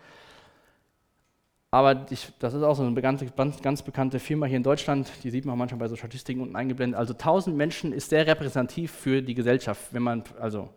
Aber 1.69 2.05
ich, 2.09 2.31
das 2.39 2.53
ist 2.53 2.63
auch 2.63 2.75
so 2.75 2.83
eine 2.83 2.93
bekannte, 2.93 3.27
ganz 3.61 3.81
bekannte 3.81 4.19
Firma 4.19 4.45
hier 4.45 4.57
in 4.57 4.63
Deutschland, 4.63 5.11
die 5.23 5.29
sieht 5.29 5.45
man 5.45 5.57
manchmal 5.57 5.79
bei 5.79 5.87
so 5.89 5.97
Statistiken 5.97 6.41
unten 6.41 6.55
eingeblendet. 6.55 6.97
Also 6.97 7.13
1000 7.13 7.57
Menschen 7.57 7.91
ist 7.91 8.09
sehr 8.09 8.25
repräsentativ 8.25 8.91
für 8.91 9.21
die 9.21 9.33
Gesellschaft. 9.33 9.93
Wenn 9.93 10.03
man, 10.03 10.23
also, 10.39 10.69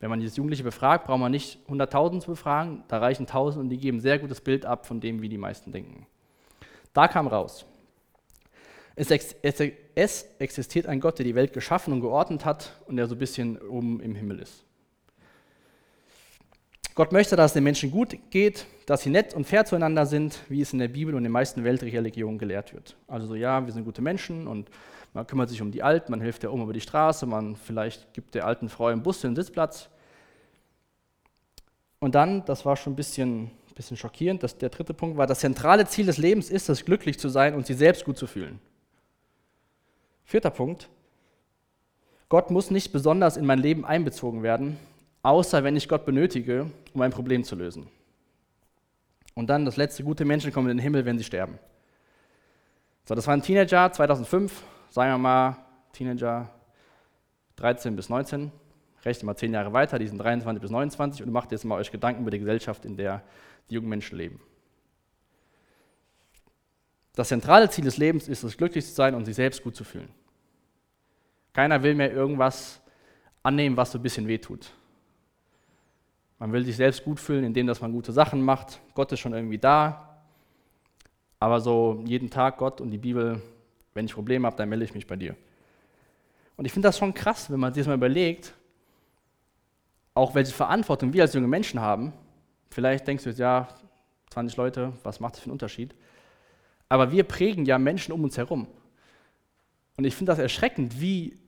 wenn 0.00 0.10
man 0.10 0.18
dieses 0.18 0.36
Jugendliche 0.36 0.64
befragt, 0.64 1.06
braucht 1.06 1.20
man 1.20 1.30
nicht 1.30 1.60
100.000 1.68 2.20
zu 2.20 2.30
befragen, 2.30 2.82
da 2.88 2.98
reichen 2.98 3.22
1000 3.22 3.62
und 3.62 3.70
die 3.70 3.78
geben 3.78 3.98
ein 3.98 4.00
sehr 4.00 4.18
gutes 4.18 4.40
Bild 4.40 4.66
ab 4.66 4.84
von 4.84 5.00
dem, 5.00 5.22
wie 5.22 5.28
die 5.28 5.38
meisten 5.38 5.70
denken. 5.70 6.06
Da 6.92 7.06
kam 7.06 7.28
raus, 7.28 7.64
es, 8.96 9.10
es, 9.10 9.62
existiert 9.94 10.86
ein 10.86 11.00
Gott, 11.00 11.18
der 11.18 11.24
die 11.24 11.34
Welt 11.34 11.52
geschaffen 11.52 11.92
und 11.92 12.00
geordnet 12.00 12.44
hat 12.44 12.80
und 12.86 12.96
der 12.96 13.06
so 13.06 13.14
ein 13.14 13.18
bisschen 13.18 13.58
oben 13.58 14.00
im 14.00 14.14
Himmel 14.14 14.40
ist. 14.40 14.64
Gott 16.94 17.10
möchte, 17.10 17.36
dass 17.36 17.52
es 17.52 17.54
den 17.54 17.64
Menschen 17.64 17.90
gut 17.90 18.18
geht, 18.30 18.66
dass 18.84 19.02
sie 19.02 19.10
nett 19.10 19.32
und 19.32 19.46
fair 19.46 19.64
zueinander 19.64 20.04
sind, 20.04 20.40
wie 20.48 20.60
es 20.60 20.74
in 20.74 20.78
der 20.78 20.88
Bibel 20.88 21.14
und 21.14 21.22
den 21.22 21.32
meisten 21.32 21.64
Weltreligionen 21.64 22.38
gelehrt 22.38 22.74
wird. 22.74 22.96
Also 23.08 23.28
so, 23.28 23.34
ja, 23.34 23.64
wir 23.64 23.72
sind 23.72 23.84
gute 23.84 24.02
Menschen 24.02 24.46
und 24.46 24.68
man 25.14 25.26
kümmert 25.26 25.48
sich 25.48 25.62
um 25.62 25.70
die 25.70 25.82
Alten, 25.82 26.10
man 26.10 26.20
hilft 26.20 26.42
der 26.42 26.52
Oma 26.52 26.64
über 26.64 26.74
die 26.74 26.82
Straße, 26.82 27.24
man 27.24 27.56
vielleicht 27.56 28.12
gibt 28.12 28.34
der 28.34 28.46
alten 28.46 28.68
Frau 28.68 28.90
im 28.90 29.02
Bus 29.02 29.22
den 29.22 29.34
Sitzplatz. 29.34 29.88
Und 31.98 32.14
dann, 32.14 32.44
das 32.44 32.66
war 32.66 32.76
schon 32.76 32.92
ein 32.92 32.96
bisschen, 32.96 33.50
bisschen 33.74 33.96
schockierend, 33.96 34.42
das, 34.42 34.58
der 34.58 34.68
dritte 34.68 34.92
Punkt 34.92 35.16
war, 35.16 35.26
das 35.26 35.40
zentrale 35.40 35.86
Ziel 35.86 36.04
des 36.04 36.18
Lebens 36.18 36.50
ist 36.50 36.68
es, 36.68 36.84
glücklich 36.84 37.18
zu 37.18 37.30
sein 37.30 37.54
und 37.54 37.66
sich 37.66 37.78
selbst 37.78 38.04
gut 38.04 38.18
zu 38.18 38.26
fühlen. 38.26 38.58
Vierter 40.24 40.50
Punkt. 40.50 40.88
Gott 42.28 42.50
muss 42.50 42.70
nicht 42.70 42.92
besonders 42.92 43.36
in 43.36 43.44
mein 43.44 43.58
Leben 43.58 43.84
einbezogen 43.84 44.42
werden, 44.42 44.78
außer 45.22 45.64
wenn 45.64 45.76
ich 45.76 45.88
Gott 45.88 46.06
benötige, 46.06 46.70
um 46.94 47.02
ein 47.02 47.10
Problem 47.10 47.44
zu 47.44 47.56
lösen. 47.56 47.88
Und 49.34 49.48
dann 49.48 49.64
das 49.64 49.76
letzte, 49.76 50.04
gute 50.04 50.24
Menschen 50.24 50.52
kommen 50.52 50.70
in 50.70 50.78
den 50.78 50.82
Himmel, 50.82 51.04
wenn 51.04 51.18
sie 51.18 51.24
sterben. 51.24 51.58
So, 53.04 53.14
das 53.14 53.26
war 53.26 53.34
ein 53.34 53.42
Teenager 53.42 53.90
2005, 53.92 54.62
sagen 54.90 55.12
wir 55.12 55.18
mal 55.18 55.56
Teenager 55.92 56.48
13 57.56 57.96
bis 57.96 58.08
19. 58.08 58.50
Rechne 59.04 59.26
mal 59.26 59.36
zehn 59.36 59.52
Jahre 59.52 59.72
weiter, 59.72 59.98
die 59.98 60.06
sind 60.06 60.18
23 60.18 60.60
bis 60.62 60.70
29 60.70 61.26
und 61.26 61.32
macht 61.32 61.50
jetzt 61.52 61.64
mal 61.64 61.76
euch 61.76 61.90
Gedanken 61.90 62.22
über 62.22 62.30
die 62.30 62.38
Gesellschaft, 62.38 62.84
in 62.84 62.96
der 62.96 63.22
die 63.68 63.74
jungen 63.74 63.88
Menschen 63.88 64.16
leben. 64.16 64.40
Das 67.14 67.28
zentrale 67.28 67.68
Ziel 67.68 67.84
des 67.84 67.98
Lebens 67.98 68.28
ist 68.28 68.42
es, 68.42 68.56
glücklich 68.56 68.86
zu 68.86 68.92
sein 68.92 69.14
und 69.14 69.24
sich 69.24 69.34
selbst 69.34 69.62
gut 69.62 69.76
zu 69.76 69.84
fühlen. 69.84 70.08
Keiner 71.52 71.82
will 71.82 71.94
mehr 71.94 72.12
irgendwas 72.12 72.80
annehmen, 73.42 73.76
was 73.76 73.92
so 73.92 73.98
ein 73.98 74.02
bisschen 74.02 74.26
wehtut. 74.26 74.70
Man 76.38 76.52
will 76.52 76.64
sich 76.64 76.76
selbst 76.76 77.04
gut 77.04 77.20
fühlen, 77.20 77.44
indem 77.44 77.66
dass 77.66 77.80
man 77.80 77.92
gute 77.92 78.12
Sachen 78.12 78.42
macht. 78.42 78.80
Gott 78.94 79.12
ist 79.12 79.20
schon 79.20 79.34
irgendwie 79.34 79.58
da. 79.58 80.18
Aber 81.38 81.60
so 81.60 82.02
jeden 82.06 82.30
Tag 82.30 82.58
Gott 82.58 82.80
und 82.80 82.90
die 82.90 82.98
Bibel, 82.98 83.42
wenn 83.94 84.06
ich 84.06 84.14
Probleme 84.14 84.46
habe, 84.46 84.56
dann 84.56 84.68
melde 84.68 84.84
ich 84.84 84.94
mich 84.94 85.06
bei 85.06 85.16
dir. 85.16 85.36
Und 86.56 86.64
ich 86.64 86.72
finde 86.72 86.88
das 86.88 86.98
schon 86.98 87.12
krass, 87.12 87.50
wenn 87.50 87.60
man 87.60 87.74
sich 87.74 87.82
das 87.82 87.88
mal 87.88 87.94
überlegt, 87.94 88.54
auch 90.14 90.34
welche 90.34 90.52
Verantwortung 90.52 91.12
wir 91.12 91.22
als 91.22 91.34
junge 91.34 91.48
Menschen 91.48 91.80
haben. 91.80 92.12
Vielleicht 92.70 93.06
denkst 93.06 93.24
du 93.24 93.30
jetzt, 93.30 93.38
ja, 93.38 93.68
20 94.30 94.56
Leute, 94.56 94.92
was 95.02 95.20
macht 95.20 95.34
das 95.34 95.40
für 95.40 95.46
einen 95.46 95.52
Unterschied? 95.52 95.94
Aber 96.92 97.10
wir 97.10 97.24
prägen 97.24 97.64
ja 97.64 97.78
Menschen 97.78 98.12
um 98.12 98.22
uns 98.22 98.36
herum. 98.36 98.66
Und 99.96 100.04
ich 100.04 100.14
finde 100.14 100.30
das 100.30 100.38
erschreckend, 100.38 101.00
wie, 101.00 101.38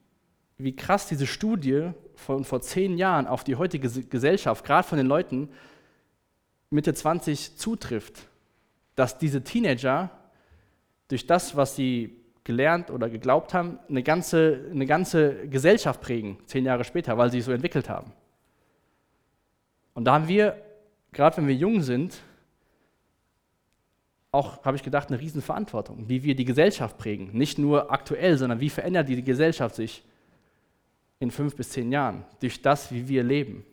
wie 0.57 0.75
krass 0.75 1.05
diese 1.05 1.27
Studie 1.27 1.91
von 2.15 2.43
vor 2.43 2.61
zehn 2.61 2.97
Jahren 2.97 3.27
auf 3.27 3.43
die 3.43 3.55
heutige 3.55 3.87
Gesellschaft, 4.05 4.65
gerade 4.65 4.87
von 4.87 4.97
den 4.97 5.05
Leuten 5.05 5.49
Mitte 6.71 6.95
20, 6.95 7.57
zutrifft. 7.57 8.27
Dass 8.95 9.19
diese 9.19 9.43
Teenager 9.43 10.09
durch 11.09 11.27
das, 11.27 11.55
was 11.55 11.75
sie 11.75 12.15
gelernt 12.43 12.89
oder 12.89 13.07
geglaubt 13.07 13.53
haben, 13.53 13.77
eine 13.87 14.01
ganze, 14.01 14.65
eine 14.71 14.87
ganze 14.87 15.47
Gesellschaft 15.47 16.01
prägen, 16.01 16.39
zehn 16.47 16.65
Jahre 16.65 16.85
später, 16.85 17.19
weil 17.19 17.29
sie 17.29 17.37
sich 17.37 17.45
so 17.45 17.51
entwickelt 17.51 17.87
haben. 17.87 18.13
Und 19.93 20.05
da 20.05 20.15
haben 20.15 20.27
wir, 20.27 20.59
gerade 21.11 21.37
wenn 21.37 21.47
wir 21.47 21.53
jung 21.53 21.83
sind, 21.83 22.23
auch, 24.35 24.63
habe 24.63 24.77
ich 24.77 24.83
gedacht, 24.83 25.09
eine 25.09 25.19
Riesenverantwortung, 25.19 26.09
wie 26.09 26.23
wir 26.23 26.35
die 26.35 26.45
Gesellschaft 26.45 26.97
prägen. 26.97 27.29
Nicht 27.31 27.57
nur 27.57 27.91
aktuell, 27.91 28.37
sondern 28.37 28.59
wie 28.59 28.69
verändert 28.69 29.09
die 29.09 29.23
Gesellschaft 29.23 29.75
sich 29.75 30.03
in 31.19 31.31
fünf 31.31 31.55
bis 31.55 31.69
zehn 31.69 31.91
Jahren 31.91 32.25
durch 32.41 32.61
das, 32.61 32.91
wie 32.91 33.07
wir 33.07 33.23
leben. 33.23 33.65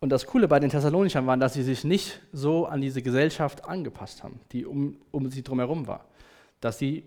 Und 0.00 0.10
das 0.10 0.26
Coole 0.26 0.48
bei 0.48 0.60
den 0.60 0.68
Thessalonichern 0.68 1.26
war, 1.26 1.36
dass 1.36 1.54
sie 1.54 1.62
sich 1.62 1.82
nicht 1.82 2.20
so 2.30 2.66
an 2.66 2.82
diese 2.82 3.00
Gesellschaft 3.00 3.64
angepasst 3.64 4.22
haben, 4.22 4.38
die 4.52 4.66
um, 4.66 4.98
um 5.10 5.30
sie 5.30 5.42
drumherum 5.42 5.86
war. 5.86 6.04
Dass 6.60 6.78
sie 6.78 7.04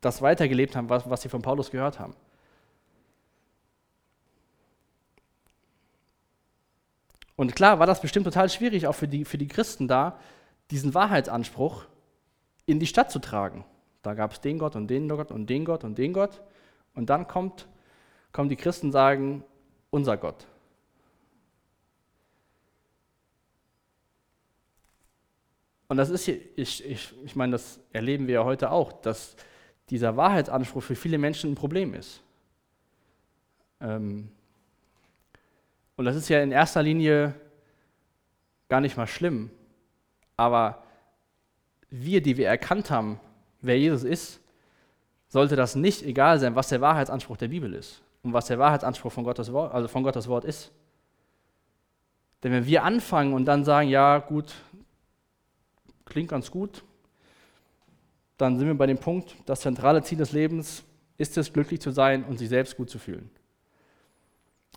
das 0.00 0.20
weitergelebt 0.20 0.74
haben, 0.74 0.88
was, 0.88 1.08
was 1.08 1.22
sie 1.22 1.28
von 1.28 1.42
Paulus 1.42 1.70
gehört 1.70 2.00
haben. 2.00 2.14
Und 7.36 7.56
klar 7.56 7.78
war 7.78 7.86
das 7.86 8.00
bestimmt 8.00 8.24
total 8.24 8.48
schwierig, 8.48 8.86
auch 8.86 8.94
für 8.94 9.08
die, 9.08 9.24
für 9.24 9.38
die 9.38 9.48
Christen 9.48 9.88
da, 9.88 10.18
diesen 10.70 10.94
Wahrheitsanspruch 10.94 11.84
in 12.66 12.78
die 12.78 12.86
Stadt 12.86 13.10
zu 13.10 13.18
tragen. 13.18 13.64
Da 14.02 14.14
gab 14.14 14.32
es 14.32 14.40
den 14.40 14.58
Gott 14.58 14.76
und 14.76 14.88
den 14.88 15.08
Gott 15.08 15.30
und 15.30 15.48
den 15.48 15.64
Gott 15.64 15.84
und 15.84 15.98
den 15.98 16.12
Gott. 16.12 16.42
Und 16.94 17.10
dann 17.10 17.26
kommt, 17.26 17.66
kommen 18.32 18.48
die 18.48 18.56
Christen 18.56 18.86
und 18.86 18.92
sagen, 18.92 19.44
unser 19.90 20.16
Gott. 20.16 20.46
Und 25.88 25.96
das 25.96 26.10
ist, 26.10 26.24
hier, 26.24 26.40
ich, 26.56 26.84
ich, 26.84 27.14
ich 27.24 27.36
meine, 27.36 27.52
das 27.52 27.78
erleben 27.92 28.26
wir 28.26 28.34
ja 28.34 28.44
heute 28.44 28.70
auch, 28.70 28.92
dass 28.92 29.36
dieser 29.90 30.16
Wahrheitsanspruch 30.16 30.82
für 30.82 30.96
viele 30.96 31.18
Menschen 31.18 31.52
ein 31.52 31.54
Problem 31.54 31.94
ist. 31.94 32.22
Ähm, 33.80 34.30
und 35.96 36.04
das 36.04 36.16
ist 36.16 36.28
ja 36.28 36.42
in 36.42 36.52
erster 36.52 36.82
Linie 36.82 37.34
gar 38.68 38.80
nicht 38.80 38.96
mal 38.96 39.06
schlimm. 39.06 39.50
Aber 40.36 40.82
wir, 41.90 42.20
die 42.20 42.36
wir 42.36 42.48
erkannt 42.48 42.90
haben, 42.90 43.20
wer 43.60 43.78
Jesus 43.78 44.02
ist, 44.02 44.40
sollte 45.28 45.56
das 45.56 45.74
nicht 45.76 46.02
egal 46.02 46.38
sein, 46.38 46.54
was 46.54 46.68
der 46.68 46.80
Wahrheitsanspruch 46.80 47.36
der 47.36 47.48
Bibel 47.48 47.72
ist 47.74 48.02
und 48.22 48.32
was 48.32 48.46
der 48.46 48.58
Wahrheitsanspruch 48.58 49.12
von 49.12 49.24
Gottes 49.24 49.52
Wort, 49.52 49.72
also 49.72 49.88
von 49.88 50.02
Gottes 50.02 50.28
Wort 50.28 50.44
ist. 50.44 50.72
Denn 52.42 52.52
wenn 52.52 52.66
wir 52.66 52.84
anfangen 52.84 53.32
und 53.32 53.44
dann 53.44 53.64
sagen, 53.64 53.88
ja 53.88 54.18
gut, 54.18 54.54
klingt 56.04 56.30
ganz 56.30 56.50
gut, 56.50 56.84
dann 58.36 58.58
sind 58.58 58.66
wir 58.66 58.74
bei 58.74 58.86
dem 58.86 58.98
Punkt, 58.98 59.36
das 59.46 59.60
zentrale 59.60 60.02
Ziel 60.02 60.18
des 60.18 60.32
Lebens 60.32 60.84
ist 61.16 61.36
es, 61.38 61.52
glücklich 61.52 61.80
zu 61.80 61.90
sein 61.90 62.24
und 62.24 62.38
sich 62.38 62.48
selbst 62.48 62.76
gut 62.76 62.90
zu 62.90 62.98
fühlen. 62.98 63.30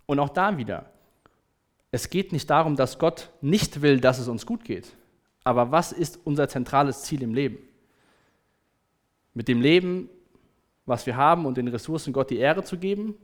Und 0.05 0.19
auch 0.19 0.29
da 0.29 0.57
wieder, 0.57 0.85
es 1.97 2.11
geht 2.11 2.31
nicht 2.31 2.47
darum, 2.47 2.75
dass 2.75 2.99
Gott 2.99 3.31
nicht 3.41 3.81
will, 3.81 3.99
dass 3.99 4.19
es 4.19 4.27
uns 4.27 4.45
gut 4.45 4.63
geht. 4.63 4.95
Aber 5.43 5.71
was 5.71 5.91
ist 5.91 6.19
unser 6.25 6.47
zentrales 6.47 7.01
Ziel 7.01 7.23
im 7.23 7.33
Leben? 7.33 7.57
Mit 9.33 9.47
dem 9.47 9.61
Leben, 9.61 10.07
was 10.85 11.07
wir 11.07 11.17
haben 11.17 11.47
und 11.47 11.57
den 11.57 11.67
Ressourcen 11.67 12.13
Gott 12.13 12.29
die 12.29 12.37
Ehre 12.37 12.63
zu 12.63 12.77
geben. 12.77 13.15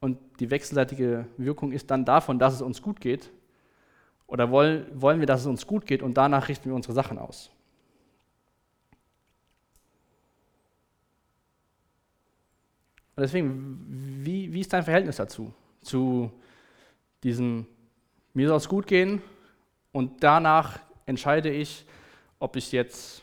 Und 0.00 0.18
die 0.40 0.50
wechselseitige 0.50 1.28
Wirkung 1.36 1.70
ist 1.70 1.88
dann 1.92 2.04
davon, 2.04 2.40
dass 2.40 2.54
es 2.54 2.60
uns 2.60 2.82
gut 2.82 3.00
geht. 3.00 3.30
Oder 4.26 4.50
wollen, 4.50 5.20
wir, 5.20 5.26
dass 5.26 5.42
es 5.42 5.46
uns 5.46 5.64
gut 5.64 5.86
geht 5.86 6.02
und 6.02 6.14
danach 6.16 6.48
richten 6.48 6.68
wir 6.68 6.74
unsere 6.74 6.92
Sachen 6.92 7.18
aus? 7.18 7.52
Und 13.14 13.22
deswegen, 13.22 14.24
wie, 14.24 14.52
wie 14.52 14.60
ist 14.60 14.72
dein 14.72 14.82
Verhältnis 14.82 15.16
dazu? 15.16 15.52
Zu 15.82 16.32
diesem, 17.22 17.66
mir 18.34 18.48
soll 18.48 18.56
es 18.56 18.68
gut 18.68 18.86
gehen 18.86 19.22
und 19.92 20.22
danach 20.22 20.78
entscheide 21.06 21.50
ich, 21.50 21.84
ob 22.38 22.56
ich 22.56 22.72
jetzt 22.72 23.22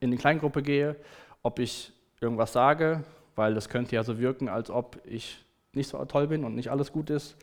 in 0.00 0.10
die 0.10 0.16
Kleingruppe 0.16 0.62
gehe, 0.62 0.96
ob 1.42 1.58
ich 1.58 1.92
irgendwas 2.20 2.52
sage, 2.52 3.04
weil 3.34 3.54
das 3.54 3.68
könnte 3.68 3.94
ja 3.94 4.04
so 4.04 4.18
wirken, 4.18 4.48
als 4.48 4.70
ob 4.70 4.98
ich 5.04 5.44
nicht 5.72 5.88
so 5.88 6.04
toll 6.04 6.28
bin 6.28 6.44
und 6.44 6.54
nicht 6.54 6.70
alles 6.70 6.92
gut 6.92 7.10
ist. 7.10 7.36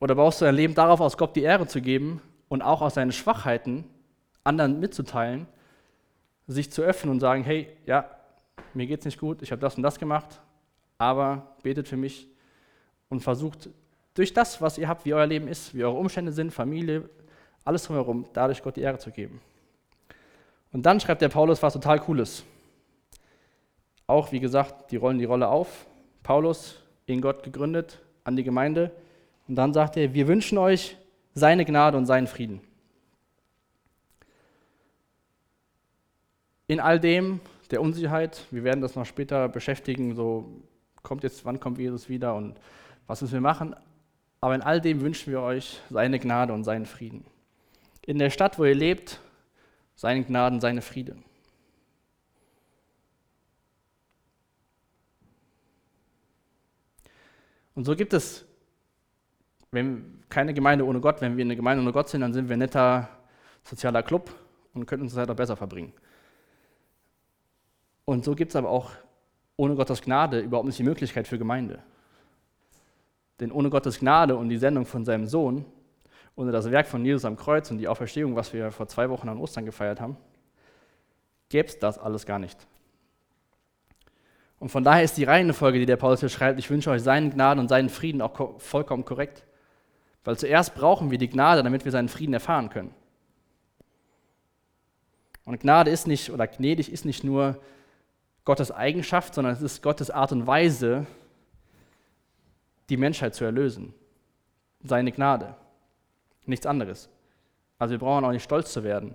Oder 0.00 0.14
baust 0.14 0.40
du 0.40 0.44
dein 0.44 0.54
Leben 0.54 0.74
darauf 0.74 1.00
aus, 1.00 1.16
Gott 1.16 1.36
die 1.36 1.42
Ehre 1.42 1.66
zu 1.66 1.80
geben 1.80 2.22
und 2.48 2.62
auch 2.62 2.80
aus 2.82 2.94
seinen 2.94 3.12
Schwachheiten 3.12 3.84
anderen 4.44 4.80
mitzuteilen, 4.80 5.46
sich 6.46 6.72
zu 6.72 6.82
öffnen 6.82 7.12
und 7.12 7.20
sagen, 7.20 7.44
hey, 7.44 7.68
ja, 7.86 8.10
mir 8.74 8.86
geht 8.86 9.00
es 9.00 9.04
nicht 9.04 9.20
gut, 9.20 9.42
ich 9.42 9.52
habe 9.52 9.60
das 9.60 9.76
und 9.76 9.82
das 9.82 9.98
gemacht, 9.98 10.40
aber 10.98 11.54
betet 11.62 11.88
für 11.88 11.96
mich 11.96 12.26
und 13.10 13.20
versucht 13.20 13.68
durch 14.14 14.32
das, 14.32 14.62
was 14.62 14.78
ihr 14.78 14.88
habt, 14.88 15.04
wie 15.04 15.12
euer 15.12 15.26
Leben 15.26 15.46
ist, 15.46 15.74
wie 15.74 15.84
eure 15.84 15.96
Umstände 15.96 16.32
sind, 16.32 16.52
Familie, 16.52 17.08
alles 17.64 17.84
drumherum, 17.84 18.24
dadurch 18.32 18.62
Gott 18.62 18.76
die 18.76 18.80
Ehre 18.80 18.98
zu 18.98 19.10
geben. 19.10 19.40
Und 20.72 20.86
dann 20.86 20.98
schreibt 20.98 21.20
der 21.20 21.28
Paulus 21.28 21.62
was 21.62 21.74
total 21.74 22.00
Cooles. 22.00 22.44
Auch, 24.06 24.32
wie 24.32 24.40
gesagt, 24.40 24.90
die 24.90 24.96
rollen 24.96 25.18
die 25.18 25.24
Rolle 25.24 25.48
auf. 25.48 25.86
Paulus, 26.22 26.80
in 27.06 27.20
Gott 27.20 27.42
gegründet, 27.42 28.00
an 28.24 28.36
die 28.36 28.44
Gemeinde. 28.44 28.90
Und 29.46 29.56
dann 29.56 29.72
sagt 29.74 29.96
er, 29.96 30.14
wir 30.14 30.28
wünschen 30.28 30.58
euch 30.58 30.96
seine 31.34 31.64
Gnade 31.64 31.96
und 31.96 32.06
seinen 32.06 32.26
Frieden. 32.26 32.60
In 36.68 36.78
all 36.80 37.00
dem, 37.00 37.40
der 37.70 37.80
Unsicherheit. 37.80 38.46
Wir 38.50 38.64
werden 38.64 38.80
das 38.80 38.96
noch 38.96 39.06
später 39.06 39.48
beschäftigen. 39.48 40.14
So 40.14 40.46
kommt 41.02 41.22
jetzt, 41.22 41.44
wann 41.44 41.60
kommt 41.60 41.78
Jesus 41.78 42.08
wieder 42.08 42.34
und 42.34 42.56
was 43.10 43.20
müssen 43.22 43.34
wir 43.34 43.40
machen? 43.40 43.74
Aber 44.40 44.54
in 44.54 44.62
all 44.62 44.80
dem 44.80 45.00
wünschen 45.00 45.32
wir 45.32 45.40
euch 45.40 45.80
seine 45.90 46.18
Gnade 46.18 46.52
und 46.52 46.64
seinen 46.64 46.86
Frieden. 46.86 47.24
In 48.06 48.18
der 48.18 48.30
Stadt, 48.30 48.58
wo 48.58 48.64
ihr 48.64 48.74
lebt, 48.74 49.20
seine 49.96 50.24
Gnaden, 50.24 50.60
seine 50.60 50.80
Friede. 50.80 51.16
Und 57.74 57.84
so 57.84 57.96
gibt 57.96 58.12
es 58.12 58.46
wenn 59.72 60.20
keine 60.28 60.52
Gemeinde 60.54 60.84
ohne 60.84 61.00
Gott. 61.00 61.20
Wenn 61.20 61.36
wir 61.36 61.44
eine 61.44 61.56
Gemeinde 61.56 61.82
ohne 61.82 61.92
Gott 61.92 62.08
sind, 62.08 62.22
dann 62.22 62.32
sind 62.32 62.48
wir 62.48 62.56
ein 62.56 62.60
netter 62.60 63.08
sozialer 63.62 64.02
Club 64.02 64.34
und 64.74 64.86
können 64.86 65.02
unsere 65.02 65.22
Zeit 65.22 65.30
auch 65.30 65.36
besser 65.36 65.56
verbringen. 65.56 65.92
Und 68.04 68.24
so 68.24 68.34
gibt 68.34 68.50
es 68.50 68.56
aber 68.56 68.68
auch 68.68 68.90
ohne 69.56 69.74
Gottes 69.74 70.02
Gnade 70.02 70.40
überhaupt 70.40 70.66
nicht 70.66 70.78
die 70.78 70.84
Möglichkeit 70.84 71.28
für 71.28 71.38
Gemeinde. 71.38 71.82
Denn 73.40 73.50
ohne 73.50 73.70
Gottes 73.70 73.98
Gnade 73.98 74.36
und 74.36 74.50
die 74.50 74.58
Sendung 74.58 74.84
von 74.84 75.04
seinem 75.04 75.26
Sohn, 75.26 75.64
ohne 76.36 76.52
das 76.52 76.70
Werk 76.70 76.86
von 76.86 77.04
Jesus 77.04 77.24
am 77.24 77.36
Kreuz 77.36 77.70
und 77.70 77.78
die 77.78 77.88
Auferstehung, 77.88 78.36
was 78.36 78.52
wir 78.52 78.70
vor 78.70 78.86
zwei 78.86 79.08
Wochen 79.10 79.28
an 79.28 79.38
Ostern 79.38 79.64
gefeiert 79.64 80.00
haben, 80.00 80.16
gäbe 81.48 81.68
es 81.68 81.78
das 81.78 81.98
alles 81.98 82.26
gar 82.26 82.38
nicht. 82.38 82.66
Und 84.58 84.68
von 84.68 84.84
daher 84.84 85.02
ist 85.02 85.16
die 85.16 85.24
Reihenfolge, 85.24 85.78
die 85.78 85.86
der 85.86 85.96
Paulus 85.96 86.20
hier 86.20 86.28
schreibt, 86.28 86.58
ich 86.58 86.70
wünsche 86.70 86.90
euch 86.90 87.02
seinen 87.02 87.30
Gnaden 87.30 87.60
und 87.60 87.68
seinen 87.68 87.88
Frieden 87.88 88.20
auch 88.20 88.60
vollkommen 88.60 89.06
korrekt. 89.06 89.42
Weil 90.22 90.36
zuerst 90.36 90.74
brauchen 90.74 91.10
wir 91.10 91.16
die 91.16 91.30
Gnade, 91.30 91.62
damit 91.62 91.86
wir 91.86 91.92
seinen 91.92 92.08
Frieden 92.08 92.34
erfahren 92.34 92.68
können. 92.68 92.94
Und 95.46 95.60
Gnade 95.60 95.90
ist 95.90 96.06
nicht, 96.06 96.30
oder 96.30 96.46
gnädig 96.46 96.92
ist 96.92 97.06
nicht 97.06 97.24
nur 97.24 97.58
Gottes 98.44 98.70
Eigenschaft, 98.70 99.34
sondern 99.34 99.54
es 99.54 99.62
ist 99.62 99.82
Gottes 99.82 100.10
Art 100.10 100.32
und 100.32 100.46
Weise, 100.46 101.06
die 102.90 102.96
Menschheit 102.96 103.34
zu 103.34 103.44
erlösen. 103.44 103.94
Seine 104.82 105.12
Gnade. 105.12 105.54
Nichts 106.46 106.66
anderes. 106.66 107.08
Also 107.78 107.92
wir 107.92 107.98
brauchen 107.98 108.24
auch 108.24 108.32
nicht 108.32 108.42
stolz 108.42 108.72
zu 108.72 108.84
werden. 108.84 109.14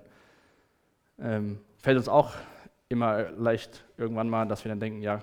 Ähm, 1.18 1.60
fällt 1.78 1.98
uns 1.98 2.08
auch 2.08 2.34
immer 2.88 3.30
leicht 3.30 3.84
irgendwann 3.96 4.28
mal, 4.28 4.46
dass 4.46 4.64
wir 4.64 4.70
dann 4.70 4.80
denken, 4.80 5.02
ja, 5.02 5.22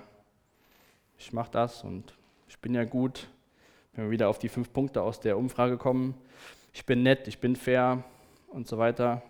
ich 1.18 1.32
mache 1.32 1.50
das 1.50 1.84
und 1.84 2.14
ich 2.48 2.58
bin 2.58 2.74
ja 2.74 2.84
gut. 2.84 3.28
Wenn 3.92 4.04
wir 4.04 4.10
wieder 4.10 4.28
auf 4.28 4.38
die 4.38 4.48
fünf 4.48 4.72
Punkte 4.72 5.02
aus 5.02 5.20
der 5.20 5.36
Umfrage 5.36 5.76
kommen, 5.76 6.14
ich 6.72 6.86
bin 6.86 7.02
nett, 7.02 7.28
ich 7.28 7.38
bin 7.38 7.54
fair 7.56 8.02
und 8.48 8.66
so 8.66 8.78
weiter 8.78 9.22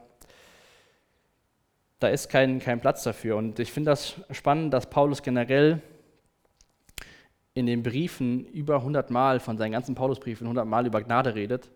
da 2.04 2.10
ist 2.10 2.28
kein, 2.28 2.58
kein 2.58 2.80
Platz 2.80 3.02
dafür. 3.02 3.36
Und 3.36 3.58
ich 3.58 3.72
finde 3.72 3.90
das 3.90 4.20
spannend, 4.30 4.74
dass 4.74 4.90
Paulus 4.90 5.22
generell 5.22 5.80
in 7.54 7.66
den 7.66 7.82
Briefen 7.82 8.46
über 8.46 8.76
100 8.76 9.10
Mal, 9.10 9.38
von 9.40 9.56
seinen 9.56 9.72
ganzen 9.72 9.94
Paulusbriefen 9.94 10.46
100 10.46 10.66
Mal 10.66 10.86
über 10.86 11.00
Gnade 11.00 11.34
redet, 11.34 11.70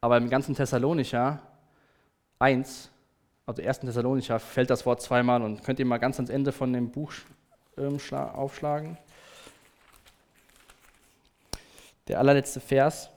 aber 0.00 0.18
im 0.18 0.28
ganzen 0.28 0.54
Thessalonicher 0.54 1.40
1, 2.38 2.90
also 3.46 3.62
1. 3.62 3.80
Thessalonicher, 3.80 4.38
fällt 4.38 4.68
das 4.68 4.84
Wort 4.84 5.00
zweimal 5.00 5.42
und 5.42 5.64
könnt 5.64 5.78
ihr 5.78 5.86
mal 5.86 5.98
ganz 5.98 6.16
ans 6.16 6.30
Ende 6.30 6.52
von 6.52 6.72
dem 6.72 6.90
Buch 6.90 7.12
ähm, 7.78 7.98
aufschlagen. 8.12 8.98
Der 12.08 12.18
allerletzte 12.18 12.60
Vers, 12.60 13.10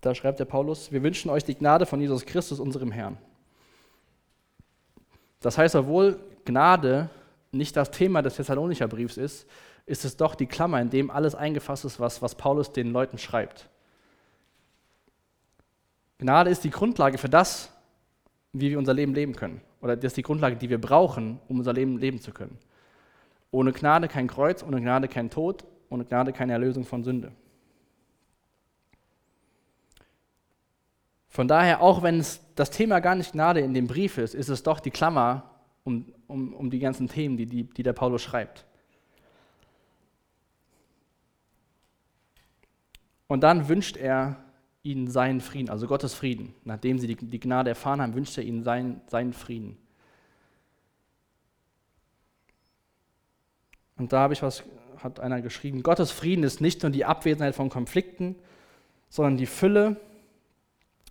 da 0.00 0.14
schreibt 0.14 0.40
der 0.40 0.46
Paulus, 0.46 0.90
wir 0.90 1.02
wünschen 1.02 1.30
euch 1.30 1.44
die 1.44 1.54
Gnade 1.54 1.84
von 1.84 2.00
Jesus 2.00 2.24
Christus, 2.24 2.58
unserem 2.58 2.90
Herrn. 2.90 3.18
Das 5.40 5.58
heißt, 5.58 5.74
obwohl 5.76 6.18
Gnade 6.44 7.10
nicht 7.52 7.76
das 7.76 7.90
Thema 7.90 8.22
des 8.22 8.36
Thessalonicher 8.36 8.88
Briefs 8.88 9.16
ist, 9.16 9.46
ist 9.86 10.04
es 10.04 10.16
doch 10.16 10.34
die 10.34 10.46
Klammer, 10.46 10.80
in 10.80 10.90
dem 10.90 11.10
alles 11.10 11.34
eingefasst 11.34 11.84
ist, 11.84 12.00
was, 12.00 12.22
was 12.22 12.34
Paulus 12.34 12.72
den 12.72 12.92
Leuten 12.92 13.18
schreibt. 13.18 13.68
Gnade 16.18 16.50
ist 16.50 16.64
die 16.64 16.70
Grundlage 16.70 17.18
für 17.18 17.28
das, 17.28 17.72
wie 18.52 18.70
wir 18.70 18.78
unser 18.78 18.94
Leben 18.94 19.14
leben 19.14 19.34
können. 19.34 19.60
Oder 19.80 19.96
das 19.96 20.10
ist 20.10 20.16
die 20.16 20.22
Grundlage, 20.22 20.56
die 20.56 20.68
wir 20.68 20.80
brauchen, 20.80 21.40
um 21.48 21.58
unser 21.58 21.72
Leben 21.72 21.98
leben 21.98 22.20
zu 22.20 22.32
können. 22.32 22.58
Ohne 23.50 23.72
Gnade 23.72 24.06
kein 24.06 24.28
Kreuz, 24.28 24.62
ohne 24.62 24.80
Gnade 24.80 25.08
kein 25.08 25.30
Tod, 25.30 25.64
ohne 25.88 26.04
Gnade 26.04 26.32
keine 26.32 26.52
Erlösung 26.52 26.84
von 26.84 27.02
Sünde. 27.02 27.32
Von 31.28 31.48
daher, 31.48 31.80
auch 31.80 32.02
wenn 32.02 32.18
es 32.18 32.40
das 32.54 32.70
Thema 32.70 33.00
gar 33.00 33.14
nicht 33.14 33.32
Gnade 33.32 33.60
in 33.60 33.72
dem 33.72 33.86
Brief 33.86 34.18
ist, 34.18 34.34
ist 34.34 34.48
es 34.48 34.62
doch 34.62 34.80
die 34.80 34.90
Klammer 34.90 35.50
um, 35.84 36.12
um, 36.26 36.52
um 36.52 36.70
die 36.70 36.80
ganzen 36.80 37.08
Themen, 37.08 37.36
die, 37.36 37.46
die, 37.46 37.64
die 37.64 37.82
der 37.82 37.92
Paulus 37.92 38.22
schreibt. 38.22 38.66
Und 43.30 43.42
dann 43.44 43.68
wünscht 43.68 43.96
er 43.96 44.38
ihnen 44.82 45.08
seinen 45.08 45.40
Frieden, 45.40 45.70
also 45.70 45.86
Gottes 45.86 46.14
Frieden. 46.14 46.52
Nachdem 46.64 46.98
sie 46.98 47.14
die, 47.14 47.38
Gnade 47.38 47.70
erfahren 47.70 48.02
haben, 48.02 48.14
wünscht 48.14 48.36
er 48.36 48.42
ihnen 48.42 48.64
seinen, 48.64 49.02
seinen 49.06 49.32
Frieden. 49.32 49.78
Und 53.96 54.12
da 54.12 54.18
habe 54.18 54.32
ich 54.32 54.42
was, 54.42 54.64
hat 54.96 55.20
einer 55.20 55.42
geschrieben, 55.42 55.84
Gottes 55.84 56.10
Frieden 56.10 56.42
ist 56.42 56.60
nicht 56.60 56.82
nur 56.82 56.90
die 56.90 57.04
Abwesenheit 57.04 57.54
von 57.54 57.68
Konflikten, 57.68 58.34
sondern 59.10 59.36
die 59.36 59.46
Fülle 59.46 59.94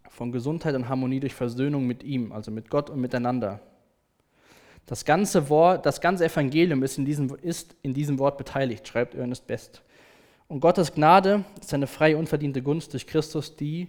von 0.10 0.34
Gesundheit 0.34 0.76
und 0.76 0.90
Harmonie 0.90 1.22
durch 1.22 1.34
Versöhnung 1.34 1.88
mit 1.88 2.04
ihm, 2.04 2.34
also 2.34 2.52
mit 2.52 2.70
Gott 2.70 2.90
und 2.90 3.00
miteinander. 3.00 3.62
Das 4.88 5.06
ganze, 5.06 5.48
Wort, 5.48 5.86
das 5.86 6.02
ganze 6.02 6.26
Evangelium 6.26 6.84
ist 6.84 6.98
in, 6.98 7.06
diesem, 7.06 7.34
ist 7.42 7.78
in 7.82 7.94
diesem 7.94 8.20
Wort 8.20 8.38
beteiligt, 8.38 8.86
schreibt 8.86 9.16
Ernest 9.16 9.48
Best. 9.48 9.84
Und 10.50 10.62
Gottes 10.62 10.92
Gnade 10.96 11.46
ist 11.62 11.76
eine 11.76 11.86
freie, 11.86 12.18
unverdiente 12.18 12.64
Gunst 12.64 12.92
durch 12.94 13.06
Christus, 13.06 13.56
die 13.56 13.88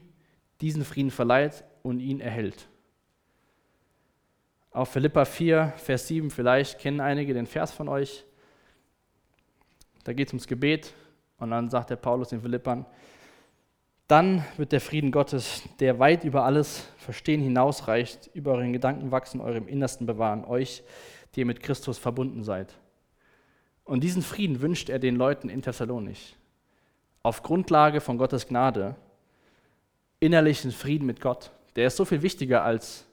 diesen 0.61 0.84
Frieden 0.84 1.11
verleiht 1.11 1.64
und 1.82 2.00
ihn 2.00 2.20
erhält. 2.20 2.68
Auf 4.70 4.90
Philippa 4.90 5.24
4, 5.24 5.72
Vers 5.78 6.06
7, 6.08 6.30
vielleicht 6.30 6.78
kennen 6.78 7.00
einige 7.00 7.32
den 7.32 7.46
Vers 7.46 7.72
von 7.72 7.88
euch. 7.88 8.26
Da 10.04 10.12
geht 10.12 10.28
es 10.28 10.34
ums 10.34 10.46
Gebet 10.46 10.92
und 11.38 11.50
dann 11.50 11.70
sagt 11.70 11.88
der 11.88 11.96
Paulus 11.96 12.28
den 12.28 12.42
Philippern, 12.42 12.84
Dann 14.06 14.44
wird 14.58 14.72
der 14.72 14.82
Frieden 14.82 15.12
Gottes, 15.12 15.62
der 15.78 15.98
weit 15.98 16.24
über 16.24 16.44
alles 16.44 16.86
Verstehen 16.98 17.40
hinausreicht, 17.40 18.28
über 18.34 18.52
euren 18.52 18.74
Gedanken 18.74 19.11
wachsen, 19.11 19.40
eurem 19.40 19.66
Innersten 19.66 20.06
bewahren, 20.06 20.44
euch, 20.44 20.82
die 21.34 21.40
ihr 21.40 21.46
mit 21.46 21.62
Christus 21.62 21.96
verbunden 21.96 22.44
seid. 22.44 22.74
Und 23.84 24.04
diesen 24.04 24.20
Frieden 24.20 24.61
wünscht 24.61 24.90
er 24.90 24.98
den 24.98 25.16
Leuten 25.16 25.48
in 25.48 25.62
Thessalonich. 25.62 26.36
Auf 27.22 27.42
Grundlage 27.42 28.00
von 28.00 28.18
Gottes 28.18 28.48
Gnade, 28.48 28.96
innerlichen 30.20 30.72
Frieden 30.72 31.06
mit 31.06 31.20
Gott. 31.20 31.50
Der 31.76 31.86
ist 31.86 31.96
so 31.96 32.04
viel 32.04 32.22
wichtiger 32.22 32.64
als 32.64 33.06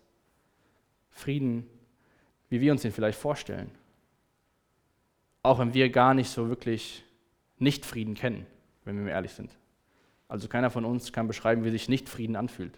Frieden, 1.12 1.68
wie 2.50 2.62
wir 2.62 2.72
uns 2.72 2.84
den 2.84 2.92
vielleicht 2.92 3.20
vorstellen. 3.20 3.72
Auch 5.44 5.60
wenn 5.60 5.74
wir 5.74 5.90
gar 5.90 6.14
nicht 6.14 6.30
so 6.30 6.50
wirklich 6.50 7.04
nicht 7.58 7.86
Frieden 7.86 8.14
kennen, 8.14 8.46
wenn 8.86 9.06
wir 9.06 9.12
ehrlich 9.12 9.34
sind. 9.34 9.52
Also 10.28 10.48
keiner 10.48 10.70
von 10.70 10.86
uns 10.86 11.12
kann 11.14 11.28
beschreiben, 11.28 11.64
wie 11.64 11.72
sich 11.72 11.90
nicht 11.90 12.10
Frieden 12.10 12.36
anfühlt. 12.36 12.78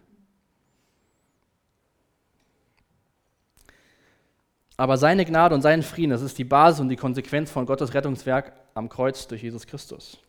Aber 4.78 4.98
seine 4.98 5.26
Gnade 5.26 5.56
und 5.56 5.62
seinen 5.62 5.84
Frieden, 5.84 6.12
das 6.12 6.22
ist 6.22 6.38
die 6.38 6.46
Basis 6.46 6.80
und 6.80 6.90
die 6.90 6.96
Konsequenz 6.96 7.52
von 7.52 7.66
Gottes 7.66 7.94
Rettungswerk 7.94 8.54
am 8.76 8.88
Kreuz 8.88 9.28
durch 9.28 9.44
Jesus 9.44 9.68
Christus. 9.68 10.20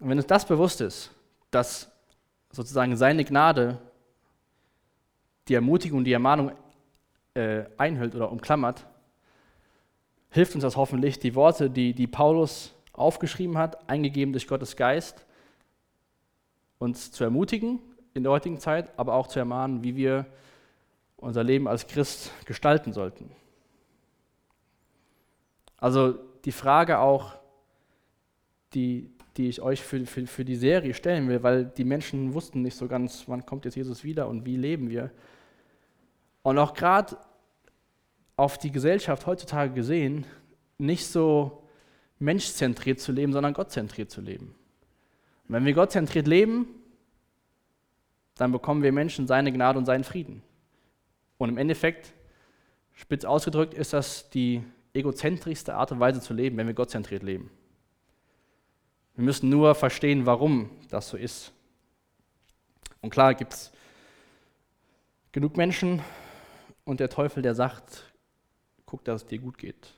Und 0.00 0.08
wenn 0.08 0.18
uns 0.18 0.26
das 0.26 0.46
bewusst 0.46 0.80
ist, 0.80 1.10
dass 1.50 1.90
sozusagen 2.50 2.96
seine 2.96 3.24
Gnade 3.24 3.78
die 5.48 5.54
Ermutigung 5.54 6.04
die 6.04 6.12
Ermahnung 6.12 6.52
äh, 7.34 7.64
einhüllt 7.76 8.14
oder 8.14 8.30
umklammert, 8.30 8.86
hilft 10.30 10.54
uns 10.54 10.62
das 10.62 10.76
hoffentlich, 10.76 11.18
die 11.18 11.34
Worte, 11.34 11.70
die, 11.70 11.92
die 11.92 12.06
Paulus 12.06 12.74
aufgeschrieben 12.92 13.58
hat, 13.58 13.88
eingegeben 13.88 14.32
durch 14.32 14.48
Gottes 14.48 14.76
Geist, 14.76 15.26
uns 16.78 17.12
zu 17.12 17.24
ermutigen 17.24 17.80
in 18.14 18.22
der 18.22 18.32
heutigen 18.32 18.58
Zeit, 18.58 18.92
aber 18.98 19.14
auch 19.14 19.26
zu 19.26 19.38
ermahnen, 19.38 19.82
wie 19.82 19.96
wir 19.96 20.26
unser 21.16 21.42
Leben 21.42 21.66
als 21.68 21.86
Christ 21.86 22.30
gestalten 22.44 22.92
sollten. 22.92 23.30
Also 25.76 26.14
die 26.44 26.52
Frage 26.52 26.98
auch, 26.98 27.36
die, 28.74 29.10
die 29.36 29.48
ich 29.48 29.60
euch 29.60 29.82
für, 29.82 30.06
für, 30.06 30.26
für 30.26 30.44
die 30.44 30.56
Serie 30.56 30.94
stellen 30.94 31.28
will, 31.28 31.42
weil 31.42 31.64
die 31.64 31.84
Menschen 31.84 32.34
wussten 32.34 32.62
nicht 32.62 32.76
so 32.76 32.86
ganz, 32.86 33.24
wann 33.26 33.44
kommt 33.44 33.64
jetzt 33.64 33.74
Jesus 33.74 34.04
wieder 34.04 34.28
und 34.28 34.46
wie 34.46 34.56
leben 34.56 34.90
wir. 34.90 35.10
Und 36.42 36.58
auch 36.58 36.74
gerade 36.74 37.16
auf 38.36 38.58
die 38.58 38.70
Gesellschaft 38.70 39.26
heutzutage 39.26 39.72
gesehen, 39.72 40.26
nicht 40.78 41.06
so 41.06 41.64
menschzentriert 42.18 43.00
zu 43.00 43.12
leben, 43.12 43.32
sondern 43.32 43.54
gottzentriert 43.54 44.10
zu 44.10 44.20
leben. 44.20 44.54
Und 45.48 45.54
wenn 45.54 45.64
wir 45.64 45.74
gottzentriert 45.74 46.26
leben, 46.26 46.66
dann 48.36 48.52
bekommen 48.52 48.82
wir 48.82 48.92
Menschen 48.92 49.26
seine 49.26 49.52
Gnade 49.52 49.78
und 49.78 49.84
seinen 49.84 50.04
Frieden. 50.04 50.42
Und 51.38 51.48
im 51.48 51.58
Endeffekt, 51.58 52.12
spitz 52.92 53.24
ausgedrückt, 53.24 53.74
ist 53.74 53.92
das 53.92 54.30
die 54.30 54.62
egozentrischste 54.92 55.74
Art 55.74 55.92
und 55.92 56.00
Weise 56.00 56.20
zu 56.20 56.34
leben, 56.34 56.56
wenn 56.56 56.66
wir 56.66 56.74
gottzentriert 56.74 57.22
leben. 57.22 57.50
Wir 59.14 59.24
müssen 59.24 59.48
nur 59.48 59.74
verstehen, 59.74 60.26
warum 60.26 60.70
das 60.90 61.08
so 61.08 61.16
ist. 61.16 61.52
Und 63.00 63.10
klar 63.10 63.34
gibt 63.34 63.52
es 63.52 63.72
genug 65.32 65.56
Menschen 65.56 66.02
und 66.84 67.00
der 67.00 67.08
Teufel, 67.08 67.42
der 67.42 67.54
sagt, 67.54 68.12
guck, 68.86 69.04
dass 69.04 69.22
es 69.22 69.28
dir 69.28 69.38
gut 69.38 69.58
geht. 69.58 69.94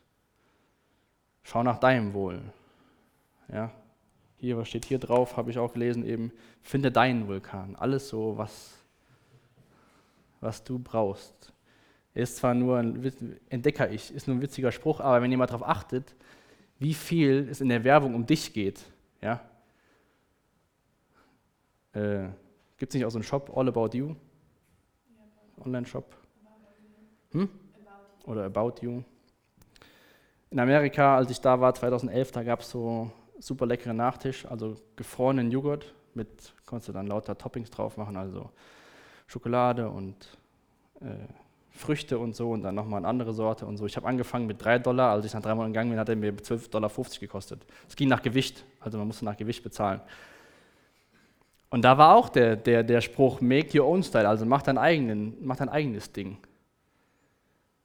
Schau 1.43 1.62
nach 1.62 1.79
deinem 1.79 2.12
Wohl. 2.12 2.43
Ja, 3.53 3.71
hier, 4.39 4.59
was 4.59 4.69
steht 4.69 4.85
hier 4.85 4.99
drauf, 4.99 5.37
habe 5.37 5.51
ich 5.51 5.59
auch 5.59 5.73
gelesen, 5.73 6.05
eben, 6.05 6.33
finde 6.62 6.91
deinen 6.91 7.29
Vulkan. 7.29 7.77
Alles 7.77 8.09
so, 8.09 8.37
was 8.37 8.77
was 10.41 10.64
du 10.64 10.79
brauchst. 10.79 11.53
Ist 12.14 12.39
zwar 12.39 12.55
nur 12.55 12.79
ein 12.79 13.39
Entdecker-Ich, 13.51 14.14
ist 14.14 14.27
nur 14.27 14.37
ein 14.37 14.43
witziger 14.43 14.73
Spruch, 14.73 15.01
aber 15.01 15.21
wenn 15.21 15.37
mal 15.37 15.47
darauf 15.47 15.67
achtet, 15.67 16.14
wie 16.79 16.95
viel 16.95 17.49
es 17.51 17.61
in 17.61 17.69
der 17.69 17.85
Werbung 17.85 18.14
um 18.14 18.27
dich 18.27 18.53
geht, 18.53 18.85
ja, 19.27 19.41
äh, 21.95 22.29
gibt 22.77 22.91
es 22.91 22.95
nicht 22.95 23.05
auch 23.05 23.11
so 23.11 23.18
einen 23.18 23.24
Shop, 23.24 23.51
All 23.57 23.68
About 23.68 23.97
You? 23.97 24.14
Online-Shop? 25.64 26.14
Hm? 27.33 27.49
Oder 28.27 28.45
About 28.45 28.74
You? 28.83 29.03
In 30.51 30.61
Amerika, 30.61 31.16
als 31.16 31.31
ich 31.31 31.41
da 31.41 31.61
war, 31.61 31.74
2011, 31.74 32.31
da 32.31 32.43
gab 32.45 32.61
es 32.61 32.70
so 32.70 33.11
super 33.39 33.66
leckeren 33.66 33.97
Nachtisch, 33.97 34.47
also 34.47 34.77
gefrorenen 34.95 35.51
Joghurt 35.51 35.95
mit, 36.14 36.55
konntest 36.64 36.89
du 36.89 36.93
dann 36.93 37.09
lauter 37.09 37.37
Toppings 37.37 37.70
drauf 37.70 37.97
machen, 37.97 38.16
also 38.16 38.51
Schokolade 39.27 39.89
und 39.89 40.39
äh, 41.01 41.27
Früchte 41.77 42.18
und 42.18 42.35
so 42.35 42.51
und 42.51 42.62
dann 42.62 42.74
nochmal 42.74 42.99
eine 42.99 43.09
andere 43.09 43.33
Sorte 43.33 43.66
und 43.66 43.77
so. 43.77 43.87
Ich 43.87 43.97
habe 43.97 44.07
angefangen 44.07 44.47
mit 44.47 44.64
3 44.64 44.79
Dollar, 44.79 45.12
als 45.12 45.24
ich 45.24 45.35
nach 45.35 45.43
drei 45.43 45.55
Monaten 45.55 45.72
gegangen 45.72 45.91
bin, 45.91 45.99
hat 45.99 46.09
er 46.09 46.16
mir 46.16 46.33
12,50 46.33 46.70
Dollar 46.70 46.91
gekostet. 47.20 47.66
Es 47.89 47.97
ging 47.97 48.09
nach 48.09 48.22
Gewicht, 48.22 48.64
also 48.81 48.99
man 48.99 49.07
musste 49.07 49.24
nach 49.24 49.37
Gewicht 49.37 49.62
bezahlen. 49.62 50.01
Und 51.70 51.83
da 51.83 51.99
war 51.99 52.14
auch 52.14 52.29
der, 52.29 52.57
der, 52.57 52.83
der 52.83 53.01
Spruch, 53.01 53.41
make 53.41 53.79
your 53.79 53.87
own 53.87 54.03
style, 54.03 54.29
also 54.29 54.47
mach 54.47 54.62
dein, 54.62 54.79
eigenen, 54.79 55.37
mach 55.41 55.57
dein 55.57 55.68
eigenes 55.68 56.12
Ding. 56.12 56.39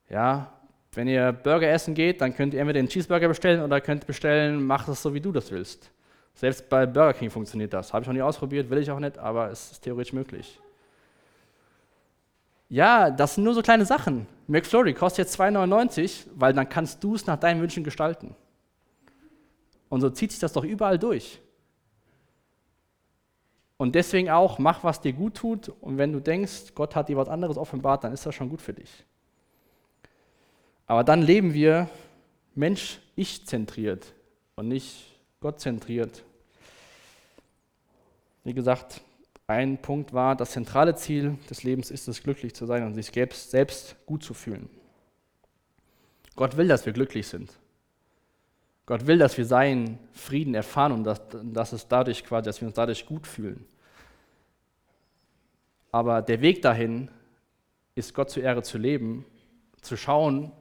Ja, 0.08 0.52
wenn 0.92 1.08
ihr 1.08 1.32
Burger 1.32 1.70
essen 1.70 1.94
geht, 1.94 2.20
dann 2.20 2.34
könnt 2.34 2.54
ihr 2.54 2.60
entweder 2.60 2.80
den 2.80 2.88
Cheeseburger 2.88 3.28
bestellen 3.28 3.62
oder 3.62 3.80
könnt 3.80 4.06
bestellen, 4.06 4.64
mach 4.64 4.86
es 4.88 5.02
so, 5.02 5.12
wie 5.14 5.20
du 5.20 5.32
das 5.32 5.50
willst. 5.50 5.90
Selbst 6.34 6.68
bei 6.68 6.86
Burger 6.86 7.14
King 7.14 7.30
funktioniert 7.30 7.72
das. 7.72 7.92
Habe 7.92 8.02
ich 8.02 8.06
noch 8.06 8.14
nie 8.14 8.22
ausprobiert, 8.22 8.70
will 8.70 8.78
ich 8.78 8.90
auch 8.90 8.98
nicht, 8.98 9.18
aber 9.18 9.50
es 9.50 9.72
ist 9.72 9.80
theoretisch 9.80 10.12
möglich. 10.12 10.60
Ja, 12.72 13.10
das 13.10 13.34
sind 13.34 13.44
nur 13.44 13.52
so 13.52 13.60
kleine 13.60 13.84
Sachen. 13.84 14.26
McFlurry 14.46 14.94
kostet 14.94 15.26
jetzt 15.26 15.38
2,99, 15.38 16.28
weil 16.36 16.54
dann 16.54 16.66
kannst 16.70 17.04
du 17.04 17.14
es 17.14 17.26
nach 17.26 17.36
deinen 17.36 17.60
Wünschen 17.60 17.84
gestalten. 17.84 18.34
Und 19.90 20.00
so 20.00 20.08
zieht 20.08 20.30
sich 20.30 20.40
das 20.40 20.54
doch 20.54 20.64
überall 20.64 20.98
durch. 20.98 21.42
Und 23.76 23.94
deswegen 23.94 24.30
auch, 24.30 24.58
mach, 24.58 24.84
was 24.84 25.02
dir 25.02 25.12
gut 25.12 25.34
tut. 25.34 25.68
Und 25.68 25.98
wenn 25.98 26.14
du 26.14 26.20
denkst, 26.20 26.74
Gott 26.74 26.96
hat 26.96 27.10
dir 27.10 27.18
was 27.18 27.28
anderes 27.28 27.58
offenbart, 27.58 28.04
dann 28.04 28.14
ist 28.14 28.24
das 28.24 28.34
schon 28.34 28.48
gut 28.48 28.62
für 28.62 28.72
dich. 28.72 29.04
Aber 30.86 31.04
dann 31.04 31.20
leben 31.20 31.52
wir 31.52 31.90
Mensch-Ich-zentriert 32.54 34.14
und 34.56 34.68
nicht 34.68 35.20
Gott-zentriert. 35.40 36.22
Wie 38.44 38.54
gesagt, 38.54 39.02
ein 39.46 39.80
Punkt 39.80 40.12
war, 40.12 40.36
das 40.36 40.52
zentrale 40.52 40.94
Ziel 40.94 41.38
des 41.50 41.62
Lebens 41.62 41.90
ist 41.90 42.08
es, 42.08 42.22
glücklich 42.22 42.54
zu 42.54 42.66
sein 42.66 42.84
und 42.84 42.94
sich 42.94 43.12
selbst 43.32 43.96
gut 44.06 44.22
zu 44.22 44.34
fühlen. 44.34 44.70
Gott 46.36 46.56
will, 46.56 46.68
dass 46.68 46.86
wir 46.86 46.92
glücklich 46.92 47.26
sind. 47.26 47.58
Gott 48.86 49.06
will, 49.06 49.18
dass 49.18 49.36
wir 49.38 49.44
seinen 49.44 49.98
Frieden 50.12 50.54
erfahren 50.54 50.92
und 50.92 51.04
dass, 51.04 51.20
dass, 51.44 51.72
es 51.72 51.86
dadurch 51.86 52.24
quasi, 52.24 52.46
dass 52.46 52.60
wir 52.60 52.68
uns 52.68 52.74
dadurch 52.74 53.06
gut 53.06 53.26
fühlen. 53.26 53.64
Aber 55.90 56.22
der 56.22 56.40
Weg 56.40 56.62
dahin 56.62 57.10
ist, 57.94 58.14
Gott 58.14 58.30
zur 58.30 58.42
Ehre 58.42 58.62
zu 58.62 58.78
leben, 58.78 59.24
zu 59.82 59.96
schauen, 59.96 60.52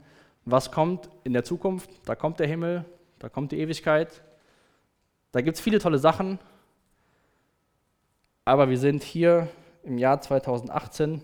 was 0.46 0.72
kommt 0.72 1.10
in 1.24 1.34
der 1.34 1.44
Zukunft. 1.44 1.90
Da 2.06 2.16
kommt 2.16 2.40
der 2.40 2.48
Himmel, 2.48 2.86
da 3.20 3.30
kommt 3.30 3.52
die 3.52 3.60
Ewigkeit. 3.60 4.22
Da 5.32 5.42
gibt 5.42 5.58
es 5.58 5.64
viele 5.64 5.80
tolle 5.80 6.00
Sachen, 6.00 6.40
aber 8.46 8.70
wir 8.70 8.78
sind 8.78 9.04
hier 9.04 9.48
im 9.84 9.98
Jahr 9.98 10.22
2018. 10.22 11.22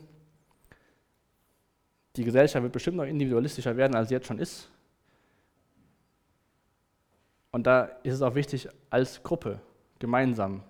Die 2.15 2.23
Gesellschaft 2.23 2.63
wird 2.63 2.73
bestimmt 2.73 2.97
noch 2.97 3.05
individualistischer 3.05 3.77
werden, 3.77 3.95
als 3.95 4.09
sie 4.09 4.15
jetzt 4.15 4.27
schon 4.27 4.39
ist. 4.39 4.69
Und 7.51 7.65
da 7.65 7.83
ist 8.03 8.15
es 8.15 8.21
auch 8.21 8.35
wichtig, 8.35 8.67
als 8.89 9.23
Gruppe 9.23 9.59
gemeinsam 9.99 10.63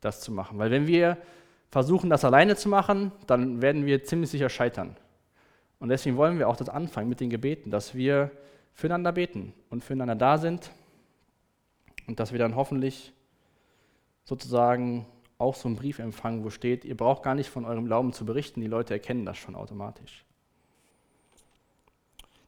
das 0.00 0.20
zu 0.20 0.32
machen. 0.32 0.58
Weil 0.58 0.70
wenn 0.70 0.86
wir 0.86 1.18
versuchen, 1.70 2.08
das 2.08 2.24
alleine 2.24 2.56
zu 2.56 2.68
machen, 2.68 3.12
dann 3.26 3.60
werden 3.60 3.84
wir 3.84 4.04
ziemlich 4.04 4.30
sicher 4.30 4.48
scheitern. 4.48 4.96
Und 5.78 5.90
deswegen 5.90 6.16
wollen 6.16 6.38
wir 6.38 6.48
auch 6.48 6.56
das 6.56 6.68
anfangen 6.68 7.08
mit 7.08 7.20
den 7.20 7.30
Gebeten, 7.30 7.70
dass 7.70 7.94
wir 7.94 8.30
füreinander 8.72 9.12
beten 9.12 9.52
und 9.70 9.84
füreinander 9.84 10.16
da 10.16 10.38
sind 10.38 10.70
und 12.06 12.18
dass 12.20 12.32
wir 12.32 12.38
dann 12.38 12.56
hoffentlich 12.56 13.12
sozusagen 14.24 15.06
auch 15.38 15.54
so 15.54 15.68
einen 15.68 15.76
Brief 15.76 16.00
empfangen, 16.00 16.44
wo 16.44 16.50
steht, 16.50 16.84
ihr 16.84 16.96
braucht 16.96 17.22
gar 17.22 17.34
nicht 17.34 17.48
von 17.48 17.64
eurem 17.64 17.86
Glauben 17.86 18.12
zu 18.12 18.24
berichten, 18.26 18.60
die 18.60 18.66
Leute 18.66 18.94
erkennen 18.94 19.24
das 19.24 19.38
schon 19.38 19.54
automatisch. 19.54 20.24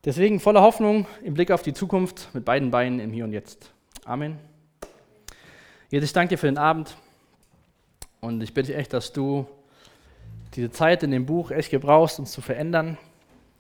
Deswegen 0.05 0.41
voller 0.41 0.63
Hoffnung 0.63 1.07
im 1.23 1.35
Blick 1.35 1.51
auf 1.51 1.63
die 1.63 1.73
Zukunft 1.73 2.31
mit 2.35 2.45
beiden 2.45 2.71
Beinen 2.71 2.99
im 3.01 3.13
Hier 3.13 3.25
und 3.25 3.33
Jetzt. 3.33 3.73
Amen. 4.05 4.39
Jesus, 5.91 6.09
ich 6.09 6.13
danke 6.13 6.35
dir 6.35 6.39
für 6.39 6.47
den 6.47 6.59
Abend 6.59 6.97
und 8.21 8.43
ich 8.43 8.55
bitte 8.55 8.69
dich 8.69 8.77
echt, 8.77 8.93
dass 8.93 9.13
du 9.13 9.47
diese 10.55 10.71
Zeit 10.71 11.03
in 11.03 11.11
dem 11.13 11.27
Buch 11.27 11.51
echt 11.51 11.71
gebrauchst, 11.71 12.19
uns 12.19 12.33
zu 12.33 12.41
verändern, 12.41 12.99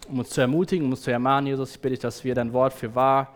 um 0.08 0.18
uns 0.18 0.30
zu 0.30 0.40
ermutigen, 0.40 0.86
um 0.86 0.92
uns 0.92 1.02
zu 1.02 1.12
ermahnen, 1.12 1.46
Jesus. 1.46 1.72
Ich 1.72 1.80
bitte 1.80 1.90
dich, 1.90 2.00
dass 2.00 2.24
wir 2.24 2.34
dein 2.34 2.52
Wort 2.52 2.72
für 2.72 2.94
wahr 2.94 3.34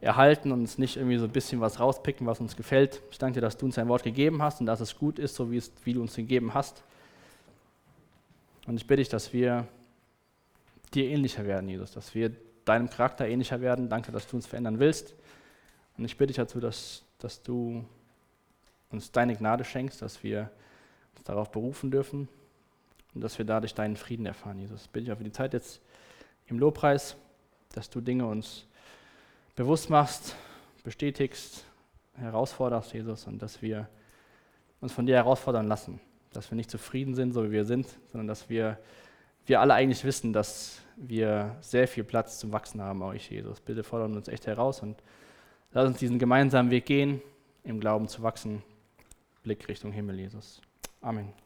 erhalten 0.00 0.52
und 0.52 0.60
uns 0.60 0.78
nicht 0.78 0.96
irgendwie 0.96 1.18
so 1.18 1.24
ein 1.24 1.32
bisschen 1.32 1.60
was 1.60 1.80
rauspicken, 1.80 2.26
was 2.26 2.40
uns 2.40 2.56
gefällt. 2.56 3.02
Ich 3.10 3.18
danke 3.18 3.34
dir, 3.34 3.40
dass 3.40 3.56
du 3.56 3.66
uns 3.66 3.78
ein 3.78 3.88
Wort 3.88 4.02
gegeben 4.02 4.42
hast 4.42 4.60
und 4.60 4.66
dass 4.66 4.80
es 4.80 4.96
gut 4.96 5.18
ist, 5.18 5.34
so 5.34 5.50
wie, 5.50 5.56
es, 5.56 5.72
wie 5.84 5.94
du 5.94 6.00
uns 6.00 6.14
gegeben 6.14 6.54
hast. 6.54 6.82
Und 8.66 8.76
ich 8.76 8.86
bitte 8.86 9.00
dich, 9.00 9.08
dass 9.08 9.32
wir 9.32 9.66
dir 10.94 11.08
ähnlicher 11.08 11.46
werden, 11.46 11.68
Jesus, 11.68 11.92
dass 11.92 12.14
wir 12.14 12.32
deinem 12.64 12.90
Charakter 12.90 13.26
ähnlicher 13.26 13.60
werden. 13.60 13.88
Danke, 13.88 14.12
dass 14.12 14.26
du 14.26 14.36
uns 14.36 14.46
verändern 14.46 14.78
willst. 14.78 15.14
Und 15.96 16.04
ich 16.04 16.16
bitte 16.16 16.28
dich 16.28 16.36
dazu, 16.36 16.60
dass, 16.60 17.04
dass 17.18 17.42
du 17.42 17.84
uns 18.90 19.10
deine 19.12 19.34
Gnade 19.36 19.64
schenkst, 19.64 20.02
dass 20.02 20.22
wir 20.22 20.50
uns 21.16 21.24
darauf 21.24 21.50
berufen 21.50 21.90
dürfen 21.90 22.28
und 23.14 23.20
dass 23.22 23.38
wir 23.38 23.44
dadurch 23.44 23.74
deinen 23.74 23.96
Frieden 23.96 24.26
erfahren, 24.26 24.58
Jesus. 24.58 24.82
Ich 24.82 24.90
bitte 24.90 25.06
dich 25.06 25.12
auch 25.12 25.18
für 25.18 25.24
die 25.24 25.32
Zeit 25.32 25.54
jetzt 25.54 25.80
im 26.46 26.58
Lobpreis, 26.58 27.16
dass 27.72 27.88
du 27.88 28.00
Dinge 28.00 28.26
uns 28.26 28.66
bewusst 29.56 29.90
machst, 29.90 30.36
bestätigst, 30.84 31.64
herausforderst, 32.14 32.92
Jesus, 32.92 33.26
und 33.26 33.42
dass 33.42 33.60
wir 33.62 33.88
uns 34.80 34.92
von 34.92 35.06
dir 35.06 35.16
herausfordern 35.16 35.66
lassen. 35.66 36.00
Dass 36.32 36.50
wir 36.50 36.56
nicht 36.56 36.70
zufrieden 36.70 37.14
sind, 37.14 37.32
so 37.32 37.44
wie 37.44 37.50
wir 37.50 37.64
sind, 37.64 37.88
sondern 38.12 38.28
dass 38.28 38.48
wir, 38.48 38.78
wir 39.46 39.60
alle 39.60 39.74
eigentlich 39.74 40.04
wissen, 40.04 40.32
dass 40.32 40.80
wir 40.96 41.56
sehr 41.60 41.88
viel 41.88 42.04
Platz 42.04 42.38
zum 42.38 42.52
Wachsen 42.52 42.80
haben, 42.80 43.02
euch, 43.02 43.30
Jesus. 43.30 43.60
Bitte 43.60 43.82
fordern 43.82 44.14
uns 44.14 44.28
echt 44.28 44.46
heraus 44.46 44.80
und 44.80 45.02
lass 45.72 45.86
uns 45.86 45.98
diesen 45.98 46.18
gemeinsamen 46.18 46.70
Weg 46.70 46.86
gehen, 46.86 47.22
im 47.64 47.80
Glauben 47.80 48.08
zu 48.08 48.22
wachsen. 48.22 48.62
Blick 49.42 49.66
Richtung 49.68 49.92
Himmel, 49.92 50.20
Jesus. 50.20 50.60
Amen. 51.00 51.45